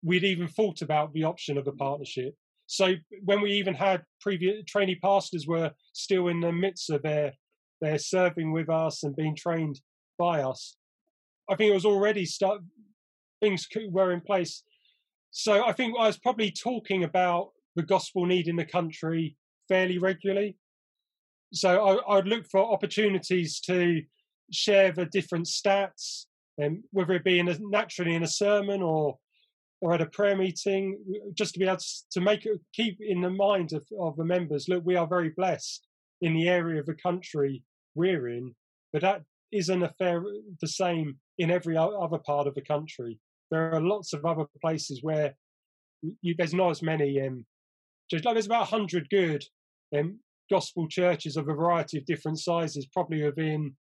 we'd 0.04 0.26
even 0.26 0.50
thought 0.50 0.82
about 0.82 1.14
the 1.14 1.24
option 1.24 1.58
of 1.58 1.68
a 1.68 1.72
partnership. 1.72 2.36
So 2.66 2.96
when 3.24 3.40
we 3.40 3.54
even 3.54 3.74
had 3.74 4.04
previous 4.20 4.66
trainee 4.66 4.96
pastors 4.96 5.48
were 5.48 5.72
still 5.94 6.28
in 6.28 6.42
the 6.42 6.52
midst 6.52 6.90
of 6.90 7.02
their 7.02 7.32
their 7.80 7.98
serving 7.98 8.52
with 8.52 8.70
us 8.70 9.04
and 9.04 9.16
being 9.16 9.38
trained 9.38 9.80
by 10.20 10.42
us, 10.42 10.76
I 11.50 11.56
think 11.56 11.72
it 11.72 11.76
was 11.76 11.86
already 11.86 12.26
start 12.26 12.60
things 13.40 13.70
were 13.90 14.12
in 14.12 14.20
place. 14.20 14.64
So 15.32 15.66
I 15.66 15.72
think 15.72 15.96
I 15.98 16.08
was 16.08 16.18
probably 16.18 16.52
talking 16.52 17.06
about 17.06 17.52
the 17.78 17.84
gospel 17.84 18.26
need 18.26 18.50
in 18.50 18.58
the 18.58 18.66
country 18.66 19.38
fairly 19.70 19.98
regularly. 19.98 20.58
So 21.54 22.02
I, 22.06 22.16
would 22.16 22.28
look 22.28 22.46
for 22.50 22.60
opportunities 22.60 23.62
to 23.62 24.02
share 24.52 24.92
the 24.92 25.06
different 25.06 25.46
stats, 25.46 26.26
um, 26.64 26.84
whether 26.92 27.14
it 27.14 27.24
be 27.24 27.40
in 27.40 27.50
a, 27.50 27.58
naturally 27.60 28.16
in 28.16 28.24
a 28.24 28.28
sermon 28.28 28.82
or 28.82 29.18
or 29.80 29.94
at 29.94 30.02
a 30.02 30.08
prayer 30.08 30.36
meeting, 30.36 30.98
just 31.36 31.54
to 31.54 31.60
be 31.60 31.66
able 31.66 31.78
to, 32.10 32.20
make 32.20 32.48
it 32.48 32.60
keep 32.74 32.98
in 33.00 33.22
the 33.22 33.30
mind 33.30 33.74
of, 33.74 33.86
of 34.00 34.16
the 34.16 34.26
members. 34.26 34.68
Look, 34.68 34.84
we 34.84 34.96
are 34.96 35.06
very 35.06 35.30
blessed 35.30 35.86
in 36.22 36.34
the 36.34 36.48
area 36.48 36.80
of 36.80 36.88
the 36.88 36.96
country 36.96 37.64
we're 37.94 38.28
in, 38.30 38.56
but 38.92 39.04
that 39.04 39.22
isn't 39.52 39.84
a 39.84 39.94
fair 40.00 40.24
the 40.62 40.68
same 40.68 41.18
in 41.38 41.52
every 41.52 41.78
other 41.78 42.18
part 42.18 42.48
of 42.48 42.56
the 42.56 42.62
country. 42.62 43.20
There 43.52 43.72
are 43.74 43.80
lots 43.80 44.14
of 44.14 44.26
other 44.26 44.46
places 44.62 45.04
where 45.04 45.36
you, 46.22 46.34
there's 46.38 46.54
not 46.54 46.72
as 46.72 46.82
many. 46.82 47.22
Um, 47.22 47.46
just 48.10 48.26
like 48.26 48.36
there's 48.36 48.48
about 48.48 48.68
hundred 48.68 49.10
good 49.10 49.44
um, 49.96 50.20
gospel 50.50 50.88
churches 50.88 51.38
of 51.38 51.50
a 51.50 51.54
variety 51.54 51.98
of 51.98 52.06
different 52.06 52.40
sizes, 52.40 52.88
probably 52.88 53.24
within 53.24 53.76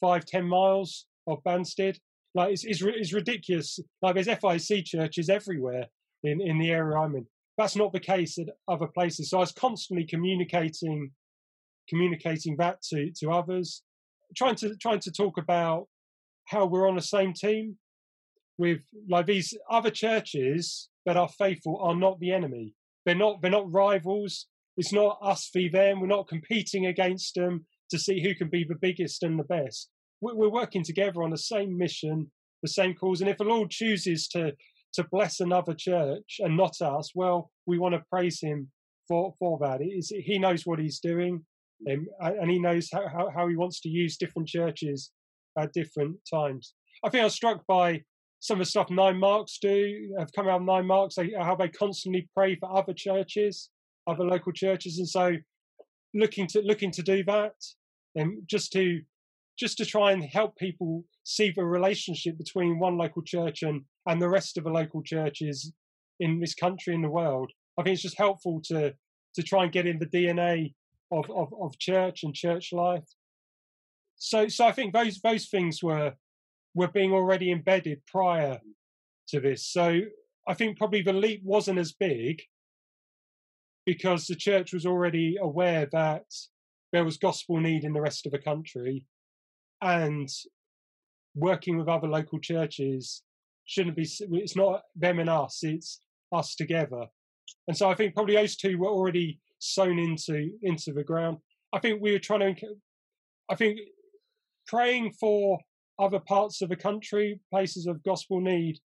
five 0.00 0.24
ten 0.24 0.46
miles 0.46 1.06
of 1.26 1.42
Banstead. 1.44 1.98
Like 2.34 2.52
it's, 2.52 2.64
it's, 2.64 2.82
it's 2.82 3.12
ridiculous. 3.12 3.78
Like 4.02 4.14
there's 4.14 4.26
FIEC 4.26 4.84
churches 4.84 5.28
everywhere 5.28 5.86
in 6.22 6.40
in 6.40 6.58
the 6.58 6.70
area 6.70 6.98
I'm 6.98 7.16
in. 7.16 7.26
That's 7.58 7.76
not 7.76 7.92
the 7.92 8.00
case 8.00 8.38
at 8.38 8.48
other 8.68 8.86
places. 8.86 9.30
So 9.30 9.38
I 9.38 9.40
was 9.40 9.52
constantly 9.52 10.06
communicating 10.06 11.10
communicating 11.88 12.56
that 12.56 12.82
to 12.82 13.10
to 13.20 13.30
others 13.30 13.82
trying 14.36 14.56
to 14.56 14.76
trying 14.76 15.00
to 15.00 15.12
talk 15.12 15.38
about 15.38 15.86
how 16.46 16.66
we're 16.66 16.88
on 16.88 16.96
the 16.96 17.02
same 17.02 17.32
team 17.32 17.76
with 18.58 18.80
like 19.08 19.26
these 19.26 19.54
other 19.70 19.90
churches 19.90 20.88
that 21.04 21.16
are 21.16 21.28
faithful 21.28 21.78
are 21.82 21.94
not 21.94 22.18
the 22.20 22.32
enemy. 22.32 22.74
They're 23.04 23.14
not 23.14 23.42
they're 23.42 23.50
not 23.50 23.70
rivals. 23.70 24.46
It's 24.76 24.92
not 24.92 25.18
us 25.22 25.48
v 25.52 25.68
them. 25.68 26.00
We're 26.00 26.06
not 26.06 26.28
competing 26.28 26.86
against 26.86 27.34
them 27.34 27.66
to 27.90 27.98
see 27.98 28.22
who 28.22 28.34
can 28.34 28.48
be 28.48 28.64
the 28.64 28.78
biggest 28.80 29.22
and 29.22 29.38
the 29.38 29.44
best. 29.44 29.88
We're 30.20 30.48
working 30.48 30.82
together 30.82 31.22
on 31.22 31.30
the 31.30 31.38
same 31.38 31.76
mission, 31.76 32.30
the 32.62 32.68
same 32.68 32.94
cause. 32.94 33.20
And 33.20 33.28
if 33.28 33.36
the 33.36 33.44
Lord 33.44 33.70
chooses 33.70 34.28
to 34.28 34.52
to 34.94 35.04
bless 35.12 35.40
another 35.40 35.74
church 35.74 36.36
and 36.38 36.56
not 36.56 36.80
us, 36.80 37.10
well, 37.14 37.50
we 37.66 37.78
want 37.78 37.94
to 37.94 38.02
praise 38.10 38.40
Him 38.40 38.70
for 39.06 39.34
for 39.38 39.58
that. 39.60 39.80
he 39.80 40.38
knows 40.38 40.64
what 40.64 40.78
He's 40.78 41.00
doing. 41.00 41.44
Um, 41.90 42.06
and 42.20 42.50
he 42.50 42.58
knows 42.58 42.88
how, 42.92 43.06
how, 43.06 43.28
how, 43.34 43.48
he 43.48 43.56
wants 43.56 43.80
to 43.80 43.88
use 43.88 44.16
different 44.16 44.48
churches 44.48 45.10
at 45.58 45.72
different 45.72 46.16
times. 46.32 46.74
I 47.04 47.10
think 47.10 47.20
I 47.20 47.24
was 47.24 47.34
struck 47.34 47.66
by 47.66 48.02
some 48.40 48.60
of 48.60 48.66
the 48.66 48.70
stuff 48.70 48.88
Nine 48.90 49.18
Marks 49.18 49.58
do, 49.60 50.14
have 50.18 50.32
come 50.34 50.48
out 50.48 50.64
Nine 50.64 50.86
Marks, 50.86 51.16
how 51.38 51.54
they 51.54 51.68
constantly 51.68 52.28
pray 52.34 52.56
for 52.56 52.74
other 52.76 52.94
churches, 52.94 53.70
other 54.06 54.24
local 54.24 54.52
churches. 54.52 54.98
And 54.98 55.08
so 55.08 55.36
looking 56.14 56.46
to 56.48 56.60
looking 56.62 56.90
to 56.92 57.02
do 57.02 57.22
that 57.24 57.54
and 58.14 58.42
just 58.46 58.72
to 58.72 59.00
just 59.58 59.78
to 59.78 59.86
try 59.86 60.12
and 60.12 60.22
help 60.24 60.56
people 60.56 61.04
see 61.24 61.50
the 61.50 61.64
relationship 61.64 62.36
between 62.36 62.78
one 62.78 62.98
local 62.98 63.22
church 63.22 63.62
and, 63.62 63.82
and 64.06 64.20
the 64.20 64.28
rest 64.28 64.58
of 64.58 64.64
the 64.64 64.70
local 64.70 65.02
churches 65.02 65.72
in 66.20 66.40
this 66.40 66.54
country 66.54 66.94
in 66.94 67.00
the 67.00 67.08
world. 67.08 67.50
I 67.78 67.82
think 67.82 67.94
it's 67.94 68.02
just 68.02 68.18
helpful 68.18 68.60
to 68.66 68.94
to 69.34 69.42
try 69.42 69.64
and 69.64 69.72
get 69.72 69.86
in 69.86 69.98
the 69.98 70.06
DNA 70.06 70.72
of, 71.12 71.30
of, 71.30 71.52
of 71.60 71.78
church 71.78 72.22
and 72.22 72.34
church 72.34 72.72
life. 72.72 73.04
So 74.16 74.48
so 74.48 74.66
I 74.66 74.72
think 74.72 74.94
those 74.94 75.20
those 75.20 75.48
things 75.48 75.82
were 75.82 76.14
were 76.74 76.88
being 76.88 77.12
already 77.12 77.50
embedded 77.50 78.02
prior 78.06 78.60
to 79.28 79.40
this. 79.40 79.66
So 79.66 80.00
I 80.48 80.54
think 80.54 80.78
probably 80.78 81.02
the 81.02 81.12
leap 81.12 81.42
wasn't 81.44 81.78
as 81.78 81.92
big 81.92 82.42
because 83.86 84.26
the 84.26 84.34
church 84.34 84.72
was 84.72 84.84
already 84.84 85.36
aware 85.40 85.86
that 85.92 86.24
there 86.92 87.04
was 87.04 87.16
gospel 87.16 87.58
need 87.58 87.84
in 87.84 87.92
the 87.92 88.00
rest 88.00 88.26
of 88.26 88.32
the 88.32 88.38
country 88.38 89.04
and 89.80 90.28
working 91.34 91.78
with 91.78 91.88
other 91.88 92.08
local 92.08 92.40
churches 92.40 93.22
shouldn't 93.64 93.96
be 93.96 94.08
it's 94.32 94.56
not 94.56 94.82
them 94.94 95.18
and 95.18 95.30
us 95.30 95.60
it's 95.62 96.00
us 96.32 96.54
together. 96.56 97.06
And 97.68 97.76
so 97.76 97.88
i 97.88 97.94
think 97.94 98.14
probably 98.14 98.34
those 98.34 98.56
two 98.56 98.78
were 98.78 98.88
already 98.88 99.40
sown 99.58 99.98
into 99.98 100.50
into 100.62 100.92
the 100.92 101.04
ground. 101.04 101.38
I 101.72 101.78
think 101.78 102.00
we 102.00 102.12
were 102.12 102.18
trying 102.18 102.56
to 102.56 102.66
i 103.48 103.54
think 103.54 103.78
praying 104.66 105.12
for 105.12 105.58
other 105.98 106.20
parts 106.20 106.60
of 106.60 106.68
the 106.68 106.76
country 106.76 107.40
places 107.50 107.86
of 107.86 108.02
gospel 108.02 108.40
need 108.40 108.78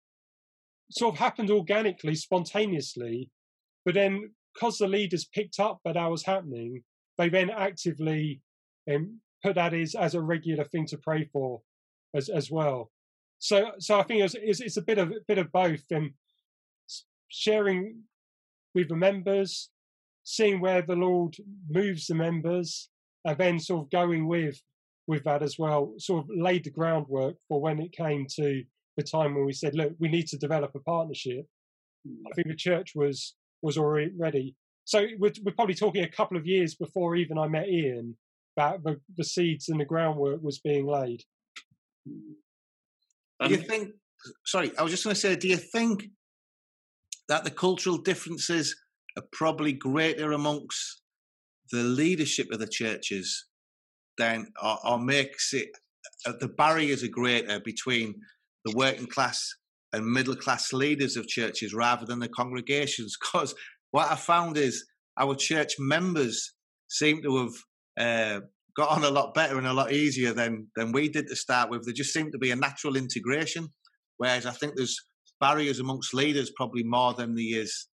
sort 0.92 1.16
of 1.16 1.20
happened 1.20 1.50
organically 1.52 2.16
spontaneously 2.16 3.30
but 3.86 3.94
then 3.94 4.32
because 4.60 4.78
the 4.78 4.88
leaders 4.88 5.26
picked 5.26 5.60
up 5.60 5.80
that 5.86 5.94
that 5.94 6.12
was 6.12 6.26
happening 6.26 6.84
they 7.20 7.30
then 7.30 7.50
actively 7.50 8.42
um, 8.90 9.20
put 9.44 9.56
that 9.56 9.74
as, 9.74 9.94
as 9.94 10.16
a 10.16 10.22
regular 10.22 10.64
thing 10.64 10.88
to 10.88 10.98
pray 10.98 11.30
for 11.32 11.62
as 12.16 12.30
as 12.30 12.50
well. 12.50 12.90
So 13.38 13.72
so 13.78 14.00
I 14.00 14.04
think 14.04 14.24
it's, 14.24 14.36
it's, 14.36 14.62
it's 14.62 14.78
a 14.78 14.82
bit 14.82 14.98
of 14.98 15.12
a 15.12 15.20
bit 15.28 15.38
of 15.38 15.52
both 15.52 15.84
and 15.92 16.12
sharing 17.28 18.04
with 18.74 18.90
the 18.90 18.96
members, 18.96 19.70
seeing 20.24 20.62
where 20.62 20.82
the 20.82 20.96
Lord 20.96 21.36
moves 21.70 22.08
the 22.08 22.16
members, 22.16 22.90
and 23.26 23.38
then 23.38 23.60
sort 23.60 23.84
of 23.84 23.92
going 23.92 24.28
with 24.28 24.60
with 25.06 25.24
that 25.26 25.44
as 25.44 25.58
well. 25.60 25.94
Sort 25.98 26.24
of 26.24 26.30
laid 26.36 26.64
the 26.64 26.72
groundwork 26.72 27.36
for 27.48 27.62
when 27.62 27.80
it 27.80 27.92
came 27.92 28.26
to 28.38 28.64
the 28.96 29.04
time 29.04 29.36
when 29.36 29.46
we 29.46 29.54
said, 29.54 29.76
look, 29.76 29.94
we 30.00 30.10
need 30.10 30.28
to 30.28 30.38
develop 30.38 30.72
a 30.76 30.80
partnership. 30.80 31.46
I 32.06 32.34
think 32.34 32.48
the 32.48 32.56
church 32.56 32.94
was 32.96 33.36
was 33.62 33.78
already 33.78 34.12
ready. 34.18 34.56
So 34.86 35.06
we're, 35.20 35.34
we're 35.44 35.54
probably 35.54 35.76
talking 35.76 36.04
a 36.04 36.10
couple 36.10 36.38
of 36.38 36.46
years 36.46 36.76
before 36.76 37.16
even 37.16 37.38
I 37.38 37.48
met 37.48 37.68
Ian 37.68 38.18
that 38.58 38.84
the, 38.84 39.00
the 39.18 39.24
seeds 39.24 39.70
and 39.70 39.80
the 39.80 39.86
groundwork 39.86 40.42
was 40.42 40.60
being 40.60 40.88
laid. 40.88 41.24
Do 42.06 43.50
you 43.50 43.58
think? 43.58 43.92
Sorry, 44.46 44.72
I 44.78 44.82
was 44.82 44.92
just 44.92 45.04
going 45.04 45.14
to 45.14 45.20
say. 45.20 45.36
Do 45.36 45.48
you 45.48 45.58
think 45.58 46.06
that 47.30 47.44
the 47.44 47.52
cultural 47.52 47.98
differences 47.98 48.76
are 49.18 49.24
probably 49.32 49.74
greater 49.74 50.32
amongst 50.32 51.02
the 51.72 51.84
leadership 51.84 52.52
of 52.52 52.60
the 52.60 52.68
churches 52.68 53.46
than, 54.18 54.48
or, 54.62 54.78
or 54.86 55.00
makes 55.00 55.54
it 55.54 55.70
uh, 56.26 56.34
the 56.40 56.48
barriers 56.48 57.04
are 57.04 57.10
greater 57.10 57.60
between 57.60 58.16
the 58.66 58.74
working 58.76 59.08
class 59.08 59.56
and 59.94 60.06
middle 60.06 60.36
class 60.36 60.74
leaders 60.74 61.18
of 61.18 61.28
churches 61.28 61.74
rather 61.74 62.06
than 62.06 62.20
the 62.20 62.30
congregations? 62.30 63.18
Because 63.32 63.56
what 63.92 64.12
I 64.12 64.16
found 64.16 64.58
is 64.58 64.86
our 65.18 65.36
church 65.36 65.74
members 65.80 66.54
seem 66.90 67.22
to 67.24 67.38
have 67.38 67.54
uh, 68.00 68.42
got 68.76 68.90
on 68.90 69.04
a 69.04 69.10
lot 69.10 69.34
better 69.34 69.58
and 69.58 69.68
a 69.68 69.74
lot 69.74 69.92
easier 69.92 70.34
than 70.34 70.68
than 70.76 70.92
we 70.92 71.10
did 71.10 71.28
to 71.28 71.36
start 71.36 71.70
with. 71.70 71.86
There 71.86 71.94
just 71.94 72.14
seemed 72.14 72.32
to 72.34 72.38
be 72.38 72.52
a 72.52 72.56
natural 72.56 72.96
integration, 72.96 73.68
whereas 74.18 74.46
I 74.46 74.52
think 74.52 74.74
there's 74.76 74.98
barriers 75.40 75.80
amongst 75.80 76.14
leaders 76.14 76.52
probably 76.56 76.84
more 76.84 77.14
than 77.14 77.36
there 77.36 77.62
is 77.62 77.88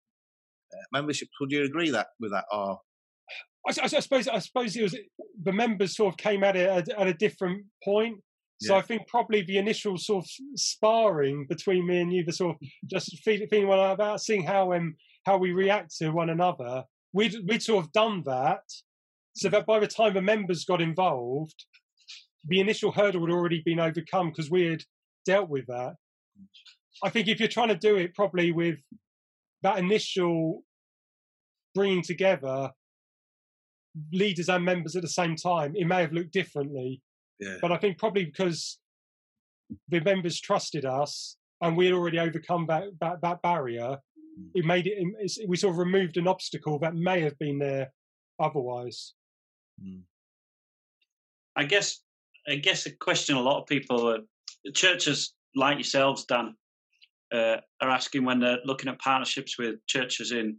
uh, 0.74 0.86
membership. 0.92 1.28
Would 1.40 1.52
you 1.52 1.64
agree 1.64 1.92
that 1.92 2.08
with 2.20 2.32
that? 2.32 2.46
Or 2.52 2.80
I, 3.68 3.74
I, 3.84 3.88
suppose 3.88 4.28
I 4.28 4.40
suppose 4.40 4.76
it 4.76 4.84
was 4.84 4.96
the 5.42 5.54
members 5.54 5.96
sort 5.96 6.14
of 6.14 6.18
came 6.18 6.44
at 6.44 6.56
it 6.56 6.70
at, 6.70 6.90
at 6.90 7.08
a 7.08 7.14
different 7.14 7.66
point. 7.84 8.18
So. 8.68 8.76
I 8.76 8.82
think 8.82 9.08
probably 9.08 9.42
the 9.42 9.58
initial 9.58 9.98
sort 9.98 10.26
of 10.26 10.30
sparring 10.56 11.46
between 11.48 11.88
me 11.88 12.02
and 12.02 12.14
you, 12.14 12.24
the 12.24 12.32
sort 12.32 12.56
of 12.56 12.68
just 12.86 13.18
feeling, 13.20 13.48
feeling 13.50 13.68
one 13.68 13.80
about 13.80 14.22
seeing 14.22 14.44
how 14.44 14.74
um 14.74 14.96
how 15.26 15.38
we 15.38 15.52
react 15.52 15.96
to 15.98 16.10
one 16.10 16.30
another. 16.30 16.84
We'd 17.14 17.36
we'd 17.48 17.64
sort 17.64 17.86
of 17.86 17.92
done 17.92 18.24
that, 18.26 18.64
so 19.36 19.50
that 19.50 19.66
by 19.66 19.80
the 19.80 19.88
time 19.88 20.14
the 20.14 20.22
members 20.22 20.66
got 20.66 20.82
involved, 20.82 21.66
the 22.48 22.60
initial 22.60 22.92
hurdle 22.92 23.22
had 23.22 23.34
already 23.34 23.62
been 23.64 23.80
overcome 23.80 24.30
because 24.30 24.50
we 24.50 24.66
had 24.66 24.84
dealt 25.26 25.50
with 25.50 25.68
that. 25.68 25.96
I 27.04 27.10
think 27.10 27.28
if 27.28 27.40
you're 27.40 27.50
trying 27.50 27.70
to 27.70 27.76
do 27.76 27.96
it 27.98 28.16
probably 28.16 28.52
with 28.52 28.80
that 29.62 29.78
initial 29.78 30.64
bringing 31.76 32.02
together 32.04 32.72
leaders 34.12 34.50
and 34.50 34.66
members 34.66 34.96
at 34.96 35.04
the 35.04 35.08
same 35.08 35.36
time, 35.36 35.74
it 35.76 35.86
may 35.86 36.02
have 36.02 36.14
looked 36.14 36.34
differently. 36.34 37.02
Yeah. 37.40 37.58
But 37.62 37.72
I 37.72 37.78
think 37.78 37.98
probably 37.98 38.26
because 38.26 38.80
the 39.90 40.02
members 40.02 40.40
trusted 40.40 40.86
us 40.86 41.38
and 41.62 41.76
we 41.76 41.86
had 41.86 41.94
already 41.94 42.20
overcome 42.20 42.66
that, 42.68 42.84
that, 43.02 43.22
that 43.22 43.42
barrier, 43.42 43.98
mm. 44.40 44.50
it 44.54 44.66
made 44.66 44.88
it, 44.88 45.48
we 45.48 45.58
sort 45.58 45.74
of 45.74 45.78
removed 45.78 46.18
an 46.18 46.28
obstacle 46.28 46.80
that 46.80 46.96
may 46.96 47.22
have 47.22 47.38
been 47.40 47.60
there 47.60 47.92
otherwise. 48.40 49.14
Mm. 49.82 50.02
I 51.56 51.66
guess 51.66 52.00
I 52.48 52.56
guess 52.56 52.86
a 52.86 52.92
question 52.92 53.36
a 53.36 53.42
lot 53.42 53.62
of 53.62 53.68
people, 53.68 54.08
uh, 54.08 54.18
churches 54.74 55.34
like 55.56 55.78
yourselves, 55.78 56.26
Dan, 56.26 56.56
uh, 57.34 57.58
are 57.82 57.90
asking 57.90 58.26
when 58.26 58.40
they're 58.40 58.60
looking 58.66 58.90
at 58.90 59.00
partnerships 59.00 59.58
with 59.58 59.76
churches 59.88 60.32
in, 60.32 60.58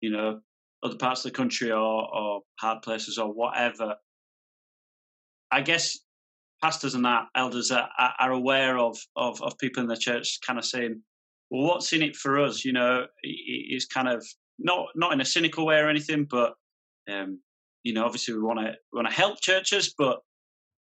you 0.00 0.10
know, 0.10 0.40
other 0.82 0.96
parts 0.96 1.24
of 1.24 1.32
the 1.32 1.36
country 1.36 1.70
or, 1.70 1.76
or 2.14 2.40
hard 2.58 2.82
places 2.82 3.18
or 3.18 3.32
whatever. 3.32 3.94
I 5.52 5.60
guess 5.60 5.98
pastors 6.62 6.94
and 6.94 7.04
that 7.04 7.26
elders 7.36 7.70
are, 7.70 7.88
are 8.18 8.30
aware 8.32 8.78
of, 8.78 8.98
of, 9.16 9.42
of 9.42 9.58
people 9.58 9.82
in 9.82 9.88
the 9.88 9.96
church 9.96 10.38
kind 10.46 10.58
of 10.58 10.64
saying, 10.64 11.02
well, 11.50 11.68
what's 11.68 11.92
in 11.92 12.02
it 12.02 12.16
for 12.16 12.40
us? 12.40 12.64
You 12.64 12.72
know, 12.72 13.06
it's 13.22 13.86
kind 13.86 14.08
of 14.08 14.26
not 14.58 14.86
not 14.94 15.12
in 15.12 15.20
a 15.20 15.24
cynical 15.24 15.66
way 15.66 15.76
or 15.76 15.88
anything, 15.88 16.24
but 16.24 16.54
um, 17.10 17.40
you 17.82 17.92
know, 17.92 18.04
obviously 18.04 18.34
we 18.34 18.40
want 18.40 18.60
to 18.60 18.74
want 18.92 19.08
to 19.08 19.12
help 19.12 19.40
churches, 19.40 19.94
but 19.96 20.20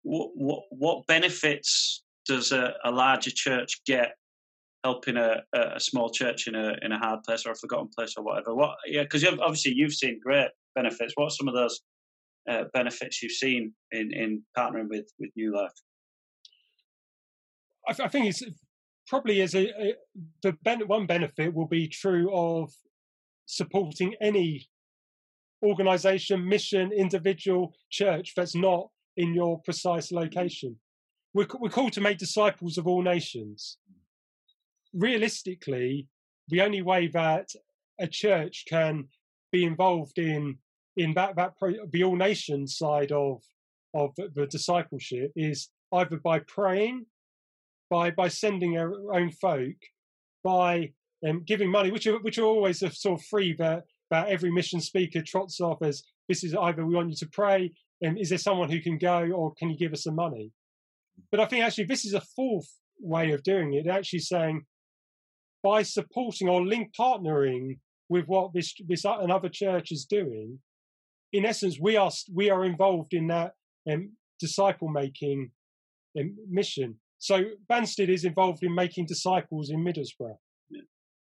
what 0.02 0.30
what, 0.34 0.62
what 0.70 1.06
benefits 1.06 2.02
does 2.26 2.52
a, 2.52 2.72
a, 2.84 2.90
larger 2.90 3.30
church 3.30 3.82
get 3.86 4.12
helping 4.84 5.18
a, 5.18 5.42
a 5.52 5.78
small 5.80 6.08
church 6.08 6.46
in 6.46 6.54
a 6.54 6.74
in 6.80 6.92
a 6.92 6.98
hard 6.98 7.22
place 7.24 7.44
or 7.44 7.52
a 7.52 7.56
forgotten 7.56 7.88
place 7.94 8.14
or 8.16 8.24
whatever? 8.24 8.54
What 8.54 8.76
yeah, 8.86 9.02
because 9.02 9.24
obviously 9.24 9.74
you've 9.74 9.92
seen 9.92 10.18
great 10.24 10.48
benefits. 10.74 11.12
What 11.16 11.32
some 11.32 11.48
of 11.48 11.54
those 11.54 11.80
uh, 12.48 12.64
benefits 12.72 13.22
you've 13.22 13.32
seen 13.32 13.72
in 13.92 14.12
in 14.12 14.42
partnering 14.56 14.88
with 14.88 15.06
with 15.18 15.30
New 15.36 15.54
Life? 15.54 15.72
I, 17.88 18.04
I 18.04 18.08
think 18.08 18.26
it's 18.26 18.42
probably 19.06 19.42
as 19.42 19.54
a, 19.54 19.68
a 19.68 19.94
the 20.42 20.52
ben, 20.62 20.80
one 20.86 21.06
benefit 21.06 21.54
will 21.54 21.68
be 21.68 21.88
true 21.88 22.34
of 22.34 22.70
supporting 23.46 24.14
any 24.20 24.68
organization, 25.62 26.46
mission, 26.46 26.92
individual, 26.92 27.74
church 27.90 28.32
that's 28.36 28.54
not 28.54 28.88
in 29.16 29.34
your 29.34 29.60
precise 29.62 30.12
location. 30.12 30.76
We're, 31.32 31.46
we're 31.58 31.70
called 31.70 31.92
to 31.94 32.00
make 32.00 32.18
disciples 32.18 32.78
of 32.78 32.86
all 32.86 33.02
nations. 33.02 33.78
Realistically, 34.92 36.08
the 36.48 36.60
only 36.60 36.82
way 36.82 37.08
that 37.08 37.48
a 37.98 38.06
church 38.06 38.64
can 38.68 39.08
be 39.50 39.64
involved 39.64 40.18
in 40.18 40.58
in 40.96 41.14
that 41.14 41.36
that 41.36 41.58
pro, 41.58 41.72
the 41.90 42.04
all 42.04 42.16
nations 42.16 42.76
side 42.76 43.12
of 43.12 43.42
of 43.94 44.10
the 44.16 44.46
discipleship 44.46 45.32
is 45.36 45.68
either 45.92 46.16
by 46.16 46.40
praying, 46.40 47.06
by 47.90 48.10
by 48.10 48.28
sending 48.28 48.76
our 48.76 48.92
own 49.14 49.30
folk, 49.30 49.76
by 50.42 50.92
um, 51.26 51.42
giving 51.46 51.70
money, 51.70 51.90
which 51.90 52.06
are 52.06 52.18
which 52.20 52.38
are 52.38 52.44
always 52.44 52.82
a 52.82 52.90
sort 52.90 53.20
of 53.20 53.26
free 53.26 53.54
that 53.58 53.84
that 54.10 54.28
every 54.28 54.50
mission 54.50 54.80
speaker 54.80 55.22
trots 55.22 55.60
off 55.60 55.82
as 55.82 56.02
this 56.28 56.44
is 56.44 56.54
either 56.54 56.84
we 56.84 56.94
want 56.94 57.10
you 57.10 57.16
to 57.16 57.28
pray 57.28 57.72
and 58.02 58.18
is 58.18 58.28
there 58.28 58.38
someone 58.38 58.70
who 58.70 58.80
can 58.80 58.98
go 58.98 59.30
or 59.34 59.54
can 59.54 59.70
you 59.70 59.76
give 59.76 59.92
us 59.92 60.04
some 60.04 60.14
money? 60.14 60.52
But 61.30 61.40
i 61.40 61.46
think 61.46 61.64
actually 61.64 61.84
this 61.84 62.04
is 62.04 62.14
a 62.14 62.20
fourth 62.20 62.68
way 63.00 63.32
of 63.32 63.42
doing 63.42 63.74
it 63.74 63.86
actually 63.86 64.20
saying 64.20 64.64
by 65.62 65.82
supporting 65.82 66.48
or 66.48 66.64
link 66.64 66.92
partnering 66.98 67.78
with 68.08 68.26
what 68.26 68.52
this 68.52 68.74
this 68.86 69.04
another 69.04 69.48
church 69.48 69.90
is 69.90 70.04
doing 70.04 70.58
in 71.34 71.44
essence 71.44 71.78
we 71.80 71.96
are 71.96 72.10
we 72.32 72.48
are 72.50 72.64
involved 72.64 73.12
in 73.12 73.26
that 73.28 73.52
um, 73.90 74.12
disciple 74.40 74.88
making 74.88 75.50
um, 76.18 76.34
mission 76.48 76.94
so 77.18 77.42
banstead 77.70 78.08
is 78.08 78.24
involved 78.24 78.62
in 78.62 78.74
making 78.74 79.04
disciples 79.06 79.70
in 79.70 79.84
middlesbrough 79.84 80.36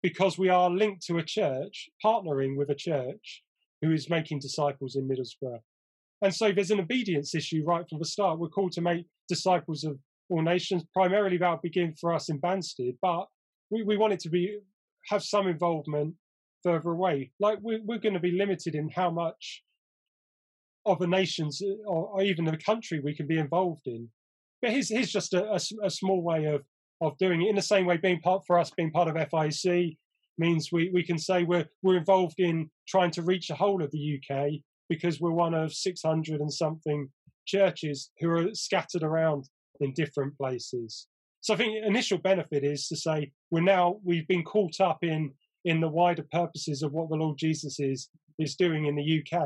because 0.01 0.37
we 0.37 0.49
are 0.49 0.69
linked 0.69 1.05
to 1.05 1.17
a 1.17 1.23
church, 1.23 1.89
partnering 2.03 2.55
with 2.55 2.69
a 2.69 2.75
church 2.75 3.43
who 3.81 3.91
is 3.91 4.09
making 4.09 4.39
disciples 4.39 4.95
in 4.95 5.07
Middlesbrough. 5.07 5.59
And 6.21 6.33
so 6.33 6.51
there's 6.51 6.71
an 6.71 6.79
obedience 6.79 7.33
issue 7.33 7.63
right 7.65 7.85
from 7.87 7.99
the 7.99 8.05
start. 8.05 8.39
We're 8.39 8.49
called 8.49 8.73
to 8.73 8.81
make 8.81 9.05
disciples 9.27 9.83
of 9.83 9.97
all 10.29 10.41
nations. 10.41 10.83
Primarily 10.93 11.37
that 11.37 11.49
will 11.49 11.59
begin 11.63 11.93
for 11.99 12.13
us 12.13 12.29
in 12.29 12.39
Banstead, 12.39 12.97
but 13.01 13.25
we, 13.69 13.83
we 13.83 13.97
want 13.97 14.13
it 14.13 14.19
to 14.21 14.29
be 14.29 14.59
have 15.09 15.23
some 15.23 15.47
involvement 15.47 16.15
further 16.61 16.89
away. 16.89 17.31
Like 17.39 17.59
we're, 17.61 17.81
we're 17.83 17.99
going 17.99 18.15
to 18.15 18.19
be 18.19 18.31
limited 18.31 18.75
in 18.75 18.89
how 18.89 19.09
much 19.09 19.63
of 20.89 21.07
nation's 21.07 21.61
uh, 21.61 21.87
or, 21.87 22.07
or 22.07 22.21
even 22.21 22.47
a 22.47 22.57
country 22.57 22.99
we 22.99 23.15
can 23.15 23.27
be 23.27 23.37
involved 23.37 23.87
in. 23.87 24.09
But 24.61 24.71
here's, 24.71 24.89
here's 24.89 25.11
just 25.11 25.33
a, 25.33 25.45
a, 25.51 25.59
a, 25.83 25.89
small 25.89 26.21
way 26.21 26.45
of, 26.45 26.63
of 27.01 27.17
doing 27.17 27.41
it. 27.41 27.49
In 27.49 27.55
the 27.55 27.61
same 27.61 27.85
way, 27.85 27.97
being 27.97 28.19
part 28.19 28.43
for 28.45 28.59
us, 28.59 28.71
being 28.75 28.91
part 28.91 29.07
of 29.07 29.15
FIEC 29.15 29.97
means 30.37 30.69
we, 30.71 30.89
we 30.93 31.03
can 31.03 31.17
say 31.17 31.43
we're, 31.43 31.67
we're 31.81 31.97
involved 31.97 32.39
in 32.39 32.69
trying 32.87 33.11
to 33.11 33.21
reach 33.21 33.47
the 33.47 33.55
whole 33.55 33.81
of 33.81 33.91
the 33.91 34.19
UK 34.19 34.61
because 34.89 35.21
we're 35.21 35.31
one 35.31 35.53
of 35.53 35.73
600 35.73 36.41
and 36.41 36.51
something 36.51 37.09
churches 37.45 38.11
who 38.19 38.29
are 38.29 38.53
scattered 38.53 39.03
around 39.03 39.45
in 39.79 39.93
different 39.93 40.37
places. 40.37 41.07
So 41.41 41.53
I 41.53 41.57
think 41.57 41.85
initial 41.85 42.17
benefit 42.17 42.63
is 42.63 42.87
to 42.87 42.97
say 42.97 43.31
we're 43.49 43.61
now 43.61 43.99
we've 44.03 44.27
been 44.27 44.43
caught 44.43 44.81
up 44.81 44.99
in 45.03 45.31
in 45.65 45.79
the 45.79 45.87
wider 45.87 46.25
purposes 46.31 46.83
of 46.83 46.91
what 46.91 47.09
the 47.09 47.15
Lord 47.15 47.37
Jesus 47.37 47.79
is 47.79 48.09
is 48.37 48.55
doing 48.55 48.85
in 48.85 48.95
the 48.95 49.21
UK. 49.21 49.41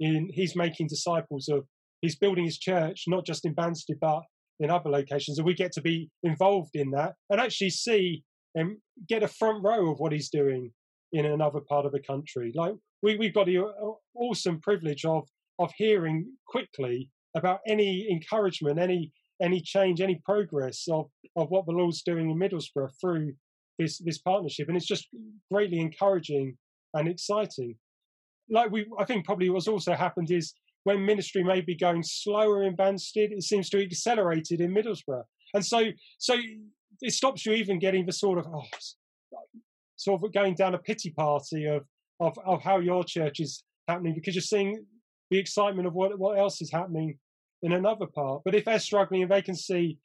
In 0.00 0.28
he's 0.32 0.54
making 0.54 0.88
disciples 0.88 1.48
of 1.48 1.66
he's 2.00 2.16
building 2.16 2.44
his 2.44 2.58
church 2.58 3.04
not 3.08 3.26
just 3.26 3.44
in 3.44 3.54
Banstead 3.54 3.98
but 4.00 4.22
in 4.60 4.70
other 4.70 4.90
locations, 4.90 5.38
and 5.38 5.46
we 5.46 5.54
get 5.54 5.72
to 5.72 5.80
be 5.80 6.08
involved 6.22 6.74
in 6.74 6.90
that 6.90 7.14
and 7.30 7.40
actually 7.40 7.70
see 7.70 8.22
and 8.54 8.76
get 9.08 9.22
a 9.22 9.28
front 9.28 9.62
row 9.64 9.90
of 9.90 9.98
what 9.98 10.12
he's 10.12 10.30
doing 10.30 10.72
in 11.12 11.24
another 11.26 11.60
part 11.68 11.86
of 11.86 11.92
the 11.92 12.02
country. 12.02 12.52
Like 12.54 12.74
we 13.02 13.16
we've 13.16 13.34
got 13.34 13.46
the 13.46 13.58
uh, 13.58 13.92
awesome 14.14 14.60
privilege 14.60 15.04
of 15.04 15.28
of 15.58 15.72
hearing 15.76 16.32
quickly 16.46 17.10
about 17.36 17.60
any 17.66 18.08
encouragement, 18.10 18.78
any 18.78 19.12
any 19.40 19.60
change, 19.60 20.00
any 20.00 20.20
progress 20.24 20.86
of, 20.90 21.06
of 21.36 21.48
what 21.50 21.64
the 21.66 21.72
Lord's 21.72 22.02
doing 22.02 22.30
in 22.30 22.38
Middlesbrough 22.38 22.90
through 23.00 23.32
this 23.78 23.98
this 23.98 24.18
partnership, 24.18 24.68
and 24.68 24.76
it's 24.76 24.86
just 24.86 25.08
greatly 25.52 25.80
encouraging 25.80 26.56
and 26.94 27.08
exciting. 27.08 27.76
Like 28.50 28.70
we, 28.70 28.86
I 28.98 29.04
think 29.04 29.24
probably 29.24 29.50
what's 29.50 29.68
also 29.68 29.94
happened 29.94 30.30
is 30.30 30.54
when 30.84 31.04
ministry 31.04 31.44
may 31.44 31.60
be 31.60 31.76
going 31.76 32.02
slower 32.02 32.62
in 32.64 32.76
Banstead, 32.76 33.30
it 33.32 33.42
seems 33.42 33.68
to 33.70 33.82
accelerate 33.82 34.48
it 34.50 34.60
in 34.60 34.74
Middlesbrough, 34.74 35.24
and 35.54 35.64
so 35.64 35.84
so 36.18 36.34
it 37.00 37.12
stops 37.12 37.44
you 37.44 37.52
even 37.52 37.78
getting 37.78 38.06
the 38.06 38.12
sort 38.12 38.38
of 38.38 38.46
oh, 38.46 38.62
sort 39.96 40.22
of 40.22 40.32
going 40.32 40.54
down 40.54 40.74
a 40.74 40.78
pity 40.78 41.10
party 41.10 41.66
of 41.66 41.84
of 42.20 42.38
of 42.46 42.62
how 42.62 42.78
your 42.78 43.04
church 43.04 43.40
is 43.40 43.64
happening 43.86 44.14
because 44.14 44.34
you're 44.34 44.42
seeing 44.42 44.84
the 45.30 45.38
excitement 45.38 45.86
of 45.86 45.94
what 45.94 46.18
what 46.18 46.38
else 46.38 46.60
is 46.60 46.70
happening 46.72 47.18
in 47.62 47.72
another 47.72 48.06
part. 48.06 48.42
But 48.44 48.54
if 48.54 48.64
they're 48.64 48.78
struggling 48.78 49.22
and 49.22 49.30
they 49.30 49.42
can 49.42 49.54
see 49.54 49.98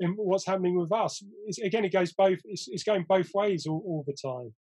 in 0.00 0.14
what's 0.16 0.46
happening 0.46 0.78
with 0.78 0.92
us, 0.92 1.22
again, 1.62 1.84
it 1.84 1.92
goes 1.92 2.12
both. 2.12 2.38
It's, 2.44 2.68
it's 2.68 2.84
going 2.84 3.04
both 3.08 3.30
ways 3.34 3.66
all, 3.66 3.82
all, 3.84 4.04
the 4.06 4.14
time. 4.14 4.54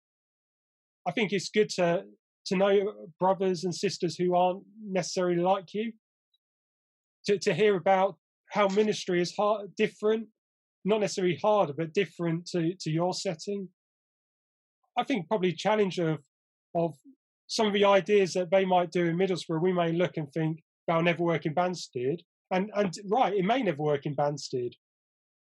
I 1.08 1.12
think 1.12 1.34
it's 1.34 1.50
good 1.50 1.70
to 1.72 2.04
to 2.48 2.56
know 2.56 2.94
brothers 3.20 3.64
and 3.64 3.74
sisters 3.74 4.16
who 4.16 4.36
aren't 4.36 4.64
necessarily 4.84 5.42
like 5.42 5.74
you. 5.74 5.94
To 7.28 7.38
to 7.40 7.54
hear 7.54 7.76
about 7.76 8.18
how 8.52 8.68
ministry 8.68 9.22
is 9.22 9.36
hard, 9.36 9.76
different, 9.76 10.28
not 10.84 11.02
necessarily 11.02 11.40
harder, 11.42 11.74
but 11.74 11.94
different 11.94 12.46
to 12.48 12.76
to 12.80 12.92
your 12.92 13.14
setting. 13.14 13.70
I 14.98 15.04
think 15.04 15.28
probably 15.28 15.54
challenge 15.54 16.00
of 16.00 16.20
of 16.76 16.96
some 17.48 17.68
of 17.68 17.74
the 17.74 17.86
ideas 17.86 18.34
that 18.34 18.52
they 18.52 18.66
might 18.66 18.92
do 18.92 19.06
in 19.06 19.18
Middlesbrough, 19.18 19.62
we 19.62 19.72
may 19.74 19.92
look 19.92 20.18
and 20.18 20.32
think, 20.32 20.64
they'll 20.88 21.04
never 21.04 21.24
work 21.24 21.46
in 21.46 21.54
Banstead. 21.54 22.20
And 22.52 22.70
and 22.76 22.94
right, 23.10 23.34
it 23.34 23.46
may 23.46 23.64
never 23.64 23.82
work 23.82 24.06
in 24.06 24.16
Banstead, 24.16 24.74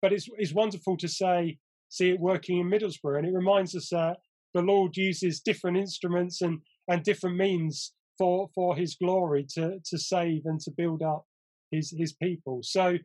but 0.03 0.13
it's 0.13 0.29
it's 0.37 0.53
wonderful 0.53 0.97
to 0.99 1.09
say 1.09 1.59
see 1.89 2.11
it 2.11 2.21
working 2.21 2.59
in 2.59 2.71
Middlesbrough, 2.71 3.19
and 3.19 3.27
it 3.27 3.35
reminds 3.35 3.75
us 3.75 3.89
that 3.91 4.19
the 4.55 4.63
Lord 4.63 4.97
uses 4.97 5.41
different 5.41 5.79
instruments 5.79 6.43
and 6.43 6.61
and 6.89 7.03
different 7.03 7.37
means 7.37 7.93
for 8.19 8.49
for 8.55 8.77
His 8.77 8.97
glory 8.97 9.47
to 9.55 9.79
to 9.85 9.99
save 9.99 10.43
and 10.45 10.61
to 10.61 10.71
build 10.77 11.03
up 11.03 11.25
His 11.71 11.95
His 11.97 12.13
people. 12.13 12.61
So 12.63 12.99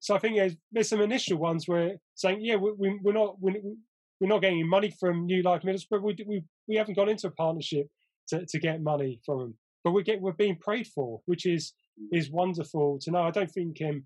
so 0.00 0.14
I 0.14 0.18
think 0.18 0.36
there's, 0.36 0.56
there's 0.70 0.88
some 0.90 1.00
initial 1.00 1.38
ones 1.38 1.64
where 1.66 1.92
saying 2.14 2.38
yeah 2.42 2.56
we, 2.56 2.98
we're 3.02 3.12
not 3.12 3.36
we, 3.40 3.60
we're 4.20 4.28
not 4.28 4.42
getting 4.42 4.68
money 4.68 4.92
from 5.00 5.26
New 5.26 5.42
Life 5.42 5.62
Middlesbrough. 5.62 6.02
We 6.02 6.16
we 6.26 6.42
we 6.68 6.76
haven't 6.76 6.96
gone 6.96 7.08
into 7.08 7.28
a 7.28 7.32
partnership 7.32 7.86
to 8.28 8.44
to 8.46 8.58
get 8.58 8.82
money 8.82 9.20
from 9.24 9.38
them 9.38 9.54
but 9.84 9.92
we 9.92 10.02
get 10.02 10.20
we're 10.20 10.32
being 10.32 10.56
prayed 10.56 10.88
for, 10.88 11.20
which 11.26 11.46
is 11.46 11.74
is 12.10 12.30
wonderful 12.30 12.98
to 13.02 13.10
know. 13.10 13.22
I 13.22 13.30
don't 13.30 13.50
think 13.50 13.76
um, 13.86 14.04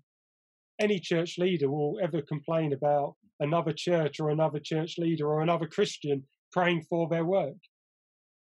any 0.79 0.99
church 0.99 1.37
leader 1.39 1.71
will 1.71 1.97
ever 2.03 2.21
complain 2.21 2.73
about 2.73 3.15
another 3.39 3.73
church 3.75 4.19
or 4.19 4.29
another 4.29 4.59
church 4.59 4.95
leader 4.97 5.27
or 5.27 5.41
another 5.41 5.65
Christian 5.65 6.25
praying 6.51 6.85
for 6.89 7.07
their 7.07 7.25
work. 7.25 7.55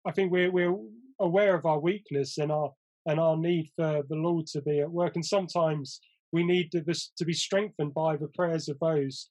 I 0.06 0.12
think 0.12 0.30
we're 0.30 0.50
we're 0.50 0.76
aware 1.20 1.54
of 1.54 1.66
our 1.66 1.78
weakness 1.78 2.38
and 2.38 2.50
our 2.52 2.72
and 3.06 3.20
our 3.20 3.36
need 3.36 3.70
for 3.76 4.02
the 4.08 4.16
Lord 4.16 4.46
to 4.48 4.62
be 4.62 4.80
at 4.80 4.90
work, 4.90 5.14
and 5.14 5.24
sometimes 5.24 6.00
we 6.32 6.44
need 6.44 6.72
to, 6.72 6.82
to 6.82 7.24
be 7.24 7.32
strengthened 7.32 7.94
by 7.94 8.16
the 8.16 8.28
prayers 8.28 8.68
of 8.68 8.78
those 8.80 9.30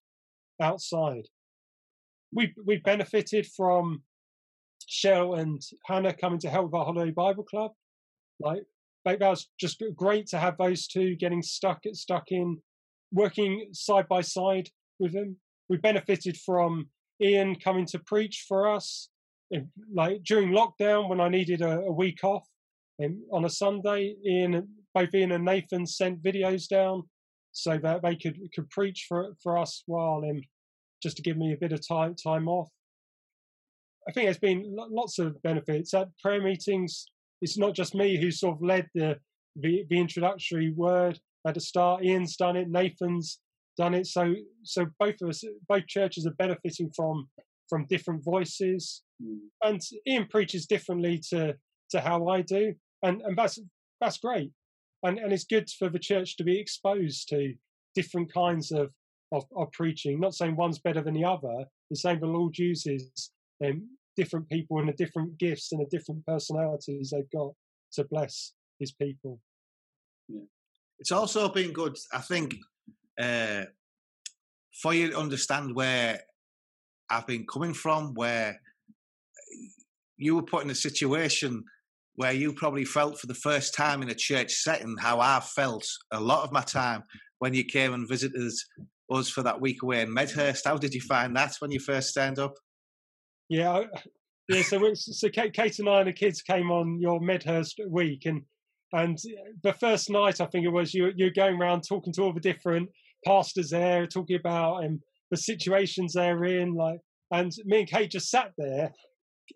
outside. 0.62 1.28
We've 2.32 2.54
we've 2.66 2.84
benefited 2.84 3.48
from 3.48 4.04
Shell 4.88 5.36
and 5.36 5.62
Hannah 5.86 6.14
coming 6.14 6.40
to 6.40 6.50
help 6.50 6.66
with 6.66 6.76
our 6.76 6.86
Holiday 6.86 7.12
Bible 7.12 7.44
Club. 7.44 7.72
Like, 8.40 8.64
like 9.06 9.20
that 9.20 9.30
was 9.30 9.50
just 9.60 9.84
great 9.96 10.28
to 10.28 10.40
have 10.40 10.58
those 10.58 10.88
two 10.88 11.16
getting 11.16 11.42
stuck 11.42 11.82
stuck 11.94 12.32
in, 12.32 12.62
working 13.12 13.70
side 13.74 14.08
by 14.08 14.22
side 14.22 14.70
with 15.00 15.14
them. 15.14 15.38
We 15.70 15.78
benefited 15.78 16.38
from 16.38 16.90
Ian 17.22 17.56
coming 17.56 17.86
to 17.88 18.00
preach 18.00 18.46
for 18.48 18.74
us, 18.74 19.10
like 19.94 20.24
during 20.24 20.50
lockdown 20.50 21.10
when 21.10 21.22
I 21.22 21.30
needed 21.30 21.62
a, 21.62 21.82
a 21.82 21.92
week 21.92 22.24
off. 22.24 22.48
And 23.00 23.18
on 23.32 23.46
a 23.46 23.50
Sunday, 23.50 24.16
Ian, 24.26 24.68
both 24.94 25.14
Ian 25.14 25.32
and 25.32 25.46
Nathan 25.46 25.86
sent 25.86 26.24
videos 26.24 26.68
down 26.68 27.04
so 27.52 27.78
that 27.78 28.02
they 28.02 28.16
could 28.16 28.38
could 28.54 28.70
preach 28.70 29.06
for 29.08 29.36
for 29.42 29.58
us 29.58 29.84
while 29.86 30.24
um, 30.30 30.42
just 31.02 31.18
to 31.18 31.24
give 31.24 31.38
me 31.38 31.54
a 31.54 31.58
bit 31.58 31.72
of 31.72 31.88
time 31.88 32.16
time 32.16 32.48
off. 32.48 32.70
I 34.08 34.12
think 34.12 34.26
there's 34.26 34.38
been 34.38 34.76
lots 34.76 35.18
of 35.20 35.42
benefits 35.44 35.94
at 35.94 36.10
prayer 36.20 36.42
meetings 36.42 37.06
it's 37.44 37.58
not 37.58 37.76
just 37.76 37.94
me 37.94 38.20
who 38.20 38.32
sort 38.32 38.56
of 38.56 38.64
led 38.64 38.88
the 38.96 39.18
the, 39.58 39.86
the 39.90 40.00
introductory 40.00 40.72
word 40.72 41.20
at 41.46 41.54
the 41.54 41.60
start. 41.60 42.04
Ian's 42.04 42.36
done 42.38 42.56
it, 42.56 42.70
Nathan's 42.70 43.40
done 43.78 43.94
it. 43.94 44.08
So 44.08 44.34
so 44.64 44.88
both 44.98 45.16
of 45.22 45.30
us, 45.30 45.44
both 45.68 45.86
churches 45.88 46.26
are 46.26 46.34
benefiting 46.40 46.90
from 46.96 47.28
from 47.70 47.86
different 47.90 48.24
voices, 48.24 49.04
mm. 49.24 49.38
and 49.64 49.82
Ian 50.08 50.28
preaches 50.28 50.66
differently 50.66 51.22
to 51.30 51.56
to 51.92 52.02
how 52.02 52.28
I 52.28 52.42
do, 52.42 52.74
and 53.04 53.22
and 53.22 53.38
that's 53.38 53.60
that's 54.02 54.18
great, 54.18 54.52
and 55.04 55.18
and 55.18 55.32
it's 55.32 55.46
good 55.46 55.70
for 55.70 55.90
the 55.90 56.00
church 56.00 56.38
to 56.38 56.44
be 56.44 56.60
exposed 56.60 57.30
to 57.30 57.54
different 57.96 58.34
kinds 58.34 58.72
of 58.72 58.92
of, 59.32 59.46
of 59.56 59.72
preaching. 59.72 60.20
Not 60.20 60.36
saying 60.36 60.56
one's 60.56 60.80
better 60.80 61.02
than 61.02 61.14
the 61.14 61.26
other. 61.26 61.66
The 61.90 61.98
same 61.98 62.20
the 62.20 62.28
Lord 62.28 62.58
uses 62.58 63.32
um, 63.64 63.90
different 64.16 64.48
people 64.50 64.80
and 64.80 64.88
the 64.88 64.94
different 64.94 65.38
gifts 65.38 65.72
and 65.72 65.82
the 65.82 65.98
different 65.98 66.26
personalities 66.26 67.12
they've 67.12 67.30
got 67.32 67.54
to 67.94 68.04
bless 68.06 68.54
his 68.80 68.92
people. 68.92 69.40
Yeah. 70.28 70.42
It's 71.00 71.12
also 71.12 71.50
been 71.50 71.74
good, 71.74 71.98
I 72.14 72.20
think, 72.20 72.56
uh, 73.20 73.64
for 74.82 74.94
you 74.94 75.12
to 75.12 75.18
understand 75.18 75.76
where 75.76 76.22
I've 77.10 77.28
been 77.28 77.46
coming 77.46 77.74
from, 77.74 78.14
where 78.14 78.60
you 80.18 80.36
were 80.36 80.44
put 80.44 80.64
in 80.64 80.70
a 80.70 80.76
situation 80.76 81.64
where 82.16 82.32
you 82.32 82.54
probably 82.54 82.86
felt 82.86 83.20
for 83.20 83.28
the 83.28 83.34
first 83.34 83.74
time 83.74 84.02
in 84.02 84.10
a 84.10 84.16
church 84.16 84.54
setting 84.54 84.96
how 85.00 85.20
I 85.20 85.40
felt 85.40 85.88
a 86.12 86.20
lot 86.20 86.44
of 86.44 86.52
my 86.52 86.62
time 86.62 87.04
when 87.40 87.54
you 87.54 87.64
came 87.64 87.94
and 87.94 88.08
visited 88.08 88.52
us 89.10 89.30
for 89.30 89.44
that 89.44 89.60
week 89.60 89.82
away 89.84 90.02
in 90.02 90.14
Medhurst. 90.14 90.66
How 90.66 90.78
did 90.78 90.94
you 90.94 91.02
find 91.02 91.36
that 91.36 91.56
when 91.60 91.72
you 91.72 91.80
first 91.80 92.10
stand 92.10 92.40
up? 92.40 92.54
Yeah, 93.50 93.84
yeah. 94.50 94.62
So, 94.62 94.94
so 94.94 95.30
Kate, 95.30 95.80
and 95.80 95.90
I 95.90 96.00
and 96.00 96.08
the 96.08 96.14
kids 96.14 96.42
came 96.42 96.72
on 96.72 97.00
your 97.02 97.20
Medhurst 97.20 97.80
week, 97.90 98.26
and 98.26 98.44
and 98.94 99.18
the 99.64 99.74
first 99.74 100.10
night 100.10 100.40
I 100.40 100.46
think 100.46 100.66
it 100.66 100.72
was 100.72 100.94
you 100.94 101.12
you're 101.16 101.32
going 101.32 101.60
around 101.60 101.82
talking 101.82 102.14
to 102.14 102.22
all 102.22 102.34
the 102.34 102.40
different 102.40 102.90
pastors 103.26 103.72
there, 103.72 104.06
talking 104.06 104.38
about 104.38 104.86
um, 104.86 105.02
the 105.32 105.38
situations 105.38 106.14
they're 106.14 106.46
in, 106.46 106.76
like. 106.76 107.00
And 107.32 107.52
me 107.66 107.80
and 107.80 107.90
Kate 107.90 108.12
just 108.12 108.30
sat 108.30 108.52
there, 108.60 108.92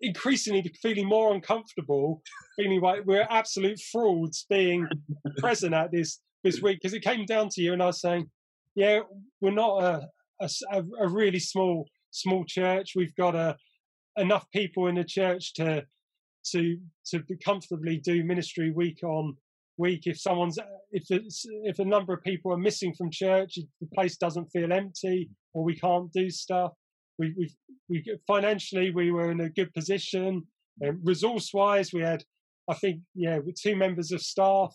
increasingly 0.00 0.62
feeling 0.82 1.06
more 1.06 1.34
uncomfortable, 1.34 2.22
feeling 2.56 2.80
like 2.80 3.04
we're 3.04 3.26
absolute 3.30 3.80
frauds 3.92 4.46
being 4.48 4.86
present 5.38 5.74
at 5.74 5.90
this 5.92 6.20
this 6.44 6.62
week 6.62 6.78
because 6.80 6.94
it 6.94 7.02
came 7.02 7.24
down 7.24 7.48
to 7.50 7.62
you 7.62 7.72
and 7.72 7.82
I 7.82 7.86
was 7.86 8.00
saying, 8.00 8.30
yeah, 8.74 9.00
we're 9.40 9.50
not 9.50 9.82
a, 9.82 10.08
a, 10.40 10.82
a 11.00 11.08
really 11.08 11.40
small 11.40 11.88
small 12.10 12.44
church. 12.46 12.92
We've 12.94 13.14
got 13.16 13.34
a 13.34 13.56
enough 14.16 14.46
people 14.52 14.88
in 14.88 14.96
the 14.96 15.04
church 15.04 15.54
to 15.54 15.84
to 16.52 16.78
to 17.06 17.22
comfortably 17.44 17.98
do 17.98 18.24
ministry 18.24 18.70
week 18.70 19.02
on 19.02 19.36
week. 19.76 20.02
If 20.06 20.20
someone's 20.20 20.58
if 20.90 21.04
it's, 21.10 21.44
if 21.64 21.78
a 21.78 21.84
number 21.84 22.12
of 22.12 22.22
people 22.22 22.52
are 22.52 22.58
missing 22.58 22.94
from 22.96 23.10
church, 23.10 23.58
the 23.80 23.86
place 23.94 24.16
doesn't 24.16 24.50
feel 24.50 24.72
empty, 24.72 25.30
or 25.52 25.64
we 25.64 25.76
can't 25.76 26.12
do 26.12 26.30
stuff. 26.30 26.72
We, 27.18 27.34
we, 27.36 27.50
we 27.88 28.18
financially 28.26 28.90
we 28.90 29.10
were 29.10 29.30
in 29.30 29.40
a 29.40 29.48
good 29.48 29.72
position. 29.74 30.46
Um, 30.86 31.00
resource 31.02 31.50
wise, 31.52 31.92
we 31.92 32.02
had, 32.02 32.22
I 32.68 32.74
think, 32.74 33.00
yeah, 33.14 33.38
two 33.60 33.76
members 33.76 34.12
of 34.12 34.20
staff, 34.22 34.74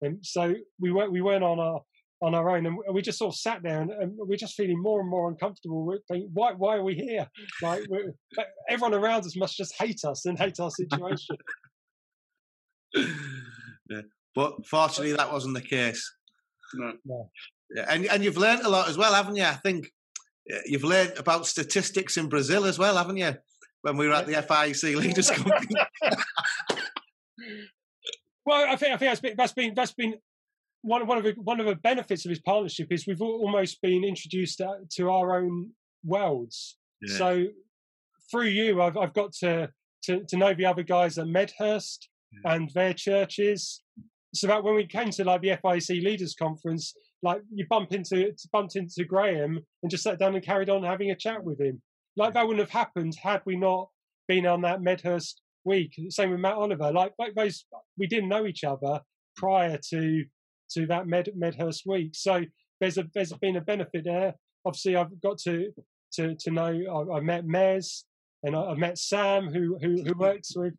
and 0.00 0.18
so 0.24 0.54
we 0.80 0.92
weren't 0.92 1.12
we 1.12 1.20
weren't 1.20 1.44
on 1.44 1.60
our 1.60 1.80
on 2.22 2.34
our 2.34 2.50
own, 2.50 2.66
and 2.66 2.78
we 2.92 3.02
just 3.02 3.18
sort 3.18 3.34
of 3.34 3.38
sat 3.38 3.62
there, 3.62 3.82
and, 3.82 3.90
and 3.90 4.12
we're 4.16 4.36
just 4.36 4.54
feeling 4.54 4.80
more 4.80 5.00
and 5.00 5.10
more 5.10 5.28
uncomfortable. 5.28 5.84
We're 5.84 5.98
thinking, 6.08 6.30
why 6.32 6.52
why 6.52 6.76
are 6.76 6.84
we 6.84 6.94
here? 6.94 7.26
Like 7.60 7.82
everyone 8.68 8.94
around 8.94 9.26
us 9.26 9.36
must 9.36 9.56
just 9.56 9.74
hate 9.78 10.04
us 10.04 10.24
and 10.24 10.38
hate 10.38 10.60
our 10.60 10.70
situation. 10.70 11.36
yeah. 13.90 14.02
But 14.34 14.64
fortunately, 14.66 15.14
that 15.14 15.32
wasn't 15.32 15.54
the 15.54 15.60
case. 15.60 16.10
No. 16.74 16.92
no. 17.04 17.30
Yeah. 17.74 17.86
And 17.88 18.06
and 18.06 18.24
you've 18.24 18.36
learned 18.38 18.62
a 18.62 18.68
lot 18.68 18.88
as 18.88 18.96
well, 18.96 19.12
haven't 19.12 19.36
you? 19.36 19.44
I 19.44 19.54
think 19.54 19.90
Uh, 20.50 20.58
you've 20.66 20.84
learned 20.84 21.12
about 21.18 21.46
statistics 21.46 22.16
in 22.16 22.28
Brazil 22.28 22.64
as 22.64 22.78
well, 22.78 22.96
haven't 22.96 23.16
you? 23.16 23.34
When 23.82 23.96
we 23.96 24.08
were 24.08 24.14
at 24.14 24.26
the 24.26 24.34
FIEC 24.34 24.96
Leaders 24.96 25.30
Conference. 25.32 25.74
well, 28.46 28.66
I 28.68 28.76
think 28.76 28.94
I 28.94 28.96
think 28.96 29.10
that's 29.10 29.20
been 29.20 29.34
that's 29.36 29.52
been 29.52 29.74
that's 29.74 29.92
been 29.92 30.14
one 30.82 31.06
one 31.06 31.18
of 31.18 31.24
the 31.24 31.32
one 31.42 31.60
of 31.60 31.66
the 31.66 31.76
benefits 31.76 32.24
of 32.24 32.30
his 32.30 32.40
partnership 32.40 32.92
is 32.92 33.06
we've 33.06 33.22
almost 33.22 33.80
been 33.82 34.04
introduced 34.04 34.60
uh, 34.60 34.74
to 34.96 35.10
our 35.10 35.36
own 35.36 35.70
worlds. 36.04 36.76
Yeah. 37.00 37.16
So 37.16 37.46
through 38.30 38.46
you, 38.46 38.82
I've 38.82 38.96
I've 38.96 39.14
got 39.14 39.32
to 39.34 39.70
to, 40.04 40.24
to 40.24 40.36
know 40.36 40.54
the 40.54 40.66
other 40.66 40.82
guys 40.82 41.18
at 41.18 41.26
Medhurst 41.28 42.08
yeah. 42.32 42.54
and 42.54 42.70
their 42.70 42.92
churches. 42.92 43.81
So 44.34 44.46
that 44.46 44.64
when 44.64 44.74
we 44.74 44.86
came 44.86 45.10
to 45.10 45.24
like 45.24 45.42
the 45.42 45.58
FIEC 45.62 46.02
Leaders 46.02 46.34
Conference, 46.34 46.94
like 47.22 47.42
you 47.52 47.66
bump 47.68 47.92
into 47.92 48.32
bumped 48.52 48.76
into 48.76 49.04
Graham 49.04 49.58
and 49.82 49.90
just 49.90 50.02
sat 50.02 50.18
down 50.18 50.34
and 50.34 50.44
carried 50.44 50.70
on 50.70 50.82
having 50.82 51.10
a 51.10 51.16
chat 51.16 51.42
with 51.44 51.60
him. 51.60 51.82
Like 52.16 52.34
that 52.34 52.46
wouldn't 52.46 52.66
have 52.66 52.70
happened 52.70 53.14
had 53.22 53.42
we 53.44 53.56
not 53.56 53.88
been 54.28 54.46
on 54.46 54.62
that 54.62 54.82
Medhurst 54.82 55.42
week. 55.64 55.94
Same 56.08 56.30
with 56.30 56.40
Matt 56.40 56.54
Oliver. 56.54 56.92
Like, 56.92 57.12
like 57.18 57.34
those, 57.34 57.64
we 57.98 58.06
didn't 58.06 58.28
know 58.28 58.46
each 58.46 58.64
other 58.64 59.00
prior 59.36 59.78
to 59.90 60.24
to 60.72 60.86
that 60.86 61.06
Med, 61.06 61.30
Medhurst 61.36 61.82
week. 61.86 62.12
So 62.14 62.42
there's 62.80 62.98
a 62.98 63.04
there's 63.14 63.32
been 63.34 63.56
a 63.56 63.60
benefit 63.60 64.04
there. 64.04 64.34
Obviously, 64.64 64.96
I've 64.96 65.20
got 65.20 65.38
to 65.38 65.70
to 66.14 66.34
to 66.34 66.50
know. 66.50 67.06
I, 67.12 67.16
I 67.16 67.20
met 67.20 67.44
Mez 67.46 68.04
and 68.42 68.56
I, 68.56 68.70
I, 68.70 68.74
met 68.74 68.98
Sam, 68.98 69.48
who 69.48 69.78
who 69.80 70.02
who 70.02 70.14
works 70.18 70.56
with, 70.56 70.74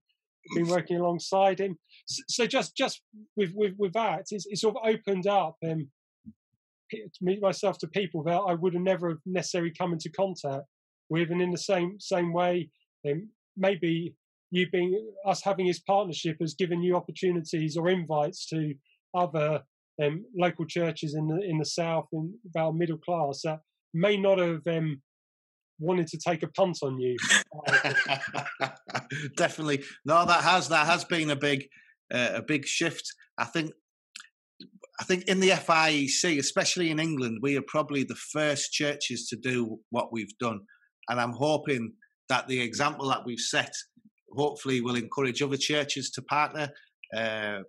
been 0.56 0.68
working 0.68 0.98
alongside 0.98 1.60
him. 1.60 1.78
So, 2.06 2.46
just 2.46 2.76
just 2.76 3.02
with 3.36 3.52
with 3.56 3.74
with 3.78 3.94
that, 3.94 4.26
it's, 4.30 4.46
it's 4.48 4.62
sort 4.62 4.76
of 4.76 4.88
opened 4.88 5.28
up 5.28 5.56
and 5.62 5.88
to 6.92 7.00
meet 7.22 7.42
myself 7.42 7.78
to 7.80 7.88
people 7.88 8.24
that 8.24 8.38
I 8.48 8.54
would 8.54 8.74
have 8.74 8.84
never 8.84 9.20
necessarily 9.26 9.74
come 9.76 9.94
into 9.94 10.10
contact 10.10 10.66
with, 11.10 11.32
and 11.32 11.42
in 11.42 11.52
the 11.52 11.58
same 11.58 11.98
same 12.00 12.34
way, 12.34 12.70
um, 13.10 13.30
maybe 13.58 14.16
you 14.52 14.70
being 14.70 15.12
us 15.26 15.44
having 15.44 15.66
his 15.66 15.80
partnership 15.80 16.38
has 16.40 16.54
given 16.54 16.82
you 16.84 16.96
opportunities 16.96 17.76
or 17.76 17.90
invites 17.90 18.46
to 18.48 18.74
other 19.16 19.62
um, 20.04 20.26
local 20.38 20.66
churches 20.66 21.16
in 21.16 21.28
the 21.28 21.40
in 21.42 21.58
the 21.58 21.66
south 21.66 22.08
and 22.14 22.34
about 22.50 22.76
middle 22.76 22.98
class 22.98 23.42
that 23.44 23.60
may 23.94 24.18
not 24.18 24.40
have 24.40 24.66
um, 24.68 25.02
wanted 25.84 26.08
to 26.08 26.18
take 26.18 26.44
a 26.44 26.48
punt 26.48 26.80
on 26.82 27.00
you. 27.00 27.16
Definitely, 29.38 29.84
no, 30.06 30.26
that 30.26 30.44
has 30.44 30.70
that 30.70 30.88
has 30.88 31.04
been 31.04 31.30
a 31.30 31.36
big 31.36 31.68
uh, 32.14 32.32
a 32.36 32.42
big 32.42 32.66
shift. 32.66 33.14
I 33.38 33.46
think 33.46 33.72
I 35.00 35.04
think 35.04 35.26
in 35.26 35.40
the 35.40 35.50
FIEC, 35.50 36.40
especially 36.40 36.92
in 36.92 37.00
England, 37.00 37.40
we 37.42 37.58
are 37.58 37.64
probably 37.68 38.04
the 38.04 38.16
first 38.16 38.72
churches 38.72 39.28
to 39.30 39.36
do 39.36 39.80
what 39.90 40.12
we've 40.12 40.38
done, 40.40 40.62
and 41.10 41.20
I'm 41.20 41.34
hoping 41.34 41.94
that 42.30 42.48
the 42.48 42.62
example 42.62 43.10
that 43.10 43.26
we've 43.26 43.40
set 43.40 43.74
hopefully 44.32 44.82
will 44.82 44.96
encourage 44.96 45.42
other 45.42 45.58
churches 45.58 46.10
to 46.12 46.22
partner. 46.24 46.70
Uh, 47.16 47.60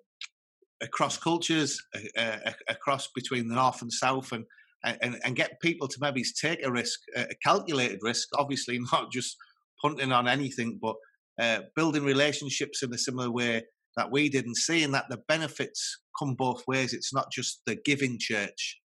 across 0.83 1.17
cultures, 1.17 1.81
uh, 2.19 2.37
across 2.69 3.09
between 3.15 3.49
the 3.49 3.55
north 3.55 3.81
and 3.81 3.93
south, 3.93 4.33
and, 4.33 4.45
and 4.85 5.19
and 5.25 5.37
get 5.37 5.61
people 5.61 5.89
to 5.89 5.99
maybe 6.01 6.23
take 6.41 6.65
a 6.65 6.71
risk, 6.71 7.01
a 7.17 7.35
calculated 7.43 8.01
risk. 8.03 8.29
Obviously, 8.37 8.79
not 8.93 9.11
just 9.11 9.37
punting 9.83 10.13
on 10.13 10.29
anything, 10.29 10.79
but 10.81 10.97
uh, 11.41 11.61
building 11.75 12.05
relationships 12.05 12.83
in 12.83 12.93
a 12.93 12.99
similar 12.99 13.31
way 13.31 13.63
that 13.97 14.11
we 14.11 14.29
did, 14.29 14.47
and 14.47 14.57
seeing 14.57 14.93
that 14.93 15.07
the 15.09 15.23
benefits 15.29 16.01
come 16.19 16.35
both 16.35 16.63
ways. 16.67 16.93
It's 16.93 17.15
not 17.15 17.31
just 17.33 17.63
the 17.67 17.77
giving 17.85 18.19
church 18.19 18.81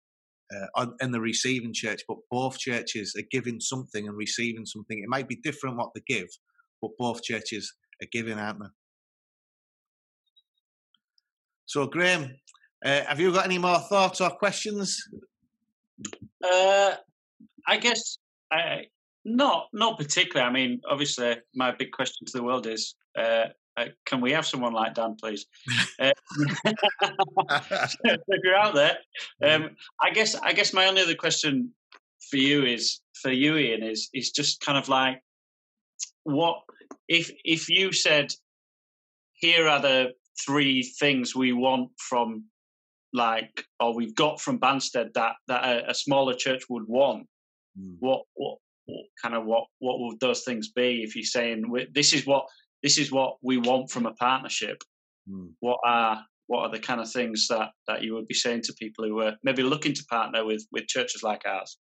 uh, 0.54 0.86
and 1.00 1.12
the 1.12 1.20
receiving 1.20 1.72
church, 1.72 2.02
but 2.08 2.18
both 2.30 2.58
churches 2.58 3.14
are 3.16 3.26
giving 3.30 3.60
something 3.60 4.06
and 4.06 4.16
receiving 4.16 4.66
something. 4.66 4.98
It 4.98 5.08
might 5.08 5.28
be 5.28 5.36
different 5.42 5.76
what 5.76 5.90
they 5.94 6.02
give, 6.06 6.28
but 6.80 6.92
both 6.98 7.22
churches 7.22 7.72
are 8.02 8.08
giving, 8.12 8.38
aren't 8.38 8.60
they? 8.60 8.66
So, 11.66 11.86
Graham, 11.86 12.36
uh, 12.84 13.02
have 13.04 13.18
you 13.18 13.32
got 13.32 13.44
any 13.44 13.58
more 13.58 13.80
thoughts 13.80 14.20
or 14.20 14.30
questions? 14.30 15.02
Uh, 16.44 16.94
I 17.66 17.76
guess 17.78 18.18
I, 18.52 18.86
not 19.24 19.68
not 19.72 19.98
particularly. 19.98 20.48
I 20.48 20.52
mean, 20.52 20.80
obviously, 20.88 21.36
my 21.54 21.72
big 21.72 21.92
question 21.92 22.26
to 22.26 22.32
the 22.32 22.42
world 22.42 22.66
is: 22.66 22.94
uh, 23.18 23.46
uh 23.76 23.86
Can 24.04 24.20
we 24.20 24.32
have 24.32 24.46
someone 24.46 24.72
like 24.72 24.94
Dan, 24.94 25.16
please? 25.20 25.46
Uh, 25.98 26.12
if 28.04 28.40
you're 28.44 28.54
out 28.54 28.74
there, 28.74 28.98
um, 29.42 29.70
I 30.00 30.10
guess 30.10 30.34
I 30.34 30.52
guess 30.52 30.74
my 30.74 30.86
only 30.86 31.00
other 31.00 31.14
question 31.14 31.72
for 32.30 32.36
you 32.36 32.64
is 32.64 33.00
for 33.14 33.30
you, 33.30 33.56
Ian, 33.56 33.82
is 33.82 34.10
is 34.12 34.30
just 34.30 34.60
kind 34.60 34.76
of 34.76 34.88
like 34.88 35.22
what 36.24 36.62
if 37.08 37.30
if 37.44 37.68
you 37.68 37.92
said 37.92 38.32
here 39.34 39.68
are 39.68 39.80
the 39.80 40.12
three 40.44 40.82
things 40.82 41.34
we 41.34 41.52
want 41.52 41.90
from 41.98 42.44
like 43.16 43.64
or 43.80 43.94
we've 43.94 44.14
got 44.14 44.40
from 44.40 44.60
Banstead 44.60 45.12
that 45.14 45.34
that 45.48 45.64
a, 45.64 45.90
a 45.90 45.94
smaller 45.94 46.34
church 46.34 46.64
would 46.68 46.84
want. 46.86 47.26
Mm. 47.78 47.96
What, 48.00 48.22
what, 48.34 48.58
what 48.86 49.06
kind 49.20 49.34
of 49.34 49.44
what 49.44 49.64
what 49.78 49.98
would 50.00 50.20
those 50.20 50.42
things 50.44 50.70
be? 50.70 51.02
If 51.02 51.16
you're 51.16 51.24
saying 51.24 51.64
this 51.94 52.12
is 52.12 52.26
what 52.26 52.46
this 52.82 52.98
is 52.98 53.10
what 53.10 53.36
we 53.42 53.56
want 53.56 53.90
from 53.90 54.06
a 54.06 54.12
partnership, 54.12 54.82
mm. 55.28 55.50
what 55.60 55.78
are 55.84 56.22
what 56.46 56.60
are 56.60 56.70
the 56.70 56.78
kind 56.78 57.00
of 57.00 57.10
things 57.10 57.46
that 57.48 57.70
that 57.88 58.02
you 58.02 58.14
would 58.14 58.28
be 58.28 58.34
saying 58.34 58.62
to 58.62 58.74
people 58.74 59.04
who 59.04 59.20
are 59.20 59.36
maybe 59.42 59.62
looking 59.62 59.94
to 59.94 60.04
partner 60.10 60.44
with 60.44 60.64
with 60.70 60.86
churches 60.86 61.22
like 61.22 61.42
ours? 61.46 61.78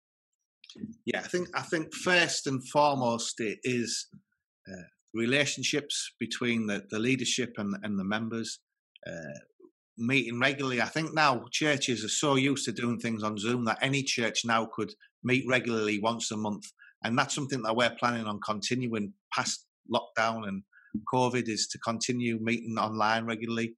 Yeah, 1.05 1.21
I 1.21 1.29
think 1.29 1.49
I 1.55 1.63
think 1.63 1.95
first 1.95 2.47
and 2.47 2.63
foremost 2.69 3.41
it 3.41 3.59
is 3.65 4.09
uh, 4.69 4.87
relationships 5.15 6.13
between 6.19 6.67
the, 6.67 6.83
the 6.91 6.99
leadership 6.99 7.55
and, 7.59 7.77
and 7.83 7.99
the 7.99 8.05
members, 8.05 8.61
uh, 9.07 9.39
meeting 9.99 10.41
regularly. 10.41 10.81
I 10.81 10.87
think 10.87 11.15
now 11.15 11.45
churches 11.51 12.05
are 12.05 12.09
so 12.09 12.37
used 12.37 12.65
to 12.65 12.73
doing 12.73 12.99
things 12.99 13.23
on 13.23 13.39
Zoom 13.39 13.65
that 13.67 13.79
any 13.83 14.03
church 14.03 14.41
now 14.45 14.69
could 14.73 14.93
meet 15.23 15.45
regularly 15.49 16.01
once 16.01 16.31
a 16.31 16.37
month. 16.37 16.65
And 17.05 17.19
that's 17.19 17.35
something 17.35 17.63
that 17.63 17.77
we're 17.77 17.95
planning 17.99 18.27
on 18.27 18.41
continuing 18.45 19.13
past 19.35 19.67
lockdown 19.93 20.47
and 20.47 20.63
COVID 21.13 21.49
is 21.49 21.67
to 21.69 21.79
continue 21.79 22.39
meeting 22.41 22.77
online 22.79 23.25
regularly. 23.27 23.75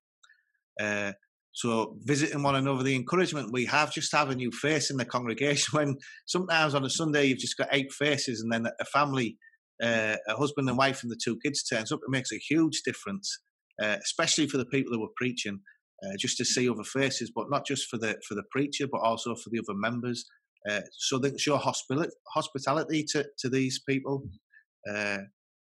Uh, 0.81 1.13
so 1.53 1.97
visiting 2.01 2.43
one 2.43 2.57
another, 2.57 2.83
the 2.83 2.97
encouragement 2.97 3.53
we 3.53 3.65
have, 3.67 3.93
just 3.93 4.13
have 4.13 4.31
a 4.31 4.35
new 4.35 4.51
face 4.51 4.91
in 4.91 4.97
the 4.97 5.05
congregation. 5.05 5.71
When 5.79 5.97
sometimes 6.27 6.75
on 6.75 6.85
a 6.85 6.91
Sunday 6.91 7.27
you've 7.27 7.39
just 7.39 7.57
got 7.57 7.69
eight 7.71 7.93
faces, 7.93 8.41
and 8.41 8.53
then 8.53 8.67
a 8.81 8.85
family 8.87 9.39
uh, 9.83 10.17
a 10.29 10.37
husband 10.37 10.69
and 10.69 10.79
wife 10.79 11.03
and 11.03 11.11
the 11.11 11.19
two 11.23 11.39
kids 11.45 11.63
turns 11.63 11.93
up, 11.93 12.01
it 12.03 12.11
makes 12.11 12.33
a 12.33 12.39
huge 12.39 12.83
difference, 12.85 13.41
uh, 13.83 13.97
especially 14.03 14.47
for 14.47 14.57
the 14.57 14.67
people 14.67 14.93
who 14.93 15.05
are 15.05 15.17
preaching. 15.17 15.61
Uh, 16.05 16.17
just 16.19 16.37
to 16.37 16.45
see 16.45 16.69
other 16.69 16.83
faces, 16.83 17.31
but 17.35 17.51
not 17.51 17.65
just 17.65 17.89
for 17.89 17.97
the 17.97 18.17
for 18.27 18.35
the 18.35 18.43
preacher, 18.51 18.87
but 18.91 19.01
also 19.01 19.35
for 19.35 19.49
the 19.51 19.61
other 19.61 19.79
members, 19.79 20.25
uh, 20.69 20.81
so 20.93 21.19
can 21.19 21.39
show 21.39 21.57
hospitality 21.57 23.05
to, 23.05 23.25
to 23.39 23.49
these 23.49 23.81
people. 23.89 24.25
Uh, 24.91 25.19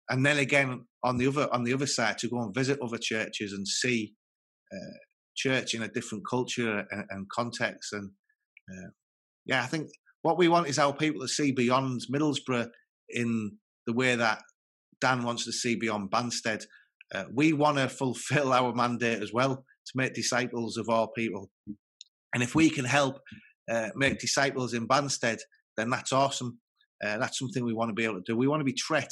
and 0.09 0.25
then 0.25 0.37
again, 0.37 0.85
on 1.03 1.17
the 1.17 1.27
other 1.27 1.51
on 1.53 1.63
the 1.63 1.73
other 1.73 1.87
side, 1.87 2.17
to 2.19 2.29
go 2.29 2.41
and 2.41 2.53
visit 2.53 2.79
other 2.81 2.99
churches 3.01 3.53
and 3.53 3.67
see 3.67 4.13
uh, 4.71 4.97
church 5.35 5.73
in 5.73 5.81
a 5.81 5.87
different 5.87 6.23
culture 6.29 6.85
and, 6.91 7.05
and 7.09 7.29
context. 7.29 7.93
And 7.93 8.11
yeah, 9.45 9.63
I 9.63 9.67
think 9.67 9.89
what 10.21 10.37
we 10.37 10.49
want 10.49 10.67
is 10.67 10.77
our 10.77 10.93
people 10.93 11.21
to 11.21 11.27
see 11.27 11.51
beyond 11.51 12.01
Middlesbrough 12.13 12.69
in 13.09 13.57
the 13.87 13.93
way 13.93 14.15
that 14.15 14.41
Dan 14.99 15.23
wants 15.23 15.45
to 15.45 15.51
see 15.53 15.75
beyond 15.75 16.11
Banstead. 16.11 16.63
Uh, 17.15 17.23
we 17.33 17.53
want 17.53 17.77
to 17.77 17.87
fulfill 17.87 18.51
our 18.51 18.73
mandate 18.73 19.21
as 19.23 19.31
well 19.31 19.63
to 19.87 19.93
make 19.95 20.13
disciples 20.13 20.77
of 20.77 20.89
all 20.89 21.07
people. 21.07 21.49
And 22.33 22.43
if 22.43 22.55
we 22.55 22.69
can 22.69 22.85
help 22.85 23.19
uh, 23.71 23.89
make 23.95 24.19
disciples 24.19 24.73
in 24.73 24.87
Banstead, 24.87 25.39
then 25.77 25.89
that's 25.89 26.13
awesome. 26.13 26.59
Uh, 27.03 27.17
that's 27.17 27.39
something 27.39 27.63
we 27.63 27.73
want 27.73 27.89
to 27.89 27.93
be 27.93 28.03
able 28.03 28.15
to 28.15 28.23
do. 28.25 28.35
We 28.35 28.47
want 28.47 28.59
to 28.61 28.65
be 28.65 28.73
Tret 28.73 29.09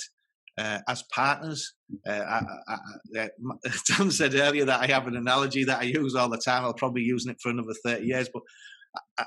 uh, 0.57 0.79
as 0.87 1.03
partners. 1.13 1.73
Uh, 2.07 2.11
I, 2.11 2.41
I, 2.67 2.77
I, 3.17 3.29
Dan 3.97 4.11
said 4.11 4.35
earlier 4.35 4.65
that 4.65 4.81
I 4.81 4.87
have 4.87 5.07
an 5.07 5.15
analogy 5.15 5.63
that 5.65 5.79
I 5.79 5.83
use 5.83 6.15
all 6.15 6.29
the 6.29 6.37
time. 6.37 6.63
I'll 6.63 6.73
probably 6.73 7.01
be 7.01 7.07
using 7.07 7.31
it 7.31 7.37
for 7.41 7.49
another 7.49 7.73
30 7.85 8.05
years. 8.05 8.29
But 8.33 8.43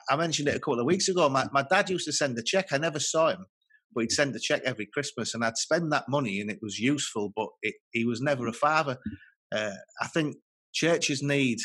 I, 0.09 0.17
mentioned 0.17 0.49
it 0.49 0.57
a 0.57 0.61
couple 0.61 0.81
of 0.81 0.87
weeks 0.87 1.09
ago. 1.09 1.29
My, 1.29 1.47
my 1.53 1.65
dad 1.71 1.91
used 1.91 2.07
to 2.07 2.13
send 2.13 2.39
a 2.39 2.43
check. 2.43 2.73
I 2.73 2.79
never 2.79 2.99
saw 2.99 3.29
him. 3.29 3.47
but 3.95 4.03
he'd 4.03 4.13
send 4.13 4.35
a 4.35 4.41
check 4.41 4.63
every 4.65 4.87
Christmas, 4.87 5.35
and 5.35 5.45
I'd 5.45 5.59
spend 5.59 5.93
that 5.93 6.09
money, 6.09 6.41
and 6.41 6.51
it 6.51 6.59
was 6.63 6.79
useful. 6.79 7.33
But 7.35 7.49
it, 7.63 7.75
he 7.93 8.05
was 8.05 8.21
never 8.21 8.47
a 8.47 8.53
father. 8.53 8.97
Uh, 9.55 9.73
I 10.01 10.07
think 10.09 10.37
churches 10.73 11.23
need 11.23 11.59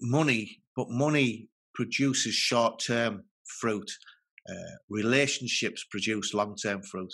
money, 0.00 0.62
but 0.76 0.90
money 0.90 1.48
produces 1.74 2.34
short-term 2.34 3.24
fruit. 3.60 3.90
Uh, 4.48 4.74
relationships 4.90 5.84
produce 5.90 6.34
long-term 6.34 6.82
fruit. 6.82 7.10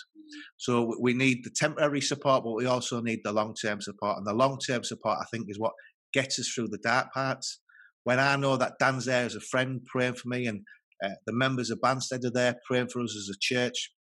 So 0.56 0.96
we 1.00 1.14
need 1.14 1.44
the 1.44 1.50
temporary 1.50 2.00
support, 2.00 2.44
but 2.44 2.54
we 2.54 2.66
also 2.66 3.00
need 3.00 3.20
the 3.24 3.32
long-term 3.32 3.80
support. 3.80 4.18
And 4.18 4.26
the 4.26 4.34
long-term 4.34 4.84
support, 4.84 5.18
I 5.20 5.24
think, 5.30 5.46
is 5.48 5.58
what 5.58 5.72
gets 6.12 6.38
us 6.38 6.48
through 6.48 6.68
the 6.68 6.78
dark 6.78 7.12
parts. 7.12 7.60
When 8.04 8.18
I 8.18 8.36
know 8.36 8.56
that 8.56 8.78
Dan's 8.78 9.04
there 9.04 9.24
as 9.24 9.34
a 9.34 9.40
friend 9.40 9.80
praying 9.86 10.14
for 10.14 10.28
me, 10.28 10.46
and 10.46 10.62
uh, 11.04 11.10
the 11.26 11.32
members 11.32 11.70
of 11.70 11.80
Banstead 11.80 12.24
are 12.24 12.30
there 12.30 12.56
praying 12.66 12.88
for 12.88 13.00
us 13.02 13.14
as 13.16 13.28
a 13.34 13.38
church, 13.40 13.92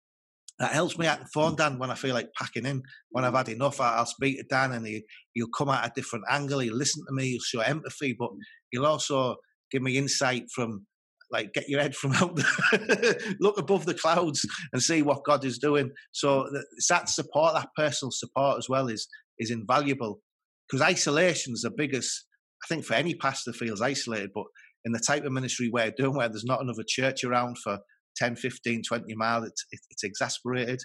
that 0.59 0.71
helps 0.71 0.97
me. 0.97 1.07
I 1.07 1.15
can 1.15 1.27
phone 1.27 1.55
Dan 1.55 1.77
when 1.77 1.91
I 1.91 1.95
feel 1.95 2.15
like 2.15 2.33
packing 2.33 2.65
in. 2.65 2.81
When 3.11 3.23
I've 3.23 3.35
had 3.35 3.49
enough, 3.49 3.79
I'll 3.79 4.05
speak 4.05 4.37
to 4.37 4.43
Dan, 4.49 4.71
and 4.71 4.85
he, 4.85 5.03
he'll 5.33 5.47
come 5.47 5.69
at 5.69 5.85
a 5.85 5.91
different 5.95 6.25
angle. 6.29 6.59
He'll 6.59 6.75
listen 6.75 7.03
to 7.05 7.13
me. 7.13 7.29
He'll 7.29 7.41
show 7.41 7.59
empathy, 7.59 8.15
but 8.17 8.31
he'll 8.71 8.85
also 8.85 9.35
give 9.71 9.81
me 9.81 9.97
insight 9.97 10.45
from 10.53 10.85
like 11.29 11.53
get 11.53 11.69
your 11.69 11.81
head 11.81 11.95
from 11.95 12.11
out 12.13 12.35
the, 12.35 13.35
look 13.39 13.59
above 13.59 13.85
the 13.85 13.93
clouds 13.93 14.45
and 14.73 14.81
see 14.81 15.01
what 15.01 15.25
God 15.25 15.45
is 15.45 15.59
doing. 15.59 15.91
So 16.11 16.49
that 16.89 17.09
support, 17.09 17.53
that 17.53 17.69
personal 17.75 18.11
support 18.11 18.57
as 18.57 18.67
well, 18.67 18.87
is 18.87 19.07
is 19.39 19.51
invaluable 19.51 20.21
because 20.67 20.81
isolation 20.81 21.53
is 21.53 21.61
the 21.61 21.71
biggest. 21.71 22.25
I 22.63 22.67
think 22.67 22.85
for 22.85 22.95
any 22.95 23.13
pastor 23.13 23.53
feels 23.53 23.81
isolated, 23.81 24.31
but 24.33 24.45
in 24.83 24.91
the 24.91 24.99
type 24.99 25.23
of 25.23 25.31
ministry 25.31 25.69
we're 25.69 25.91
doing, 25.95 26.15
where 26.15 26.29
there's 26.29 26.43
not 26.43 26.61
another 26.61 26.83
church 26.87 27.23
around 27.23 27.59
for 27.59 27.77
10, 28.17 28.35
15, 28.35 28.83
20 28.83 29.15
miles, 29.15 29.47
it's, 29.47 29.65
it's 29.89 30.03
exasperated. 30.03 30.79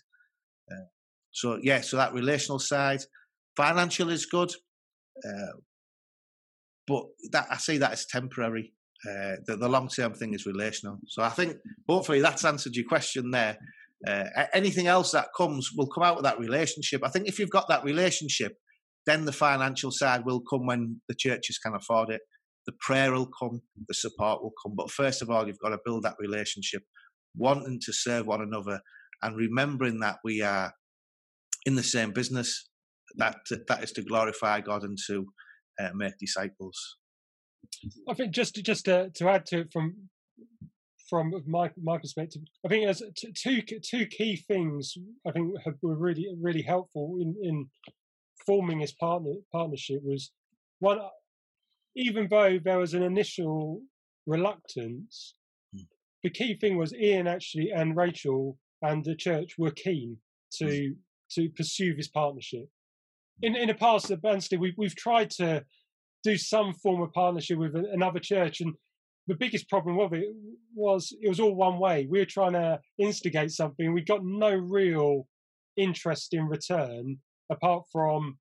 Uh, 0.71 0.87
so 1.31 1.59
yeah, 1.63 1.81
so 1.81 1.97
that 1.97 2.13
relational 2.13 2.59
side, 2.59 3.01
financial 3.57 4.11
is 4.11 4.27
good, 4.27 4.53
uh, 5.27 5.57
but 6.87 7.05
that 7.33 7.47
I 7.51 7.57
see 7.57 7.79
that 7.79 7.93
as 7.93 8.07
temporary. 8.07 8.73
Uh, 9.09 9.35
the, 9.47 9.57
the 9.57 9.69
long 9.69 9.89
term 9.89 10.15
thing 10.15 10.35
is 10.35 10.47
relational. 10.47 10.99
So 11.09 11.23
I 11.23 11.31
think 11.31 11.57
hopefully 11.89 12.21
that's 12.21 12.45
answered 12.45 12.77
your 12.77 12.87
question 12.87 13.31
there. 13.31 13.57
Uh, 14.07 14.25
anything 14.53 14.87
else 14.87 15.13
that 15.13 15.29
comes 15.37 15.71
will 15.77 15.87
come 15.87 16.05
out 16.05 16.19
of 16.19 16.25
that 16.25 16.39
relationship. 16.39 17.03
I 17.05 17.09
think 17.09 17.29
if 17.29 17.39
you've 17.39 17.51
got 17.51 17.69
that 17.69 17.85
relationship, 17.85 18.57
then 19.07 19.25
the 19.25 19.33
financial 19.33 19.91
side 19.91 20.25
will 20.25 20.41
come 20.41 20.67
when 20.67 21.01
the 21.09 21.15
churches 21.15 21.59
can 21.59 21.75
afford 21.75 22.11
it. 22.11 22.21
The 22.67 22.73
prayer 22.81 23.13
will 23.13 23.29
come, 23.41 23.63
the 23.89 23.95
support 23.95 24.43
will 24.43 24.53
come. 24.63 24.75
But 24.77 24.91
first 24.91 25.23
of 25.23 25.31
all, 25.31 25.47
you've 25.47 25.59
got 25.59 25.71
to 25.71 25.79
build 25.85 26.05
that 26.05 26.15
relationship, 26.19 26.83
wanting 27.37 27.81
to 27.85 27.93
serve 27.93 28.27
one 28.27 28.43
another 28.43 28.81
and 29.23 29.37
remembering 29.37 30.01
that 30.01 30.19
we 30.25 30.43
are 30.43 30.73
in 31.67 31.75
the 31.75 31.83
same 31.83 32.13
business. 32.13 32.69
That 33.17 33.37
that 33.69 33.83
is 33.83 33.93
to 33.93 34.03
glorify 34.03 34.61
God 34.61 34.85
and 34.85 34.97
to 35.07 35.27
uh, 35.81 35.91
make 35.95 36.19
disciples. 36.19 36.97
I 38.09 38.15
think 38.15 38.33
just 38.33 38.55
to, 38.55 38.63
just 38.63 38.87
to, 38.87 39.11
to 39.11 39.29
add 39.29 39.47
to 39.47 39.61
it 39.61 39.69
from 39.73 40.09
from 41.11 41.35
my 41.47 41.71
my 41.83 41.99
perspective, 41.99 42.43
I 42.65 42.69
think 42.69 42.85
there's 42.85 43.03
two 43.37 43.61
two 43.63 44.07
key 44.07 44.37
things 44.37 44.95
I 45.27 45.33
think 45.33 45.53
have, 45.65 45.75
were 45.83 45.97
really 45.97 46.27
really 46.41 46.63
helpful 46.63 47.19
in 47.21 47.35
in 47.43 47.67
forming 48.47 48.81
this 48.81 48.93
partner 48.93 49.35
partnership 49.53 50.01
was 50.03 50.33
one. 50.79 51.01
Even 51.95 52.29
though 52.31 52.59
there 52.65 52.79
was 52.79 52.95
an 52.95 53.03
initial 53.03 53.83
reluctance. 54.27 55.35
The 56.23 56.31
key 56.31 56.55
thing 56.55 56.77
was 56.77 56.95
Ian 56.95 57.27
actually 57.27 57.71
and 57.71 57.97
Rachel 57.97 58.59
and 58.83 59.05
the 59.05 59.15
church 59.15 59.55
were 59.59 59.71
keen 59.71 60.17
to 60.55 60.65
mm. 60.65 60.95
to 61.33 61.49
pursue 61.51 61.95
this 61.95 62.09
partnership. 62.09 62.69
In 63.43 63.57
in 63.57 63.69
the 63.69 63.75
past 63.75 64.11
at 64.11 64.23
Banstead, 64.23 64.59
we've 64.59 64.75
we've 64.77 64.97
tried 64.97 65.31
to 65.31 65.65
do 66.23 66.37
some 66.37 66.73
form 66.75 67.03
of 67.03 67.13
partnership 67.13 67.59
with 67.59 67.75
another 67.75 68.21
church. 68.21 68.61
And 68.61 68.75
the 69.27 69.35
biggest 69.35 69.69
problem 69.69 69.99
of 69.99 70.13
it 70.13 70.27
was 70.75 71.15
it 71.21 71.29
was 71.29 71.41
all 71.41 71.55
one 71.55 71.79
way. 71.79 72.07
We 72.09 72.19
were 72.21 72.25
trying 72.25 72.53
to 72.53 72.81
instigate 72.99 73.51
something. 73.51 73.93
We 73.93 74.03
got 74.03 74.25
no 74.25 74.55
real 74.55 75.27
interest 75.77 76.35
in 76.35 76.47
return 76.47 77.19
apart 77.51 77.85
from, 77.91 78.39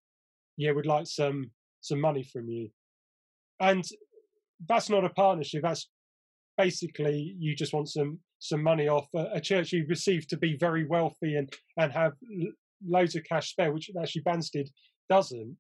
yeah, 0.57 0.71
we'd 0.71 0.85
like 0.85 1.07
some 1.07 1.51
some 1.81 1.99
money 1.99 2.23
from 2.23 2.47
you. 2.49 2.69
And 3.59 3.83
that's 4.67 4.89
not 4.89 5.05
a 5.05 5.09
partnership. 5.09 5.63
That's 5.63 5.87
basically 6.61 7.35
you 7.39 7.55
just 7.55 7.73
want 7.73 7.89
some 7.89 8.19
some 8.39 8.61
money 8.61 8.87
off 8.87 9.07
a, 9.15 9.25
a 9.33 9.41
church 9.41 9.71
you 9.71 9.85
received 9.87 10.29
to 10.29 10.37
be 10.37 10.57
very 10.57 10.85
wealthy 10.85 11.35
and 11.35 11.47
and 11.77 11.91
have 11.91 12.13
loads 12.87 13.15
of 13.15 13.23
cash 13.23 13.51
spare, 13.51 13.71
which 13.71 13.89
actually 14.01 14.23
Banstead 14.23 14.67
doesn't. 15.09 15.55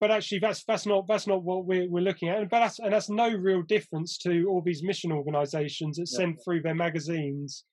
But 0.00 0.10
actually 0.10 0.40
that's 0.40 0.64
that's 0.64 0.86
not 0.86 1.06
that's 1.06 1.26
not 1.26 1.42
what 1.42 1.64
we're, 1.64 1.88
we're 1.88 2.08
looking 2.10 2.28
at. 2.28 2.50
But 2.50 2.60
that's 2.60 2.78
and 2.78 2.92
that's 2.92 3.08
no 3.08 3.28
real 3.30 3.62
difference 3.62 4.18
to 4.18 4.46
all 4.48 4.62
these 4.62 4.82
mission 4.82 5.12
organizations 5.12 5.96
that 5.96 6.08
send 6.08 6.38
through 6.42 6.62
their 6.62 6.74
magazines 6.74 7.64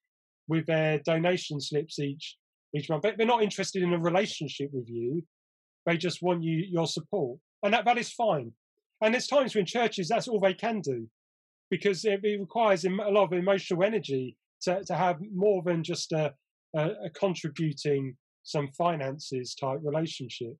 with 0.48 0.66
their 0.66 1.00
donation 1.00 1.60
slips 1.60 2.00
each 2.00 2.38
each 2.76 2.90
month. 2.90 3.04
But 3.04 3.18
they're 3.18 3.36
not 3.36 3.44
interested 3.44 3.84
in 3.84 3.94
a 3.94 4.00
relationship 4.00 4.70
with 4.72 4.88
you. 4.88 5.24
They 5.86 5.98
just 5.98 6.22
want 6.22 6.44
you 6.44 6.58
your 6.70 6.88
support. 6.88 7.40
And 7.64 7.74
that 7.74 7.86
that 7.86 7.98
is 7.98 8.12
fine. 8.14 8.52
And 9.02 9.14
there's 9.14 9.28
times 9.28 9.56
when 9.56 9.66
churches 9.66 10.08
that's 10.08 10.28
all 10.28 10.40
they 10.40 10.54
can 10.54 10.82
do 10.82 11.08
because 11.72 12.06
it, 12.06 12.20
it 12.24 12.40
requires 12.40 12.86
a 12.86 12.90
lot 12.90 13.24
of 13.24 13.34
emotional 13.34 13.84
energy 13.84 14.38
to, 14.62 14.84
to 14.86 14.96
have 14.96 15.18
more 15.34 15.64
than 15.66 15.84
just 15.84 16.12
a, 16.12 16.32
a, 16.76 16.90
a 17.06 17.10
contributing 17.10 18.16
some 18.44 18.68
finances 18.78 19.56
type 19.56 19.80
relationship 19.84 20.54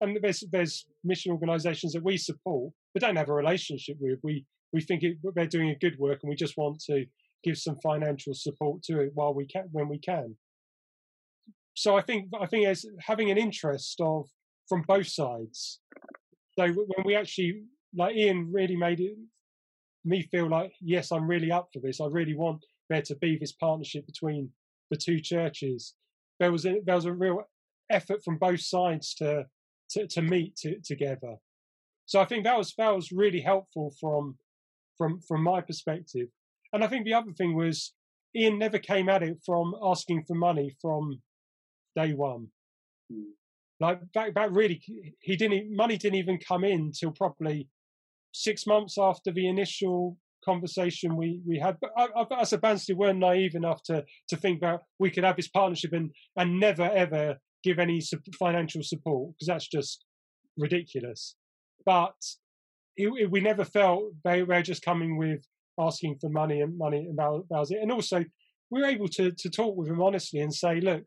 and 0.00 0.18
there's 0.22 0.44
there's 0.52 0.86
mission 1.04 1.32
organisations 1.32 1.92
that 1.92 2.04
we 2.04 2.16
support 2.16 2.72
but 2.96 3.02
don't 3.02 3.16
have 3.16 3.28
a 3.28 3.34
relationship 3.34 3.98
with. 4.00 4.18
We 4.22 4.46
we 4.72 4.80
think 4.80 5.02
it, 5.02 5.18
they're 5.34 5.46
doing 5.46 5.68
a 5.68 5.78
good 5.78 5.98
work, 5.98 6.20
and 6.22 6.30
we 6.30 6.34
just 6.34 6.56
want 6.56 6.80
to 6.86 7.04
give 7.44 7.58
some 7.58 7.76
financial 7.82 8.32
support 8.32 8.82
to 8.84 9.00
it 9.00 9.10
while 9.12 9.34
we 9.34 9.46
can 9.46 9.64
when 9.70 9.86
we 9.86 9.98
can. 9.98 10.34
So 11.74 11.94
I 11.94 12.00
think 12.00 12.30
I 12.40 12.46
think 12.46 12.66
as 12.66 12.86
having 13.00 13.30
an 13.30 13.36
interest 13.36 14.00
of 14.00 14.30
from 14.66 14.82
both 14.88 15.08
sides. 15.08 15.80
So 16.58 16.68
when 16.68 17.04
we 17.04 17.14
actually 17.14 17.64
like 17.94 18.16
Ian 18.16 18.50
really 18.50 18.76
made 18.76 19.00
it 19.00 19.16
me 20.06 20.22
feel 20.22 20.48
like 20.48 20.72
yes, 20.80 21.12
I'm 21.12 21.28
really 21.28 21.50
up 21.50 21.68
for 21.72 21.80
this. 21.80 22.00
I 22.00 22.06
really 22.06 22.34
want 22.34 22.64
there 22.88 23.02
to 23.02 23.14
be 23.16 23.36
this 23.36 23.52
partnership 23.52 24.06
between 24.06 24.50
the 24.90 24.96
two 24.96 25.20
churches. 25.20 25.94
There 26.38 26.52
was 26.52 26.66
a, 26.66 26.80
there 26.84 26.94
was 26.94 27.06
a 27.06 27.12
real 27.12 27.42
effort 27.90 28.22
from 28.24 28.38
both 28.38 28.60
sides 28.60 29.14
to 29.14 29.46
to, 29.90 30.06
to 30.08 30.22
meet 30.22 30.56
to, 30.56 30.80
together. 30.80 31.36
So 32.06 32.20
I 32.20 32.24
think 32.24 32.44
that 32.44 32.58
was 32.58 32.74
that 32.78 32.94
was 32.94 33.12
really 33.12 33.40
helpful 33.40 33.94
from 34.00 34.38
from 34.96 35.20
from 35.20 35.42
my 35.42 35.60
perspective. 35.60 36.28
And 36.72 36.84
I 36.84 36.88
think 36.88 37.04
the 37.04 37.14
other 37.14 37.32
thing 37.32 37.54
was 37.54 37.92
Ian 38.34 38.58
never 38.58 38.78
came 38.78 39.08
at 39.08 39.22
it 39.22 39.38
from 39.44 39.74
asking 39.82 40.24
for 40.24 40.34
money 40.34 40.76
from 40.80 41.22
day 41.96 42.12
one. 42.12 42.48
Mm. 43.12 43.30
Like 43.78 44.00
that, 44.14 44.34
that 44.34 44.52
really, 44.52 44.82
he 45.20 45.36
didn't. 45.36 45.74
Money 45.74 45.96
didn't 45.96 46.18
even 46.18 46.38
come 46.38 46.64
in 46.64 46.92
till 46.92 47.12
probably 47.12 47.68
six 48.36 48.66
months 48.66 48.96
after 48.98 49.32
the 49.32 49.48
initial 49.48 50.16
conversation 50.44 51.16
we 51.16 51.40
we 51.46 51.58
had. 51.58 51.76
But 51.80 51.90
I, 51.96 52.06
I, 52.16 52.40
as 52.40 52.52
a 52.52 52.58
Banstead, 52.58 52.96
weren't 52.96 53.18
naive 53.18 53.54
enough 53.54 53.82
to 53.84 54.04
to 54.28 54.36
think 54.36 54.60
that 54.60 54.80
we 54.98 55.10
could 55.10 55.24
have 55.24 55.36
this 55.36 55.48
partnership 55.48 55.92
and 55.92 56.10
and 56.36 56.60
never 56.60 56.84
ever 56.84 57.36
give 57.64 57.78
any 57.78 58.00
financial 58.38 58.82
support 58.82 59.32
because 59.32 59.48
that's 59.48 59.68
just 59.68 60.04
ridiculous. 60.56 61.34
But 61.84 62.14
it, 62.96 63.08
it, 63.18 63.30
we 63.30 63.40
never 63.40 63.64
felt 63.64 64.12
they 64.24 64.42
were 64.42 64.62
just 64.62 64.84
coming 64.84 65.18
with 65.18 65.44
asking 65.78 66.18
for 66.20 66.30
money 66.30 66.60
and 66.60 66.78
money 66.78 67.08
about, 67.10 67.44
about 67.50 67.70
it. 67.70 67.78
And 67.82 67.92
also, 67.92 68.24
we 68.70 68.80
were 68.80 68.86
able 68.86 69.08
to, 69.08 69.30
to 69.30 69.50
talk 69.50 69.76
with 69.76 69.88
them 69.88 70.02
honestly 70.02 70.40
and 70.40 70.54
say, 70.54 70.80
look, 70.80 71.04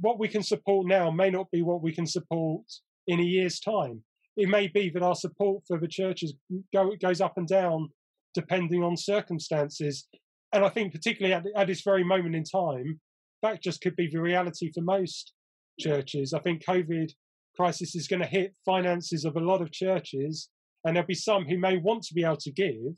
what 0.00 0.18
we 0.18 0.28
can 0.28 0.42
support 0.42 0.86
now 0.86 1.10
may 1.10 1.30
not 1.30 1.50
be 1.50 1.62
what 1.62 1.82
we 1.82 1.92
can 1.92 2.06
support 2.06 2.62
in 3.06 3.20
a 3.20 3.24
year's 3.24 3.60
time. 3.60 4.02
It 4.38 4.48
may 4.48 4.68
be 4.68 4.88
that 4.90 5.02
our 5.02 5.16
support 5.16 5.64
for 5.66 5.78
the 5.78 5.88
churches 5.88 6.32
go, 6.72 6.92
goes 7.02 7.20
up 7.20 7.36
and 7.36 7.46
down 7.46 7.88
depending 8.34 8.84
on 8.84 8.96
circumstances. 8.96 10.06
And 10.52 10.64
I 10.64 10.68
think, 10.68 10.92
particularly 10.92 11.34
at, 11.34 11.44
at 11.56 11.66
this 11.66 11.82
very 11.82 12.04
moment 12.04 12.36
in 12.36 12.44
time, 12.44 13.00
that 13.42 13.62
just 13.62 13.80
could 13.80 13.96
be 13.96 14.08
the 14.08 14.20
reality 14.20 14.70
for 14.72 14.80
most 14.80 15.32
churches. 15.80 16.32
I 16.32 16.38
think 16.38 16.64
COVID 16.64 17.10
crisis 17.56 17.96
is 17.96 18.06
going 18.06 18.22
to 18.22 18.28
hit 18.28 18.54
finances 18.64 19.24
of 19.24 19.36
a 19.36 19.40
lot 19.40 19.60
of 19.60 19.72
churches, 19.72 20.48
and 20.84 20.94
there'll 20.94 21.06
be 21.06 21.14
some 21.14 21.44
who 21.44 21.58
may 21.58 21.76
want 21.76 22.04
to 22.04 22.14
be 22.14 22.22
able 22.22 22.36
to 22.36 22.52
give, 22.52 22.94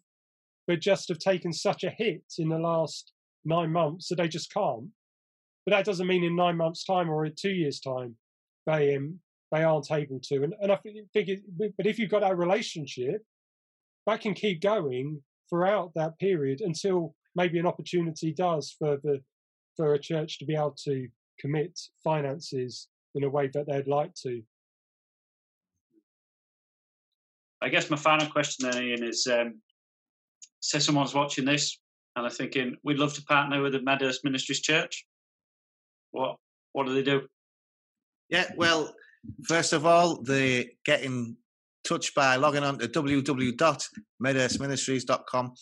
but 0.67 0.81
just 0.81 1.09
have 1.09 1.19
taken 1.19 1.55
such 1.55 1.85
a 1.85 1.91
hit 1.91 2.25
in 2.39 2.51
the 2.51 2.59
last 2.59 3.13
nine 3.47 3.73
months 3.73 4.09
that 4.09 4.17
they 4.17 4.29
just 4.29 4.53
can't. 4.53 4.89
But 5.65 5.73
that 5.73 5.87
doesn't 5.87 6.07
mean 6.07 6.23
in 6.23 6.37
nine 6.37 6.59
months' 6.59 6.85
time 6.85 7.09
or 7.09 7.25
in 7.25 7.33
two 7.35 7.53
years' 7.53 7.81
time 7.81 8.17
they 8.67 8.97
um, 8.97 9.21
they 9.53 9.63
aren't 9.63 9.91
able 9.91 10.21
to. 10.21 10.43
And, 10.45 10.55
and 10.61 10.73
I 10.73 10.77
think, 10.77 11.07
it, 11.15 11.43
but 11.77 11.87
if 11.87 11.99
you've 11.99 12.11
got 12.11 12.23
that 12.23 12.39
relationship, 12.39 13.23
that 14.07 14.21
can 14.21 14.35
keep 14.35 14.61
going 14.61 15.23
throughout 15.49 15.93
that 15.95 16.19
period 16.19 16.61
until 16.61 17.15
maybe 17.35 17.59
an 17.59 17.67
opportunity 17.67 18.33
does 18.33 18.75
for 18.79 18.99
the 19.03 19.21
for 19.77 19.95
a 19.95 19.99
church 19.99 20.39
to 20.39 20.45
be 20.45 20.55
able 20.55 20.77
to 20.85 21.09
commit 21.39 21.79
finances 22.03 22.89
in 23.15 23.25
a 23.25 23.29
way 23.29 23.49
that 23.53 23.67
they'd 23.67 23.87
like 23.87 24.13
to. 24.15 24.43
I 27.63 27.69
guess 27.69 27.91
my 27.91 27.97
final 27.97 28.27
question 28.27 28.71
then, 28.71 28.83
Ian, 28.83 29.05
is 29.05 29.27
um, 29.27 29.61
say 30.61 30.79
someone's 30.79 31.15
watching 31.15 31.45
this 31.45 31.79
and 32.17 32.25
they're 32.25 32.31
thinking, 32.31 32.77
we'd 32.83 32.99
love 32.99 33.15
to 33.15 33.23
partner 33.25 33.63
with 33.63 33.73
the 33.73 33.83
Medhurst 33.83 34.25
Ministries 34.25 34.61
Church. 34.61 35.07
What 36.11 36.37
what 36.73 36.87
do 36.87 36.95
they 36.95 37.03
do? 37.03 37.23
Yeah, 38.29 38.51
well, 38.57 38.95
first 39.47 39.73
of 39.73 39.87
all, 39.87 40.23
they 40.23 40.73
get 40.85 41.03
in 41.03 41.37
touch 41.87 42.15
by 42.15 42.37
logging 42.37 42.65
on 42.65 42.79
to 42.79 42.89
www.medhurstministries.com. 42.89 45.53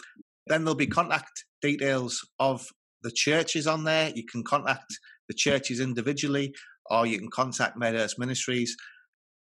Then 0.47 0.65
there'll 0.65 0.75
be 0.75 0.87
contact 0.87 1.45
details 1.61 2.27
of 2.39 2.67
the 3.03 3.11
churches 3.15 3.67
on 3.67 3.85
there. 3.85 4.11
You 4.15 4.25
can 4.31 4.43
contact 4.45 4.99
the 5.29 5.35
churches 5.35 5.81
individually, 5.81 6.55
or 6.87 7.07
you 7.07 7.19
can 7.19 7.31
contact 7.31 7.77
Medhurst 7.77 8.19
Ministries 8.19 8.75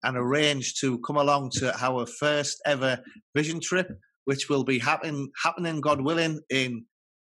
and 0.03 0.17
arrange 0.17 0.75
to 0.81 0.99
come 1.01 1.17
along 1.17 1.51
to 1.55 1.75
our 1.83 2.07
first 2.07 2.61
ever 2.67 3.01
vision 3.35 3.61
trip, 3.61 3.89
which 4.25 4.49
will 4.49 4.65
be 4.65 4.79
happen, 4.79 5.31
happening, 5.43 5.81
God 5.81 6.03
willing, 6.03 6.41
in 6.51 6.85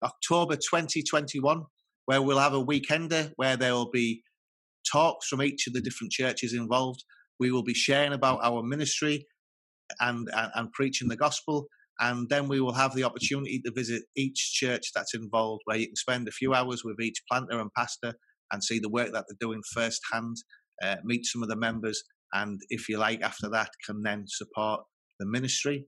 October 0.04 0.56
2021, 0.56 1.64
where 2.06 2.22
we'll 2.22 2.40
have 2.40 2.54
a 2.54 2.64
weekender 2.64 3.32
where 3.38 3.56
there 3.56 3.74
will 3.74 3.92
be 3.92 4.22
talks 4.92 5.28
from 5.28 5.42
each 5.42 5.68
of 5.68 5.74
the 5.74 5.82
different 5.82 6.12
churches 6.12 6.54
involved. 6.54 7.04
We 7.40 7.52
will 7.52 7.64
be 7.64 7.74
sharing 7.74 8.14
about 8.14 8.40
our 8.44 8.64
ministry 8.64 9.26
and, 10.00 10.28
and, 10.36 10.52
and 10.56 10.72
preaching 10.72 11.08
the 11.08 11.18
gospel. 11.18 11.68
And 12.00 12.28
then 12.30 12.48
we 12.48 12.60
will 12.60 12.74
have 12.74 12.94
the 12.94 13.04
opportunity 13.04 13.62
to 13.66 13.72
visit 13.74 14.04
each 14.18 14.52
church 14.54 14.92
that's 14.94 15.14
involved, 15.14 15.62
where 15.66 15.78
you 15.78 15.88
can 15.88 15.96
spend 15.96 16.28
a 16.28 16.32
few 16.32 16.54
hours 16.54 16.84
with 16.84 17.00
each 17.00 17.22
planter 17.30 17.60
and 17.60 17.72
pastor 17.78 18.14
and 18.52 18.64
see 18.64 18.80
the 18.80 18.90
work 18.90 19.14
that 19.14 19.26
they're 19.28 19.38
doing 19.48 19.62
firsthand, 19.74 20.36
uh, 20.84 20.98
meet 21.04 21.26
some 21.26 21.42
of 21.42 21.50
the 21.50 21.56
members, 21.56 22.04
and 22.34 22.60
if 22.70 22.90
you 22.90 22.98
like, 22.98 23.22
after 23.22 23.50
that, 23.50 23.70
can 23.86 24.02
then 24.04 24.26
support 24.28 24.82
the 25.20 25.26
ministry. 25.26 25.88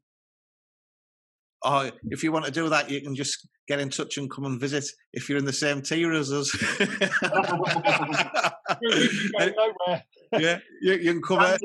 Or 1.63 1.91
if 2.09 2.23
you 2.23 2.31
want 2.31 2.45
to 2.45 2.51
do 2.51 2.69
that, 2.69 2.89
you 2.89 3.01
can 3.01 3.15
just 3.15 3.47
get 3.67 3.81
in 3.81 3.89
touch 3.89 4.17
and 4.17 4.31
come 4.31 4.45
and 4.45 4.59
visit 4.59 4.85
if 5.13 5.27
you're 5.27 5.39
in 5.39 5.45
the 5.45 5.51
same 5.51 5.81
tier 5.81 6.13
as 6.13 6.31
us. 6.31 6.55
yeah, 10.39 10.59
you, 10.81 10.93
you, 10.93 11.13
can 11.13 11.21
come 11.21 11.39
out. 11.39 11.59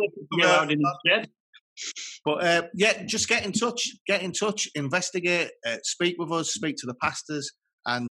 But 2.24 2.44
uh, 2.44 2.62
yeah, 2.74 3.04
just 3.04 3.28
get 3.28 3.44
in 3.44 3.52
touch. 3.52 3.88
Get 4.06 4.22
in 4.22 4.32
touch. 4.32 4.68
Investigate. 4.74 5.50
Uh, 5.66 5.76
speak 5.82 6.16
with 6.18 6.30
us. 6.32 6.52
Speak 6.52 6.76
to 6.78 6.86
the 6.86 6.94
pastors. 6.94 7.50
And 7.86 8.08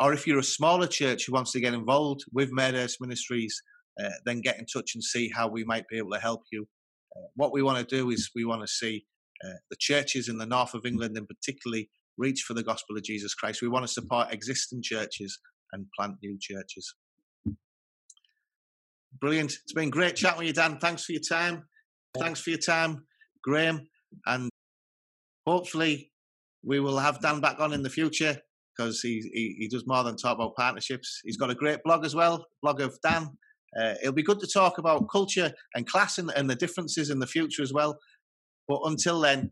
or 0.00 0.12
if 0.12 0.26
you're 0.26 0.38
a 0.38 0.44
smaller 0.44 0.86
church 0.86 1.26
who 1.26 1.32
wants 1.32 1.52
to 1.52 1.60
get 1.60 1.74
involved 1.74 2.24
with 2.32 2.52
Medhurst 2.52 3.00
Ministries, 3.00 3.60
uh, 4.02 4.10
then 4.26 4.40
get 4.40 4.58
in 4.58 4.66
touch 4.66 4.92
and 4.94 5.02
see 5.02 5.30
how 5.34 5.48
we 5.48 5.64
might 5.64 5.88
be 5.88 5.98
able 5.98 6.10
to 6.10 6.20
help 6.20 6.42
you. 6.50 6.66
Uh, 7.16 7.28
what 7.36 7.52
we 7.52 7.62
want 7.62 7.78
to 7.78 7.96
do 7.96 8.10
is 8.10 8.30
we 8.34 8.44
want 8.44 8.60
to 8.60 8.66
see 8.66 9.04
uh, 9.44 9.58
the 9.70 9.76
churches 9.78 10.28
in 10.28 10.38
the 10.38 10.46
north 10.46 10.74
of 10.74 10.84
England, 10.84 11.16
and 11.16 11.28
particularly, 11.28 11.90
reach 12.16 12.42
for 12.46 12.54
the 12.54 12.62
gospel 12.62 12.96
of 12.96 13.02
Jesus 13.02 13.34
Christ. 13.34 13.62
We 13.62 13.68
want 13.68 13.84
to 13.84 13.92
support 13.92 14.32
existing 14.32 14.82
churches 14.82 15.38
and 15.72 15.86
plant 15.96 16.16
new 16.22 16.38
churches. 16.40 16.94
Brilliant. 19.20 19.52
It's 19.52 19.72
been 19.72 19.90
great 19.90 20.16
chatting 20.16 20.38
with 20.38 20.48
you, 20.48 20.52
Dan. 20.52 20.78
Thanks 20.78 21.04
for 21.04 21.12
your 21.12 21.22
time. 21.22 21.64
Thanks 22.18 22.40
for 22.40 22.50
your 22.50 22.58
time, 22.58 23.06
Graham. 23.42 23.86
And 24.26 24.50
hopefully, 25.46 26.10
we 26.64 26.80
will 26.80 26.98
have 26.98 27.20
Dan 27.20 27.40
back 27.40 27.60
on 27.60 27.72
in 27.72 27.82
the 27.82 27.90
future 27.90 28.36
because 28.76 29.00
he, 29.00 29.20
he, 29.32 29.56
he 29.58 29.68
does 29.68 29.86
more 29.86 30.02
than 30.02 30.16
talk 30.16 30.36
about 30.36 30.56
partnerships. 30.56 31.20
He's 31.24 31.36
got 31.36 31.50
a 31.50 31.54
great 31.54 31.82
blog 31.84 32.04
as 32.04 32.14
well, 32.14 32.44
blog 32.62 32.80
of 32.80 32.98
Dan. 33.02 33.30
Uh, 33.78 33.94
it'll 34.00 34.12
be 34.12 34.22
good 34.22 34.40
to 34.40 34.46
talk 34.46 34.78
about 34.78 35.08
culture 35.10 35.52
and 35.74 35.86
class 35.86 36.18
and, 36.18 36.30
and 36.36 36.48
the 36.48 36.54
differences 36.54 37.10
in 37.10 37.18
the 37.18 37.26
future 37.26 37.62
as 37.62 37.72
well. 37.72 37.98
But 38.68 38.80
until 38.84 39.20
then, 39.20 39.50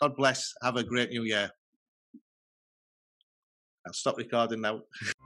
God 0.00 0.16
bless. 0.16 0.52
Have 0.62 0.76
a 0.76 0.84
great 0.84 1.10
new 1.10 1.22
year. 1.22 1.50
I'll 3.86 3.92
stop 3.92 4.16
recording 4.18 4.60
now. 4.60 4.80